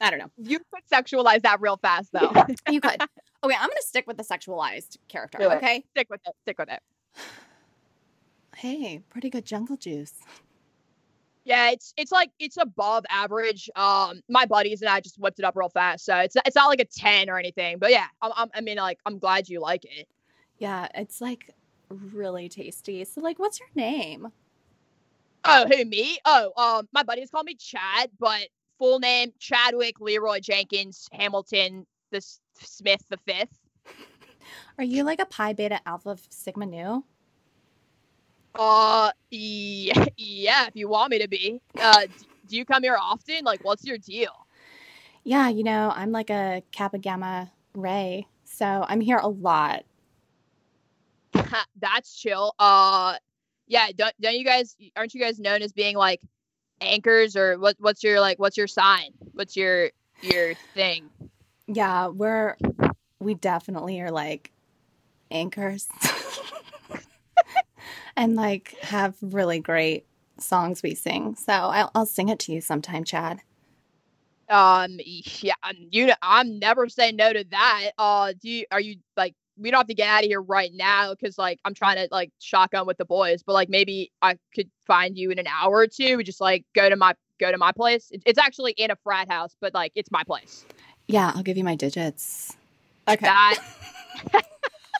I 0.00 0.10
don't 0.10 0.18
know. 0.18 0.30
You 0.36 0.58
could 0.58 0.84
sexualize 0.90 1.42
that 1.42 1.60
real 1.60 1.76
fast, 1.76 2.12
though. 2.12 2.32
you 2.70 2.80
could. 2.80 3.00
Okay, 3.44 3.54
I'm 3.54 3.68
gonna 3.68 3.80
stick 3.80 4.06
with 4.06 4.16
the 4.16 4.24
sexualized 4.24 4.96
character. 5.08 5.42
Okay, 5.42 5.84
stick 5.90 6.08
with 6.10 6.20
it. 6.26 6.34
Stick 6.42 6.58
with 6.58 6.70
it. 6.70 6.80
Hey, 8.56 9.02
pretty 9.08 9.30
good 9.30 9.44
jungle 9.44 9.76
juice. 9.76 10.14
Yeah, 11.48 11.70
it's 11.70 11.94
it's 11.96 12.12
like 12.12 12.30
it's 12.38 12.58
above 12.58 13.06
average. 13.08 13.70
Um, 13.74 14.20
my 14.28 14.44
buddies 14.44 14.82
and 14.82 14.90
I 14.90 15.00
just 15.00 15.18
whipped 15.18 15.38
it 15.38 15.46
up 15.46 15.56
real 15.56 15.70
fast, 15.70 16.04
so 16.04 16.14
it's 16.18 16.36
it's 16.44 16.54
not 16.54 16.66
like 16.66 16.80
a 16.80 16.84
ten 16.84 17.30
or 17.30 17.38
anything. 17.38 17.78
But 17.78 17.90
yeah, 17.90 18.04
I'm, 18.20 18.32
I'm 18.36 18.50
I 18.54 18.60
mean 18.60 18.76
like 18.76 18.98
I'm 19.06 19.18
glad 19.18 19.48
you 19.48 19.58
like 19.58 19.86
it. 19.86 20.06
Yeah, 20.58 20.88
it's 20.94 21.22
like 21.22 21.54
really 21.88 22.50
tasty. 22.50 23.02
So 23.06 23.22
like, 23.22 23.38
what's 23.38 23.58
your 23.60 23.70
name? 23.74 24.28
Oh, 25.42 25.66
who 25.66 25.86
me? 25.86 26.18
Oh, 26.26 26.52
um, 26.58 26.88
my 26.92 27.02
buddies 27.02 27.30
call 27.30 27.44
me 27.44 27.54
Chad, 27.54 28.10
but 28.18 28.48
full 28.78 28.98
name 28.98 29.32
Chadwick 29.38 30.00
Leroy 30.00 30.40
Jenkins 30.40 31.08
Hamilton 31.12 31.86
the 32.10 32.20
Smith 32.60 33.04
the 33.08 33.16
fifth. 33.16 33.58
Are 34.78 34.84
you 34.84 35.02
like 35.02 35.18
a 35.18 35.24
Pi 35.24 35.54
Beta 35.54 35.80
Alpha 35.86 36.18
Sigma 36.28 36.66
Nu? 36.66 37.04
Uh, 38.58 39.12
yeah, 39.30 40.04
yeah. 40.16 40.66
If 40.66 40.74
you 40.74 40.88
want 40.88 41.12
me 41.12 41.20
to 41.20 41.28
be, 41.28 41.60
uh, 41.80 42.06
do 42.48 42.56
you 42.56 42.64
come 42.64 42.82
here 42.82 42.98
often? 43.00 43.44
Like, 43.44 43.64
what's 43.64 43.84
your 43.84 43.98
deal? 43.98 44.32
Yeah, 45.22 45.48
you 45.48 45.62
know, 45.62 45.92
I'm 45.94 46.10
like 46.10 46.30
a 46.30 46.62
Kappa 46.72 46.98
Gamma 46.98 47.52
Ray, 47.74 48.26
so 48.44 48.84
I'm 48.88 49.00
here 49.00 49.18
a 49.18 49.28
lot. 49.28 49.84
That's 51.80 52.14
chill. 52.16 52.54
Uh, 52.58 53.16
yeah. 53.66 53.88
Don't 53.94 54.14
don't 54.20 54.34
you 54.34 54.44
guys 54.44 54.76
aren't 54.96 55.14
you 55.14 55.20
guys 55.20 55.38
known 55.38 55.62
as 55.62 55.72
being 55.72 55.96
like 55.96 56.20
anchors 56.80 57.36
or 57.36 57.58
what? 57.58 57.76
What's 57.78 58.02
your 58.02 58.20
like? 58.20 58.38
What's 58.38 58.56
your 58.56 58.66
sign? 58.66 59.10
What's 59.32 59.56
your 59.56 59.90
your 60.22 60.54
thing? 60.74 61.10
Yeah, 61.66 62.08
we're 62.08 62.56
we 63.20 63.34
definitely 63.34 64.00
are 64.00 64.10
like 64.10 64.50
anchors. 65.30 65.86
and 68.18 68.34
like 68.34 68.76
have 68.82 69.14
really 69.22 69.60
great 69.60 70.04
songs 70.38 70.82
we 70.82 70.94
sing. 70.94 71.36
So 71.36 71.52
I'll, 71.52 71.90
I'll 71.94 72.06
sing 72.06 72.28
it 72.28 72.38
to 72.40 72.52
you 72.52 72.60
sometime, 72.60 73.04
Chad. 73.04 73.40
Um, 74.50 74.98
yeah, 75.04 75.54
you. 75.90 76.06
know, 76.06 76.14
I'm 76.20 76.58
never 76.58 76.88
saying 76.88 77.16
no 77.16 77.32
to 77.32 77.44
that. 77.50 77.90
Uh, 77.96 78.32
do 78.40 78.50
you? 78.50 78.64
Are 78.70 78.80
you 78.80 78.96
like? 79.16 79.34
We 79.60 79.70
don't 79.70 79.78
have 79.78 79.88
to 79.88 79.94
get 79.94 80.08
out 80.08 80.22
of 80.22 80.26
here 80.26 80.40
right 80.40 80.70
now 80.72 81.14
because 81.14 81.36
like 81.36 81.58
I'm 81.64 81.74
trying 81.74 81.96
to 81.96 82.08
like 82.10 82.30
shotgun 82.38 82.86
with 82.86 82.96
the 82.96 83.04
boys, 83.04 83.42
but 83.42 83.52
like 83.52 83.68
maybe 83.68 84.10
I 84.22 84.38
could 84.54 84.70
find 84.86 85.18
you 85.18 85.30
in 85.30 85.38
an 85.38 85.46
hour 85.46 85.76
or 85.76 85.86
two. 85.86 86.16
We 86.16 86.24
just 86.24 86.40
like 86.40 86.64
go 86.74 86.88
to 86.88 86.96
my 86.96 87.14
go 87.38 87.50
to 87.52 87.58
my 87.58 87.72
place. 87.72 88.10
It's 88.24 88.38
actually 88.38 88.72
in 88.72 88.90
a 88.90 88.96
frat 88.96 89.28
house, 89.28 89.54
but 89.60 89.74
like 89.74 89.92
it's 89.94 90.10
my 90.10 90.24
place. 90.24 90.64
Yeah, 91.08 91.32
I'll 91.34 91.42
give 91.42 91.56
you 91.56 91.64
my 91.64 91.74
digits. 91.74 92.56
Okay. 93.06 93.26
That. 93.26 93.58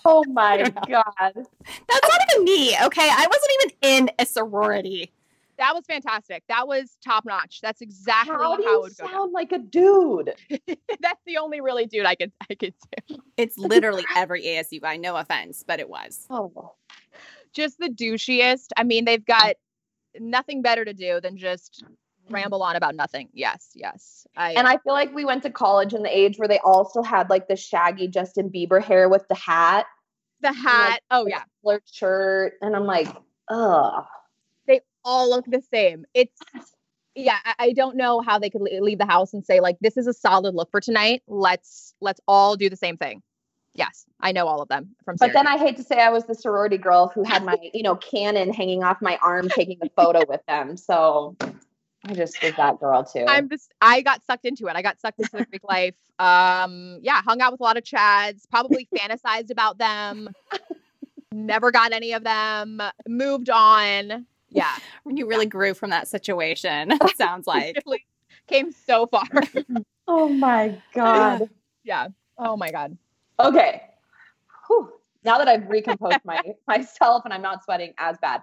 oh 0.08 0.24
my 0.28 0.62
god. 0.88 1.04
That's 1.34 2.08
not 2.08 2.20
even 2.32 2.44
me. 2.44 2.76
Okay, 2.84 3.08
I 3.08 3.26
wasn't 3.30 3.52
even 3.60 3.76
in 3.82 4.10
a 4.18 4.26
sorority. 4.26 5.12
That 5.58 5.74
was 5.74 5.84
fantastic. 5.86 6.44
That 6.48 6.68
was 6.68 6.96
top 7.04 7.24
notch. 7.24 7.60
That's 7.60 7.80
exactly 7.80 8.32
how, 8.32 8.56
do 8.56 8.62
how 8.62 8.84
it 8.84 8.96
sound 8.96 9.12
go 9.12 9.24
like 9.24 9.50
a 9.50 9.58
dude. 9.58 10.34
That's 11.00 11.20
the 11.26 11.38
only 11.38 11.60
really 11.60 11.86
dude 11.86 12.06
I 12.06 12.14
could 12.14 12.32
I 12.48 12.54
could 12.54 12.74
do. 13.08 13.16
It's 13.36 13.58
literally 13.58 14.04
every 14.16 14.44
ASU 14.44 14.80
guy. 14.80 14.96
No 14.96 15.16
offense, 15.16 15.64
but 15.66 15.80
it 15.80 15.88
was. 15.88 16.26
Oh, 16.30 16.74
just 17.52 17.78
the 17.78 17.88
douchiest. 17.88 18.68
I 18.76 18.84
mean, 18.84 19.04
they've 19.04 19.24
got 19.24 19.56
nothing 20.18 20.62
better 20.62 20.84
to 20.84 20.92
do 20.92 21.20
than 21.20 21.36
just 21.36 21.84
ramble 22.30 22.62
on 22.62 22.76
about 22.76 22.94
nothing. 22.94 23.28
Yes, 23.32 23.70
yes. 23.74 24.26
I, 24.36 24.52
and 24.52 24.66
I 24.66 24.78
feel 24.78 24.92
like 24.92 25.14
we 25.14 25.24
went 25.24 25.42
to 25.44 25.50
college 25.50 25.94
in 25.94 26.02
the 26.02 26.16
age 26.16 26.38
where 26.38 26.48
they 26.48 26.60
also 26.60 27.02
had 27.02 27.30
like 27.30 27.48
the 27.48 27.56
shaggy 27.56 28.08
Justin 28.08 28.50
Bieber 28.50 28.82
hair 28.82 29.08
with 29.08 29.26
the 29.28 29.34
hat. 29.34 29.86
The 30.40 30.53
hat. 30.53 30.90
Like, 30.90 31.03
oh 31.11 31.27
yeah. 31.27 31.42
Flirt 31.62 31.83
shirt. 31.90 32.55
And 32.61 32.77
I'm 32.77 32.87
like, 32.87 33.09
ugh. 33.48 34.05
They 34.66 34.81
all 35.05 35.31
look 35.31 35.44
the 35.46 35.62
same. 35.70 36.05
It's 36.14 36.40
yeah, 37.14 37.38
I, 37.44 37.55
I 37.59 37.72
don't 37.72 37.96
know 37.96 38.20
how 38.20 38.38
they 38.38 38.48
could 38.48 38.62
leave 38.62 38.98
the 38.98 39.07
house 39.07 39.35
and 39.35 39.44
say 39.44 39.61
like 39.61 39.77
this 39.81 39.96
is 39.96 40.07
a 40.07 40.12
solid 40.12 40.55
look 40.55 40.70
for 40.70 40.81
tonight. 40.81 41.22
Let's 41.27 41.94
let's 42.01 42.20
all 42.29 42.57
do 42.57 42.70
the 42.70 42.77
same 42.77 42.96
thing. 42.96 43.22
Yes, 43.74 44.07
I 44.20 44.33
know 44.33 44.46
all 44.46 44.61
of 44.61 44.68
them 44.68 44.96
from. 45.05 45.16
But 45.20 45.33
then 45.33 45.46
I 45.46 45.57
hate 45.57 45.77
to 45.77 45.85
say 45.85 46.01
I 46.01 46.11
was 46.11 46.24
the 46.24 46.35
sorority 46.35 46.79
girl 46.79 47.12
who 47.14 47.22
had 47.22 47.44
my, 47.44 47.57
you 47.72 47.83
know, 47.83 47.94
Canon 47.94 48.53
hanging 48.53 48.83
off 48.83 49.01
my 49.01 49.18
arm, 49.22 49.48
taking 49.48 49.79
the 49.81 49.90
photo 49.94 50.24
with 50.29 50.44
them. 50.46 50.77
So 50.77 51.37
I 52.04 52.14
just 52.14 52.40
was 52.42 52.54
that 52.56 52.78
girl 52.78 53.04
too. 53.04 53.24
I'm 53.26 53.48
just 53.48 53.72
I 53.80 54.02
got 54.02 54.22
sucked 54.24 54.44
into 54.44 54.68
it. 54.68 54.76
I 54.76 54.82
got 54.82 55.00
sucked 55.00 55.18
into 55.20 55.37
the 55.37 55.44
Greek 55.44 55.64
life. 55.68 55.96
Um, 56.18 56.98
yeah, 57.02 57.22
hung 57.22 57.40
out 57.40 57.52
with 57.52 57.61
a 57.61 57.64
lot 57.64 57.76
of 57.76 57.84
Chads, 57.84 58.48
probably 58.50 58.88
fantasized 58.96 59.50
about 59.50 59.78
them. 59.78 60.30
Never 61.32 61.70
got 61.70 61.92
any 61.92 62.12
of 62.12 62.24
them. 62.24 62.80
Moved 63.06 63.50
on. 63.50 64.26
Yeah. 64.50 64.74
You 65.06 65.26
really 65.26 65.44
yeah. 65.44 65.50
grew 65.50 65.74
from 65.74 65.90
that 65.90 66.08
situation. 66.08 66.92
It 67.02 67.16
sounds 67.16 67.46
like. 67.46 67.82
really 67.84 68.06
came 68.46 68.72
so 68.72 69.06
far. 69.06 69.24
oh 70.06 70.28
my 70.28 70.80
God. 70.94 71.50
yeah. 71.84 72.08
Oh 72.38 72.56
my 72.56 72.70
God. 72.70 72.96
Okay. 73.38 73.82
Whew. 74.66 74.92
Now 75.24 75.37
that 75.38 75.48
I've 75.48 75.68
recomposed 75.68 76.20
my 76.24 76.40
myself 76.66 77.24
and 77.24 77.34
I'm 77.34 77.42
not 77.42 77.64
sweating 77.64 77.92
as 77.98 78.16
bad. 78.22 78.40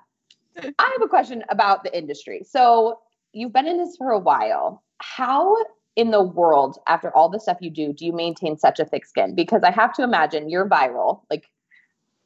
I 0.57 0.89
have 0.93 1.01
a 1.01 1.07
question 1.07 1.43
about 1.49 1.83
the 1.83 1.97
industry. 1.97 2.43
So 2.47 2.99
you've 3.35 3.53
been 3.53 3.67
in 3.67 3.77
this 3.77 3.97
for 3.97 4.11
a 4.11 4.19
while. 4.19 4.81
How 4.99 5.55
in 5.95 6.11
the 6.11 6.23
world, 6.23 6.77
after 6.87 7.15
all 7.15 7.29
the 7.29 7.39
stuff 7.39 7.57
you 7.61 7.69
do, 7.69 7.93
do 7.93 8.05
you 8.05 8.13
maintain 8.13 8.57
such 8.57 8.79
a 8.79 8.85
thick 8.85 9.05
skin? 9.05 9.35
Because 9.35 9.61
I 9.63 9.71
have 9.71 9.93
to 9.93 10.03
imagine 10.03 10.49
you're 10.49 10.67
viral, 10.67 11.21
like 11.29 11.49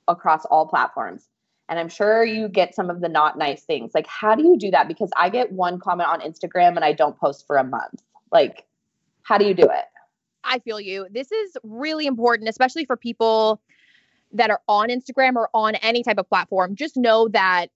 across 0.08 0.46
all 0.46 0.68
platforms. 0.68 1.28
And 1.68 1.80
I'm 1.80 1.90
sure 1.90 2.24
you 2.24 2.48
get 2.48 2.74
some 2.74 2.90
of 2.90 3.02
the 3.02 3.10
not 3.10 3.38
nice 3.38 3.64
things. 3.64 3.92
Like, 3.94 4.08
how 4.08 4.34
do 4.34 4.44
you 4.44 4.58
do 4.58 4.72
that? 4.72 4.88
Because 4.88 5.10
I 5.16 5.30
get 5.30 5.52
one 5.52 5.80
comment 5.80 6.10
on 6.10 6.22
Instagram 6.22 6.76
and 6.76 6.84
I 6.84 6.94
don't 6.94 7.18
post 7.20 7.46
for 7.46 7.58
a 7.58 7.64
month. 7.64 8.02
Like, 8.32 8.66
how 9.24 9.38
do 9.38 9.46
you 9.46 9.54
do 9.54 9.64
it? 9.64 9.86
I 10.44 10.60
feel 10.60 10.80
you. 10.80 11.08
This 11.12 11.32
is 11.32 11.58
really 11.64 12.08
important, 12.08 12.50
especially 12.50 12.86
for 12.86 12.98
people 12.98 13.62
that 14.32 14.50
are 14.50 14.62
on 14.68 14.90
Instagram 14.90 15.36
or 15.36 15.50
on 15.54 15.76
any 15.76 16.02
type 16.02 16.18
of 16.18 16.28
platform. 16.28 16.76
Just 16.76 16.98
know 16.98 17.28
that 17.30 17.68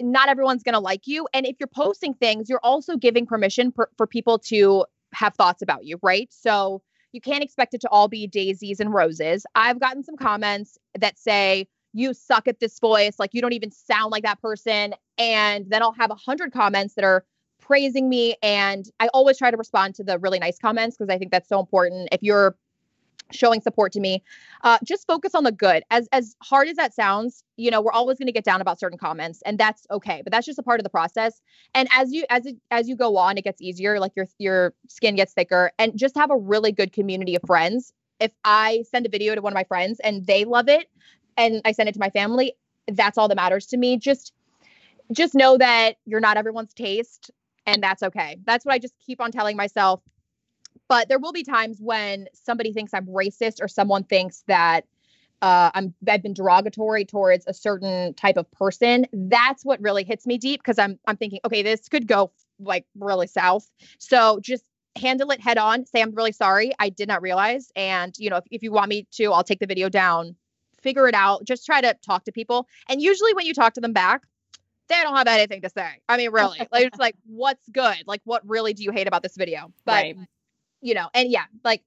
not 0.00 0.28
everyone's 0.28 0.62
going 0.62 0.74
to 0.74 0.80
like 0.80 1.06
you. 1.06 1.26
And 1.32 1.46
if 1.46 1.56
you're 1.60 1.68
posting 1.68 2.14
things, 2.14 2.48
you're 2.48 2.60
also 2.62 2.96
giving 2.96 3.26
permission 3.26 3.72
per, 3.72 3.88
for 3.96 4.06
people 4.06 4.38
to 4.38 4.84
have 5.12 5.34
thoughts 5.34 5.62
about 5.62 5.84
you, 5.84 5.98
right? 6.02 6.28
So 6.32 6.82
you 7.12 7.20
can't 7.20 7.42
expect 7.42 7.74
it 7.74 7.80
to 7.82 7.88
all 7.88 8.08
be 8.08 8.26
daisies 8.26 8.80
and 8.80 8.92
roses. 8.92 9.44
I've 9.54 9.80
gotten 9.80 10.02
some 10.02 10.16
comments 10.16 10.78
that 10.98 11.18
say, 11.18 11.68
you 11.92 12.14
suck 12.14 12.46
at 12.46 12.60
this 12.60 12.78
voice, 12.78 13.18
like 13.18 13.30
you 13.32 13.40
don't 13.40 13.52
even 13.52 13.72
sound 13.72 14.12
like 14.12 14.22
that 14.22 14.40
person. 14.40 14.94
And 15.18 15.66
then 15.68 15.82
I'll 15.82 15.92
have 15.98 16.10
a 16.10 16.16
hundred 16.16 16.52
comments 16.52 16.94
that 16.94 17.04
are 17.04 17.24
praising 17.60 18.08
me. 18.08 18.36
And 18.42 18.86
I 19.00 19.08
always 19.08 19.38
try 19.38 19.50
to 19.50 19.56
respond 19.56 19.96
to 19.96 20.04
the 20.04 20.18
really 20.18 20.38
nice 20.38 20.58
comments 20.58 20.96
because 20.96 21.12
I 21.12 21.18
think 21.18 21.32
that's 21.32 21.48
so 21.48 21.58
important. 21.58 22.08
If 22.12 22.22
you're 22.22 22.56
showing 23.32 23.60
support 23.60 23.92
to 23.92 24.00
me 24.00 24.22
uh, 24.62 24.78
just 24.84 25.06
focus 25.06 25.34
on 25.34 25.44
the 25.44 25.52
good. 25.52 25.82
As 25.90 26.08
as 26.12 26.36
hard 26.42 26.68
as 26.68 26.76
that 26.76 26.94
sounds 26.94 27.42
you 27.56 27.70
know 27.70 27.80
we're 27.80 27.92
always 27.92 28.18
going 28.18 28.26
to 28.26 28.32
get 28.32 28.44
down 28.44 28.60
about 28.60 28.78
certain 28.78 28.98
comments 28.98 29.42
and 29.44 29.58
that's 29.58 29.86
okay 29.90 30.20
but 30.22 30.32
that's 30.32 30.46
just 30.46 30.58
a 30.58 30.62
part 30.62 30.80
of 30.80 30.84
the 30.84 30.90
process. 30.90 31.40
And 31.74 31.88
as 31.92 32.12
you 32.12 32.24
as 32.30 32.46
it, 32.46 32.56
as 32.70 32.88
you 32.88 32.96
go 32.96 33.16
on 33.16 33.38
it 33.38 33.44
gets 33.44 33.60
easier 33.60 33.98
like 34.00 34.12
your 34.16 34.26
your 34.38 34.74
skin 34.88 35.16
gets 35.16 35.32
thicker 35.32 35.72
and 35.78 35.96
just 35.96 36.16
have 36.16 36.30
a 36.30 36.36
really 36.36 36.72
good 36.72 36.92
community 36.92 37.34
of 37.34 37.42
friends. 37.46 37.92
If 38.18 38.32
i 38.44 38.84
send 38.90 39.06
a 39.06 39.08
video 39.08 39.34
to 39.34 39.40
one 39.40 39.52
of 39.52 39.54
my 39.54 39.64
friends 39.64 40.00
and 40.00 40.26
they 40.26 40.44
love 40.44 40.68
it 40.68 40.88
and 41.36 41.62
i 41.64 41.72
send 41.72 41.88
it 41.88 41.92
to 41.92 42.00
my 42.00 42.10
family 42.10 42.54
that's 42.92 43.18
all 43.18 43.28
that 43.28 43.36
matters 43.36 43.66
to 43.66 43.76
me. 43.76 43.96
Just 43.96 44.32
just 45.12 45.34
know 45.34 45.58
that 45.58 45.96
you're 46.06 46.20
not 46.20 46.36
everyone's 46.36 46.72
taste 46.72 47.30
and 47.66 47.82
that's 47.82 48.02
okay. 48.02 48.38
That's 48.44 48.64
what 48.64 48.74
i 48.74 48.78
just 48.78 48.94
keep 49.04 49.20
on 49.20 49.32
telling 49.32 49.56
myself 49.56 50.00
but 50.90 51.08
there 51.08 51.20
will 51.20 51.32
be 51.32 51.44
times 51.44 51.78
when 51.80 52.26
somebody 52.34 52.72
thinks 52.72 52.92
I'm 52.92 53.06
racist 53.06 53.62
or 53.62 53.68
someone 53.68 54.02
thinks 54.02 54.42
that 54.48 54.84
uh, 55.40 55.70
I'm 55.72 55.94
I've 56.06 56.20
been 56.20 56.34
derogatory 56.34 57.04
towards 57.04 57.46
a 57.46 57.54
certain 57.54 58.12
type 58.14 58.36
of 58.36 58.50
person. 58.50 59.06
That's 59.12 59.64
what 59.64 59.80
really 59.80 60.02
hits 60.02 60.26
me 60.26 60.36
deep 60.36 60.60
because 60.60 60.80
I'm 60.80 60.98
I'm 61.06 61.16
thinking, 61.16 61.38
okay, 61.44 61.62
this 61.62 61.88
could 61.88 62.08
go 62.08 62.32
like 62.58 62.86
really 62.98 63.28
south. 63.28 63.70
So 63.98 64.40
just 64.42 64.64
handle 64.96 65.30
it 65.30 65.40
head 65.40 65.58
on. 65.58 65.86
Say 65.86 66.02
I'm 66.02 66.12
really 66.12 66.32
sorry. 66.32 66.72
I 66.80 66.88
did 66.88 67.06
not 67.06 67.22
realize. 67.22 67.70
And 67.76 68.12
you 68.18 68.28
know, 68.28 68.38
if, 68.38 68.44
if 68.50 68.62
you 68.64 68.72
want 68.72 68.88
me 68.88 69.06
to, 69.12 69.26
I'll 69.26 69.44
take 69.44 69.60
the 69.60 69.66
video 69.66 69.88
down. 69.88 70.34
Figure 70.82 71.06
it 71.06 71.14
out. 71.14 71.44
Just 71.44 71.64
try 71.64 71.80
to 71.80 71.94
talk 72.04 72.24
to 72.24 72.32
people. 72.32 72.66
And 72.88 73.00
usually 73.00 73.32
when 73.34 73.46
you 73.46 73.54
talk 73.54 73.74
to 73.74 73.80
them 73.80 73.92
back, 73.92 74.22
they 74.88 74.96
don't 75.02 75.14
have 75.14 75.28
anything 75.28 75.62
to 75.62 75.70
say. 75.70 75.88
I 76.08 76.16
mean, 76.16 76.32
really, 76.32 76.58
like, 76.58 76.84
it's 76.86 76.98
like, 76.98 77.14
what's 77.26 77.68
good? 77.70 78.02
Like, 78.06 78.22
what 78.24 78.42
really 78.44 78.74
do 78.74 78.82
you 78.82 78.90
hate 78.90 79.06
about 79.06 79.22
this 79.22 79.36
video? 79.36 79.72
But 79.84 79.92
right 79.92 80.16
you 80.80 80.94
know, 80.94 81.08
and 81.14 81.30
yeah, 81.30 81.44
like 81.64 81.82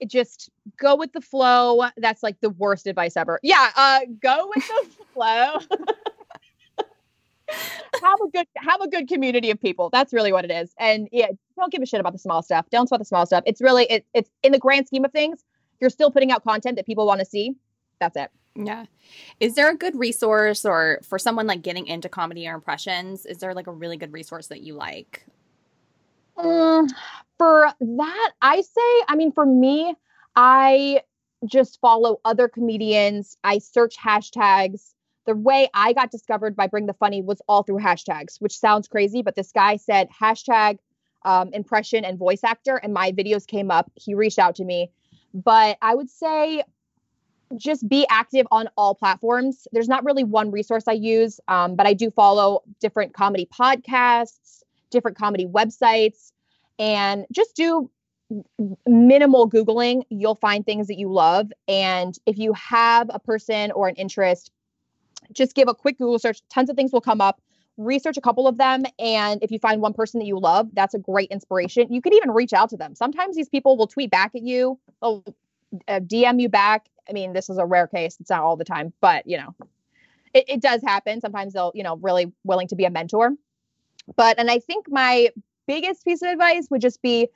it 0.00 0.10
just 0.10 0.50
go 0.78 0.96
with 0.96 1.12
the 1.12 1.20
flow. 1.20 1.88
That's 1.96 2.22
like 2.22 2.40
the 2.40 2.50
worst 2.50 2.86
advice 2.86 3.16
ever. 3.16 3.40
Yeah, 3.42 3.70
uh 3.76 4.00
go 4.20 4.50
with 4.54 4.66
the 4.66 5.04
flow. 5.12 5.58
have 8.02 8.20
a 8.20 8.28
good 8.32 8.46
have 8.56 8.80
a 8.80 8.88
good 8.88 9.08
community 9.08 9.50
of 9.50 9.60
people. 9.60 9.90
That's 9.90 10.12
really 10.12 10.32
what 10.32 10.44
it 10.44 10.50
is. 10.50 10.74
And 10.78 11.08
yeah, 11.12 11.28
don't 11.56 11.72
give 11.72 11.82
a 11.82 11.86
shit 11.86 12.00
about 12.00 12.12
the 12.12 12.18
small 12.18 12.42
stuff. 12.42 12.66
Don't 12.70 12.88
sweat 12.88 13.00
the 13.00 13.04
small 13.04 13.26
stuff. 13.26 13.44
It's 13.46 13.60
really 13.60 13.84
it, 13.84 14.06
it's 14.14 14.30
in 14.42 14.52
the 14.52 14.58
grand 14.58 14.86
scheme 14.86 15.04
of 15.04 15.12
things, 15.12 15.44
you're 15.80 15.90
still 15.90 16.10
putting 16.10 16.30
out 16.30 16.44
content 16.44 16.76
that 16.76 16.86
people 16.86 17.06
want 17.06 17.20
to 17.20 17.26
see, 17.26 17.54
that's 18.00 18.16
it. 18.16 18.30
Yeah. 18.54 18.86
Is 19.38 19.54
there 19.54 19.70
a 19.70 19.76
good 19.76 19.96
resource 19.96 20.64
or 20.64 21.00
for 21.02 21.18
someone 21.18 21.46
like 21.46 21.62
getting 21.62 21.86
into 21.86 22.08
comedy 22.08 22.48
or 22.48 22.54
impressions, 22.54 23.26
is 23.26 23.38
there 23.38 23.54
like 23.54 23.66
a 23.66 23.72
really 23.72 23.96
good 23.96 24.12
resource 24.12 24.46
that 24.48 24.62
you 24.62 24.74
like? 24.74 25.26
Um, 26.36 26.88
for 27.38 27.70
that, 27.80 28.32
I 28.42 28.60
say, 28.60 29.04
I 29.08 29.16
mean, 29.16 29.32
for 29.32 29.46
me, 29.46 29.94
I 30.34 31.02
just 31.44 31.80
follow 31.80 32.20
other 32.24 32.48
comedians. 32.48 33.36
I 33.44 33.58
search 33.58 33.96
hashtags. 33.96 34.92
The 35.26 35.34
way 35.34 35.68
I 35.74 35.92
got 35.92 36.10
discovered 36.10 36.54
by 36.54 36.66
Bring 36.66 36.86
the 36.86 36.94
Funny 36.94 37.20
was 37.22 37.42
all 37.48 37.62
through 37.62 37.78
hashtags, 37.78 38.40
which 38.40 38.58
sounds 38.58 38.88
crazy, 38.88 39.22
but 39.22 39.34
this 39.34 39.52
guy 39.52 39.76
said 39.76 40.08
hashtag 40.10 40.78
um, 41.24 41.50
impression 41.52 42.04
and 42.04 42.18
voice 42.18 42.44
actor, 42.44 42.76
and 42.76 42.94
my 42.94 43.12
videos 43.12 43.46
came 43.46 43.70
up. 43.70 43.90
He 43.96 44.14
reached 44.14 44.38
out 44.38 44.54
to 44.56 44.64
me. 44.64 44.90
But 45.34 45.76
I 45.82 45.94
would 45.94 46.08
say 46.08 46.62
just 47.56 47.88
be 47.88 48.06
active 48.10 48.46
on 48.50 48.68
all 48.76 48.94
platforms. 48.94 49.68
There's 49.72 49.88
not 49.88 50.04
really 50.04 50.24
one 50.24 50.50
resource 50.50 50.84
I 50.88 50.92
use, 50.92 51.40
um, 51.48 51.76
but 51.76 51.86
I 51.86 51.94
do 51.94 52.10
follow 52.10 52.62
different 52.80 53.14
comedy 53.14 53.48
podcasts, 53.52 54.62
different 54.90 55.16
comedy 55.16 55.46
websites, 55.46 56.32
and 56.78 57.26
just 57.32 57.56
do 57.56 57.90
minimal 58.86 59.48
Googling. 59.48 60.02
You'll 60.10 60.34
find 60.34 60.64
things 60.64 60.88
that 60.88 60.98
you 60.98 61.12
love. 61.12 61.52
And 61.68 62.18
if 62.26 62.38
you 62.38 62.52
have 62.54 63.10
a 63.12 63.18
person 63.18 63.70
or 63.72 63.88
an 63.88 63.94
interest, 63.96 64.50
just 65.32 65.54
give 65.54 65.68
a 65.68 65.74
quick 65.74 65.98
Google 65.98 66.18
search. 66.18 66.40
Tons 66.48 66.70
of 66.70 66.76
things 66.76 66.92
will 66.92 67.00
come 67.00 67.20
up. 67.20 67.40
Research 67.76 68.16
a 68.16 68.20
couple 68.20 68.48
of 68.48 68.58
them. 68.58 68.84
And 68.98 69.42
if 69.42 69.50
you 69.50 69.58
find 69.58 69.80
one 69.80 69.92
person 69.92 70.18
that 70.20 70.26
you 70.26 70.38
love, 70.38 70.68
that's 70.72 70.94
a 70.94 70.98
great 70.98 71.30
inspiration. 71.30 71.92
You 71.92 72.00
could 72.00 72.14
even 72.14 72.30
reach 72.30 72.52
out 72.52 72.70
to 72.70 72.76
them. 72.76 72.94
Sometimes 72.94 73.36
these 73.36 73.48
people 73.48 73.76
will 73.76 73.86
tweet 73.86 74.10
back 74.10 74.34
at 74.34 74.42
you, 74.42 74.78
they'll 75.02 75.22
uh, 75.88 76.00
DM 76.00 76.40
you 76.40 76.48
back. 76.48 76.86
I 77.08 77.12
mean, 77.12 77.32
this 77.32 77.50
is 77.50 77.58
a 77.58 77.66
rare 77.66 77.86
case. 77.86 78.16
It's 78.18 78.30
not 78.30 78.40
all 78.40 78.56
the 78.56 78.64
time, 78.64 78.92
but 79.00 79.26
you 79.26 79.36
know, 79.36 79.54
it, 80.32 80.44
it 80.48 80.62
does 80.62 80.82
happen. 80.82 81.20
Sometimes 81.20 81.52
they'll, 81.52 81.72
you 81.74 81.82
know, 81.82 81.96
really 81.96 82.32
willing 82.44 82.68
to 82.68 82.76
be 82.76 82.84
a 82.84 82.90
mentor. 82.90 83.32
But, 84.14 84.38
and 84.38 84.50
I 84.50 84.58
think 84.58 84.86
my 84.90 85.30
biggest 85.66 86.04
piece 86.04 86.22
of 86.22 86.28
advice 86.28 86.68
would 86.70 86.80
just 86.80 87.02
be 87.02 87.28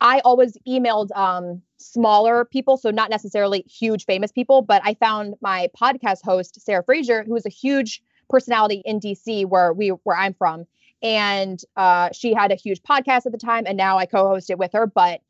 I 0.00 0.20
always 0.20 0.56
emailed 0.66 1.16
um, 1.16 1.62
smaller 1.78 2.44
people, 2.44 2.76
so 2.76 2.90
not 2.90 3.10
necessarily 3.10 3.64
huge 3.68 4.04
famous 4.04 4.30
people, 4.30 4.62
but 4.62 4.80
I 4.84 4.94
found 4.94 5.34
my 5.40 5.68
podcast 5.80 6.22
host 6.24 6.60
Sarah 6.60 6.84
Fraser, 6.84 7.24
who 7.24 7.34
is 7.34 7.46
a 7.46 7.50
huge 7.50 8.02
personality 8.28 8.82
in 8.84 9.00
DC, 9.00 9.46
where 9.46 9.72
we 9.72 9.88
where 9.88 10.16
I'm 10.16 10.34
from, 10.34 10.66
and 11.02 11.60
uh, 11.76 12.10
she 12.12 12.32
had 12.32 12.52
a 12.52 12.54
huge 12.54 12.80
podcast 12.82 13.26
at 13.26 13.32
the 13.32 13.38
time, 13.38 13.64
and 13.66 13.76
now 13.76 13.98
I 13.98 14.06
co-host 14.06 14.50
it 14.50 14.58
with 14.58 14.72
her. 14.72 14.86
But 14.86 15.20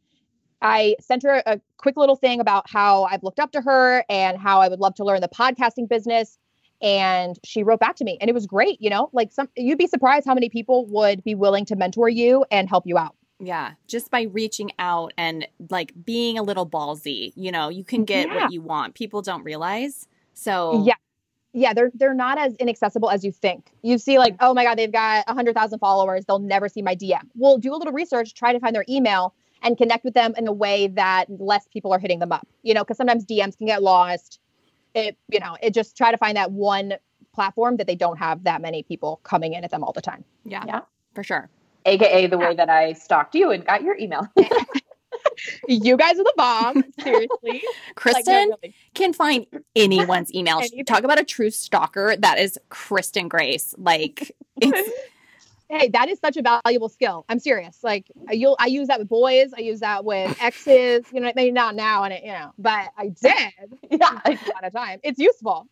I 0.61 0.97
sent 1.01 1.23
her 1.23 1.43
a 1.47 1.61
quick 1.79 1.97
little 1.97 2.17
thing 2.17 2.41
about 2.41 2.69
how 2.69 3.05
I've 3.05 3.23
looked 3.23 3.41
up 3.41 3.53
to 3.53 3.63
her 3.63 4.05
and 4.09 4.37
how 4.37 4.61
I 4.61 4.69
would 4.69 4.81
love 4.81 4.97
to 4.97 5.05
learn 5.05 5.21
the 5.21 5.29
podcasting 5.29 5.89
business. 5.89 6.39
And 6.81 7.37
she 7.45 7.63
wrote 7.63 7.81
back 7.81 7.97
to 7.97 8.05
me, 8.05 8.19
and 8.21 8.31
it 8.31 8.35
was 8.35 8.47
great. 8.47 8.81
You 8.81 8.91
know, 8.91 9.11
like 9.13 9.33
some 9.33 9.49
you'd 9.57 9.79
be 9.79 9.87
surprised 9.87 10.27
how 10.27 10.35
many 10.35 10.49
people 10.49 10.87
would 10.87 11.25
be 11.25 11.35
willing 11.35 11.65
to 11.67 11.77
mentor 11.77 12.09
you 12.09 12.45
and 12.51 12.69
help 12.69 12.87
you 12.87 12.97
out. 12.97 13.15
Yeah, 13.41 13.73
just 13.87 14.11
by 14.11 14.23
reaching 14.23 14.73
out 14.79 15.13
and 15.17 15.47
like 15.71 15.93
being 16.05 16.39
a 16.39 16.43
little 16.43 16.69
ballsy, 16.69 17.33
you 17.37 17.53
know, 17.53 17.69
you 17.69 17.85
can 17.85 18.05
get 18.05 18.29
yeah. 18.29 18.43
what 18.43 18.53
you 18.53 18.61
want. 18.61 18.95
People 18.95 19.23
don't 19.23 19.45
realize. 19.45 20.07
So 20.35 20.83
Yeah. 20.85 20.95
Yeah, 21.55 21.73
they're 21.73 21.91
they're 21.95 22.15
not 22.15 22.39
as 22.39 22.55
inaccessible 22.57 23.11
as 23.11 23.25
you 23.25 23.33
think. 23.33 23.73
You 23.83 23.97
see 23.97 24.19
like, 24.19 24.37
"Oh 24.39 24.53
my 24.53 24.65
god, 24.65 24.77
they've 24.77 24.93
got 24.93 25.27
100,000 25.27 25.79
followers. 25.79 26.27
They'll 26.27 26.39
never 26.39 26.69
see 26.69 26.83
my 26.83 26.95
DM." 26.95 27.23
Well, 27.35 27.57
do 27.57 27.75
a 27.75 27.77
little 27.77 27.93
research, 27.93 28.35
try 28.35 28.53
to 28.53 28.61
find 28.61 28.77
their 28.77 28.85
email 28.89 29.35
and 29.63 29.77
connect 29.77 30.05
with 30.05 30.15
them 30.15 30.35
in 30.37 30.47
a 30.47 30.53
way 30.53 30.89
that 30.89 31.25
less 31.41 31.67
people 31.73 31.93
are 31.93 31.99
hitting 31.99 32.19
them 32.19 32.33
up. 32.33 32.47
You 32.63 32.75
know, 32.75 32.85
cuz 32.85 32.99
sometimes 32.99 33.25
DMs 33.25 33.57
can 33.57 33.67
get 33.67 33.83
lost. 33.83 34.41
It, 34.99 35.17
you 35.31 35.41
know, 35.41 35.57
it 35.63 35.75
just 35.75 35.97
try 35.97 36.11
to 36.11 36.19
find 36.19 36.37
that 36.37 36.51
one 36.53 36.95
platform 37.33 37.77
that 37.77 37.87
they 37.87 37.95
don't 37.95 38.19
have 38.19 38.45
that 38.45 38.61
many 38.61 38.83
people 38.83 39.21
coming 39.23 39.55
in 39.55 39.65
at 39.65 39.71
them 39.71 39.85
all 39.85 39.93
the 39.93 40.03
time. 40.03 40.25
Yeah. 40.45 40.65
Yeah. 40.67 40.81
For 41.15 41.23
sure 41.23 41.49
aka 41.89 42.27
the 42.27 42.39
way 42.39 42.55
that 42.55 42.69
I 42.69 42.93
stalked 42.93 43.35
you 43.35 43.51
and 43.51 43.65
got 43.65 43.83
your 43.83 43.97
email. 43.99 44.29
you 45.69 45.97
guys 45.97 46.19
are 46.19 46.25
the 46.25 46.35
bomb. 46.37 46.85
Seriously. 47.01 47.63
Kristen 47.95 48.35
like, 48.35 48.49
no, 48.49 48.57
really. 48.63 48.75
can 48.95 49.13
find 49.13 49.47
anyone's 49.75 50.33
email. 50.35 50.61
Talk 50.87 51.05
about 51.05 51.19
a 51.19 51.25
true 51.25 51.51
stalker. 51.51 52.17
That 52.17 52.39
is 52.39 52.59
Kristen 52.69 53.29
Grace. 53.29 53.75
Like 53.79 54.35
Hey, 55.71 55.89
that 55.89 56.09
is 56.09 56.19
such 56.19 56.37
a 56.37 56.43
valuable 56.43 56.89
skill. 56.89 57.27
I'm 57.29 57.39
serious. 57.39 57.79
Like 57.83 58.11
you'll 58.31 58.57
I 58.59 58.67
use 58.67 58.89
that 58.89 58.99
with 58.99 59.09
boys, 59.09 59.53
I 59.57 59.61
use 59.61 59.81
that 59.81 60.05
with 60.05 60.37
exes, 60.43 61.05
you 61.13 61.21
know, 61.21 61.31
maybe 61.35 61.51
not 61.51 61.75
now 61.75 62.05
and 62.05 62.13
it, 62.13 62.23
you 62.25 62.33
know, 62.33 62.53
but 62.59 62.89
I 62.97 63.09
did 63.09 63.53
yeah. 63.91 64.21
a 64.25 64.31
lot 64.31 64.65
of 64.65 64.73
time. 64.73 65.01
It's 65.03 65.19
useful. 65.19 65.69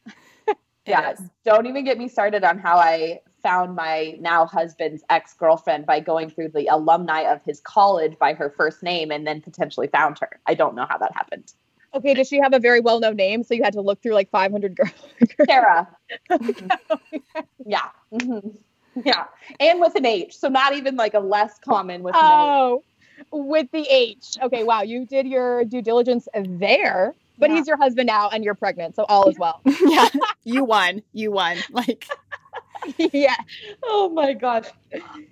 yeah. 0.86 1.14
Don't 1.44 1.66
even 1.66 1.84
get 1.84 1.98
me 1.98 2.08
started 2.08 2.44
on 2.44 2.58
how 2.58 2.76
I 2.76 3.20
found 3.42 3.74
my 3.74 4.16
now 4.20 4.44
husband's 4.44 5.02
ex 5.08 5.32
girlfriend 5.32 5.86
by 5.86 6.00
going 6.00 6.28
through 6.28 6.48
the 6.48 6.66
alumni 6.66 7.20
of 7.20 7.42
his 7.44 7.60
college 7.60 8.18
by 8.18 8.34
her 8.34 8.52
first 8.56 8.82
name 8.82 9.10
and 9.10 9.26
then 9.26 9.40
potentially 9.40 9.86
found 9.86 10.18
her. 10.18 10.40
I 10.46 10.54
don't 10.54 10.74
know 10.74 10.86
how 10.88 10.98
that 10.98 11.12
happened. 11.14 11.54
Okay, 11.94 12.12
does 12.12 12.28
she 12.28 12.38
have 12.38 12.52
a 12.52 12.58
very 12.58 12.80
well 12.80 13.00
known 13.00 13.16
name? 13.16 13.42
So 13.42 13.54
you 13.54 13.62
had 13.62 13.72
to 13.72 13.80
look 13.80 14.02
through 14.02 14.12
like 14.12 14.28
500 14.30 14.76
girls? 14.76 14.90
Sarah. 15.46 15.88
yeah. 17.64 17.88
Mm-hmm. 18.12 18.48
Yeah. 19.04 19.24
And 19.60 19.80
with 19.80 19.94
an 19.94 20.06
H. 20.06 20.36
So 20.36 20.48
not 20.48 20.74
even 20.74 20.96
like 20.96 21.14
a 21.14 21.20
less 21.20 21.58
common 21.58 22.02
with 22.02 22.14
Oh, 22.16 22.82
with 23.30 23.70
the 23.72 23.86
H. 23.88 24.36
Okay, 24.42 24.64
wow. 24.64 24.82
You 24.82 25.06
did 25.06 25.26
your 25.26 25.64
due 25.64 25.82
diligence 25.82 26.28
there. 26.34 27.14
But 27.38 27.50
yeah. 27.50 27.56
he's 27.56 27.66
your 27.66 27.76
husband 27.76 28.06
now 28.06 28.30
and 28.30 28.42
you're 28.42 28.54
pregnant. 28.54 28.96
So 28.96 29.04
all 29.08 29.28
is 29.28 29.38
well. 29.38 29.60
yeah. 29.86 30.08
You 30.44 30.64
won. 30.64 31.02
You 31.12 31.32
won. 31.32 31.58
Like 31.70 32.06
yeah. 33.12 33.36
Oh 33.82 34.08
my 34.10 34.32
gosh. 34.32 34.66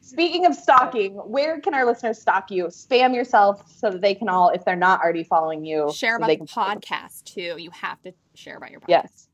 Speaking 0.01 0.45
of 0.45 0.55
stalking, 0.55 1.15
where 1.15 1.61
can 1.61 1.73
our 1.73 1.87
listeners 1.87 2.21
stalk 2.21 2.51
you? 2.51 2.67
Spam 2.67 3.15
yourself 3.15 3.65
so 3.73 3.91
that 3.91 4.01
they 4.01 4.15
can 4.15 4.29
all, 4.29 4.49
if 4.51 4.65
they're 4.65 4.77
not 4.77 5.01
already 5.01 5.25
following 5.25 5.65
you, 5.65 5.93
share 5.95 6.19
so 6.19 6.25
about 6.25 6.39
the 6.39 6.47
podcast 6.47 7.25
too. 7.25 7.55
You 7.59 7.71
have 7.71 8.03
to 8.03 8.13
share 8.35 8.57
about 8.57 8.71
your 8.71 8.81
podcast. 8.81 8.89
Yes. 8.89 9.29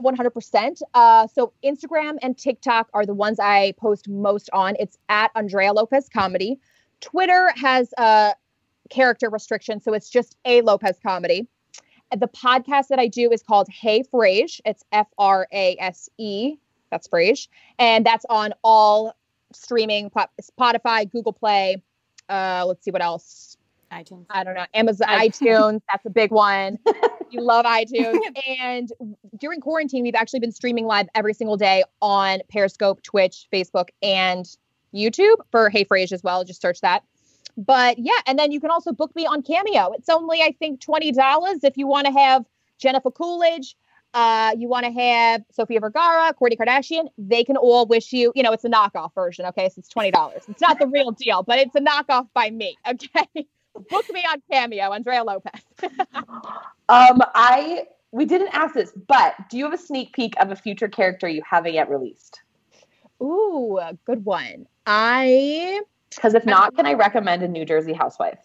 100%. 0.00 0.82
Uh, 0.94 1.26
so 1.26 1.52
Instagram 1.64 2.16
and 2.22 2.36
TikTok 2.36 2.88
are 2.94 3.06
the 3.06 3.14
ones 3.14 3.38
I 3.40 3.74
post 3.78 4.08
most 4.08 4.50
on. 4.52 4.74
It's 4.78 4.98
at 5.08 5.30
Andrea 5.34 5.72
Lopez 5.72 6.08
Comedy. 6.08 6.58
Twitter 7.00 7.52
has 7.56 7.92
a 7.98 8.34
character 8.90 9.28
restriction, 9.30 9.80
so 9.80 9.92
it's 9.92 10.10
just 10.10 10.36
a 10.44 10.60
Lopez 10.62 10.98
Comedy. 11.02 11.46
The 12.16 12.28
podcast 12.28 12.88
that 12.88 12.98
I 12.98 13.08
do 13.08 13.30
is 13.32 13.42
called 13.42 13.68
Hey 13.68 14.02
Frase. 14.02 14.60
It's 14.64 14.84
F 14.92 15.06
R 15.18 15.48
A 15.52 15.76
S 15.80 16.08
E 16.18 16.56
that's 16.92 17.08
Frase. 17.08 17.48
And 17.80 18.06
that's 18.06 18.24
on 18.30 18.54
all 18.62 19.16
streaming 19.52 20.10
Spotify, 20.10 21.10
Google 21.10 21.32
Play. 21.32 21.82
Uh, 22.28 22.64
let's 22.66 22.84
see 22.84 22.92
what 22.92 23.02
else. 23.02 23.56
iTunes. 23.90 24.26
I 24.30 24.44
don't 24.44 24.54
know. 24.54 24.66
Amazon, 24.74 25.08
iTunes. 25.08 25.80
That's 25.90 26.06
a 26.06 26.10
big 26.10 26.30
one. 26.30 26.78
you 27.32 27.40
love 27.40 27.64
iTunes. 27.64 28.18
and 28.58 28.92
during 29.38 29.60
quarantine, 29.60 30.02
we've 30.02 30.14
actually 30.14 30.40
been 30.40 30.52
streaming 30.52 30.86
live 30.86 31.08
every 31.14 31.34
single 31.34 31.56
day 31.56 31.84
on 32.00 32.40
Periscope, 32.48 33.02
Twitch, 33.02 33.48
Facebook, 33.52 33.88
and 34.02 34.46
YouTube 34.94 35.36
for 35.50 35.70
Hey 35.70 35.84
Frase 35.84 36.12
as 36.12 36.22
well. 36.22 36.44
Just 36.44 36.60
search 36.60 36.80
that. 36.80 37.02
But 37.56 37.98
yeah, 37.98 38.18
and 38.26 38.38
then 38.38 38.50
you 38.50 38.60
can 38.60 38.70
also 38.70 38.92
book 38.92 39.14
me 39.14 39.26
on 39.26 39.42
Cameo. 39.42 39.92
It's 39.92 40.08
only, 40.08 40.40
I 40.42 40.54
think, 40.58 40.80
$20 40.80 41.64
if 41.64 41.76
you 41.76 41.86
want 41.86 42.06
to 42.06 42.12
have 42.12 42.44
Jennifer 42.78 43.10
Coolidge, 43.10 43.76
uh, 44.14 44.52
you 44.56 44.68
want 44.68 44.84
to 44.84 44.92
have 44.92 45.42
Sofia 45.50 45.80
Vergara, 45.80 46.34
Kourtney 46.40 46.56
Kardashian, 46.58 47.08
they 47.16 47.44
can 47.44 47.56
all 47.56 47.86
wish 47.86 48.12
you, 48.12 48.32
you 48.34 48.42
know, 48.42 48.52
it's 48.52 48.64
a 48.64 48.68
knockoff 48.68 49.14
version. 49.14 49.46
Okay. 49.46 49.68
So 49.68 49.78
it's 49.78 49.88
$20. 49.92 50.48
It's 50.48 50.60
not 50.60 50.78
the 50.78 50.86
real 50.86 51.12
deal, 51.12 51.42
but 51.42 51.58
it's 51.58 51.74
a 51.74 51.80
knockoff 51.80 52.28
by 52.34 52.50
me. 52.50 52.76
Okay. 52.86 53.46
Book 53.90 54.04
me 54.12 54.20
on 54.20 54.42
Cameo, 54.50 54.92
Andrea 54.92 55.24
Lopez. 55.24 55.60
um, 56.88 57.20
I, 57.34 57.86
we 58.10 58.24
didn't 58.24 58.54
ask 58.54 58.74
this, 58.74 58.92
but 59.06 59.34
do 59.50 59.58
you 59.58 59.64
have 59.64 59.72
a 59.72 59.78
sneak 59.78 60.12
peek 60.12 60.34
of 60.40 60.50
a 60.50 60.56
future 60.56 60.88
character 60.88 61.28
you 61.28 61.42
haven't 61.48 61.74
yet 61.74 61.90
released? 61.90 62.42
Ooh, 63.20 63.80
good 64.04 64.24
one. 64.24 64.66
I, 64.86 65.80
because 66.10 66.34
if 66.34 66.44
not, 66.44 66.76
can 66.76 66.86
I 66.86 66.94
recommend 66.94 67.42
a 67.42 67.48
New 67.48 67.64
Jersey 67.64 67.92
housewife? 67.92 68.40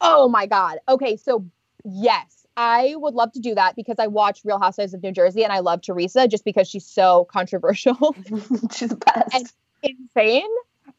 Oh 0.00 0.28
my 0.28 0.46
God. 0.46 0.78
Okay. 0.88 1.16
So, 1.16 1.44
yes 1.84 2.40
I 2.56 2.94
would 2.96 3.14
love 3.14 3.32
to 3.32 3.40
do 3.40 3.54
that 3.54 3.74
because 3.74 3.96
I 3.98 4.06
watch 4.06 4.42
Real 4.44 4.58
Housewives 4.58 4.92
of 4.92 5.02
New 5.02 5.12
Jersey 5.12 5.44
and 5.44 5.52
I 5.52 5.60
love 5.60 5.80
Teresa 5.80 6.28
just 6.28 6.44
because 6.44 6.68
she's 6.68 6.84
so 6.84 7.24
controversial. 7.32 8.14
she's 8.72 8.90
the 8.90 8.96
best. 8.96 9.34
And 9.34 9.52
insane. 9.82 10.48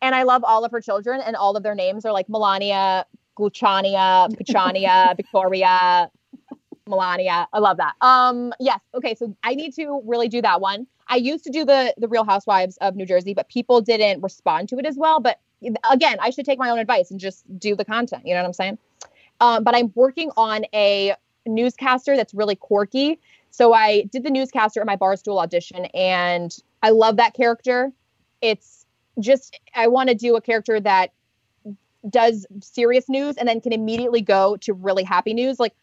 And 0.02 0.16
I 0.16 0.24
love 0.24 0.44
all 0.44 0.66
of 0.66 0.72
her 0.72 0.82
children 0.82 1.22
and 1.22 1.36
all 1.36 1.56
of 1.56 1.62
their 1.62 1.76
names 1.76 2.04
are 2.04 2.12
like 2.12 2.28
Melania, 2.30 3.06
Gluchania, 3.36 4.28
Pichania, 4.38 5.14
Victoria, 5.18 6.10
Melania. 6.88 7.48
I 7.54 7.60
love 7.60 7.78
that. 7.78 7.94
Um, 8.02 8.54
yes. 8.60 8.80
Okay. 8.94 9.16
So 9.16 9.36
I 9.44 9.56
need 9.56 9.74
to 9.76 10.02
really 10.06 10.28
do 10.28 10.42
that 10.42 10.62
one. 10.62 10.88
I 11.08 11.16
used 11.18 11.44
to 11.44 11.52
do 11.52 11.66
the 11.66 11.94
the 11.98 12.08
Real 12.08 12.24
Housewives 12.24 12.78
of 12.78 12.96
New 12.96 13.06
Jersey, 13.06 13.34
but 13.34 13.50
people 13.50 13.82
didn't 13.82 14.22
respond 14.22 14.70
to 14.70 14.78
it 14.78 14.86
as 14.86 14.98
well. 14.98 15.20
But 15.20 15.40
again, 15.92 16.18
I 16.22 16.30
should 16.30 16.46
take 16.46 16.60
my 16.60 16.70
own 16.70 16.80
advice 16.80 17.12
and 17.12 17.20
just 17.20 17.44
do 17.60 17.76
the 17.76 17.86
content. 17.86 18.24
You 18.26 18.34
know 18.34 18.42
what 18.42 18.48
I'm 18.48 18.54
saying? 18.54 18.78
Um, 19.40 19.64
but 19.64 19.76
I'm 19.76 19.92
working 19.96 20.32
on 20.38 20.66
a 20.74 21.16
newscaster 21.46 22.16
that's 22.16 22.34
really 22.34 22.56
quirky. 22.56 23.20
So 23.50 23.74
I 23.74 24.04
did 24.04 24.24
the 24.24 24.30
newscaster 24.30 24.80
at 24.80 24.88
my 24.88 24.96
Barstool 24.96 25.42
audition, 25.42 25.86
and 25.94 26.56
I 26.84 26.92
love 26.92 27.18
that 27.18 27.34
character. 27.34 27.92
It's 28.42 28.86
just 29.20 29.60
I 29.76 29.88
want 29.88 30.10
to 30.10 30.16
do 30.16 30.36
a 30.36 30.42
character 30.42 30.80
that 30.80 31.12
does 32.10 32.46
serious 32.62 33.08
news 33.10 33.38
and 33.38 33.48
then 33.48 33.62
can 33.62 33.74
immediately 33.74 34.22
go 34.22 34.58
to 34.58 34.74
really 34.74 35.04
happy 35.04 35.34
news. 35.34 35.60
Like 35.60 35.76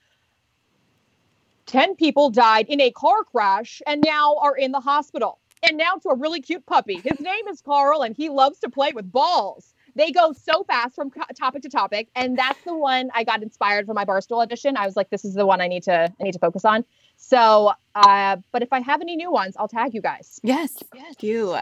10 1.67 1.97
people 1.97 2.31
died 2.31 2.67
in 2.69 2.81
a 2.81 2.91
car 2.91 3.25
crash 3.25 3.83
and 3.87 4.03
now 4.05 4.37
are 4.37 4.57
in 4.57 4.73
the 4.73 4.81
hospital. 4.81 5.39
And 5.69 5.77
now 5.77 5.95
to 6.03 6.11
a 6.11 6.17
really 6.17 6.41
cute 6.41 6.65
puppy. 6.67 7.01
His 7.01 7.19
name 7.21 7.49
is 7.49 7.61
Carl 7.61 8.03
and 8.03 8.17
he 8.17 8.29
loves 8.29 8.61
to 8.61 8.71
play 8.71 8.93
with 8.93 9.11
balls. 9.11 9.75
They 9.99 10.13
go 10.13 10.33
so 10.33 10.63
fast 10.65 10.95
from 10.95 11.11
topic 11.37 11.63
to 11.63 11.69
topic, 11.69 12.09
and 12.15 12.39
that's 12.39 12.63
the 12.65 12.77
one 12.77 13.11
I 13.15 13.25
got 13.25 13.43
inspired 13.43 13.85
for 13.85 13.95
my 13.95 14.05
barstool 14.05 14.45
edition. 14.45 14.77
I 14.77 14.87
was 14.87 14.95
like, 14.95 15.11
this 15.11 15.25
is 15.25 15.35
the 15.35 15.45
one 15.45 15.61
I 15.61 15.67
need 15.67 15.83
to 15.85 16.15
I 16.21 16.23
need 16.23 16.33
to 16.33 16.39
focus 16.39 16.65
on. 16.65 16.85
So, 17.17 17.73
uh, 17.97 18.37
but 18.53 18.63
if 18.63 18.73
I 18.73 18.79
have 18.79 19.01
any 19.01 19.17
new 19.17 19.33
ones, 19.33 19.57
I'll 19.59 19.67
tag 19.67 19.95
you 19.95 20.01
guys. 20.01 20.39
Yes, 20.45 20.77
yes, 20.95 21.17
you. 21.21 21.59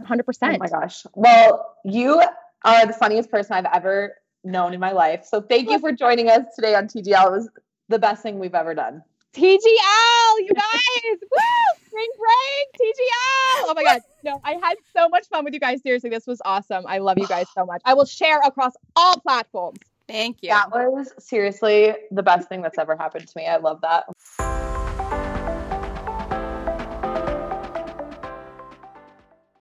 100%. 0.00 0.54
Oh 0.54 0.58
my 0.58 0.68
gosh. 0.68 1.04
Well, 1.14 1.74
you 1.84 2.22
are 2.64 2.86
the 2.86 2.92
funniest 2.92 3.30
person 3.30 3.54
I've 3.54 3.72
ever 3.72 4.16
known 4.44 4.74
in 4.74 4.80
my 4.80 4.92
life. 4.92 5.24
So 5.24 5.40
thank 5.40 5.70
you 5.70 5.78
for 5.78 5.92
joining 5.92 6.28
us 6.28 6.44
today 6.54 6.74
on 6.74 6.86
TGL. 6.86 7.26
It 7.26 7.30
was 7.30 7.48
the 7.88 7.98
best 7.98 8.22
thing 8.22 8.38
we've 8.38 8.54
ever 8.54 8.74
done. 8.74 9.02
TGL, 9.34 10.38
you 10.40 10.50
guys. 10.54 11.18
Woo! 11.20 11.86
Spring 11.86 12.08
break, 12.18 12.80
TGL. 12.80 13.64
Oh 13.64 13.72
my 13.74 13.82
God. 13.82 14.00
No, 14.24 14.40
I 14.44 14.52
had 14.62 14.76
so 14.96 15.08
much 15.08 15.26
fun 15.26 15.44
with 15.44 15.52
you 15.52 15.58
guys. 15.58 15.82
Seriously, 15.82 16.08
this 16.08 16.28
was 16.28 16.40
awesome. 16.44 16.84
I 16.86 16.98
love 16.98 17.18
you 17.18 17.26
guys 17.26 17.46
so 17.52 17.66
much. 17.66 17.82
I 17.84 17.94
will 17.94 18.04
share 18.04 18.38
across 18.44 18.72
all 18.94 19.18
platforms. 19.18 19.80
Thank 20.06 20.44
you. 20.44 20.50
That 20.50 20.70
was 20.70 21.12
seriously 21.18 21.92
the 22.12 22.22
best 22.22 22.48
thing 22.48 22.62
that's 22.62 22.78
ever 22.78 22.94
happened 22.94 23.26
to 23.26 23.32
me. 23.36 23.48
I 23.48 23.56
love 23.56 23.80
that. 23.80 24.04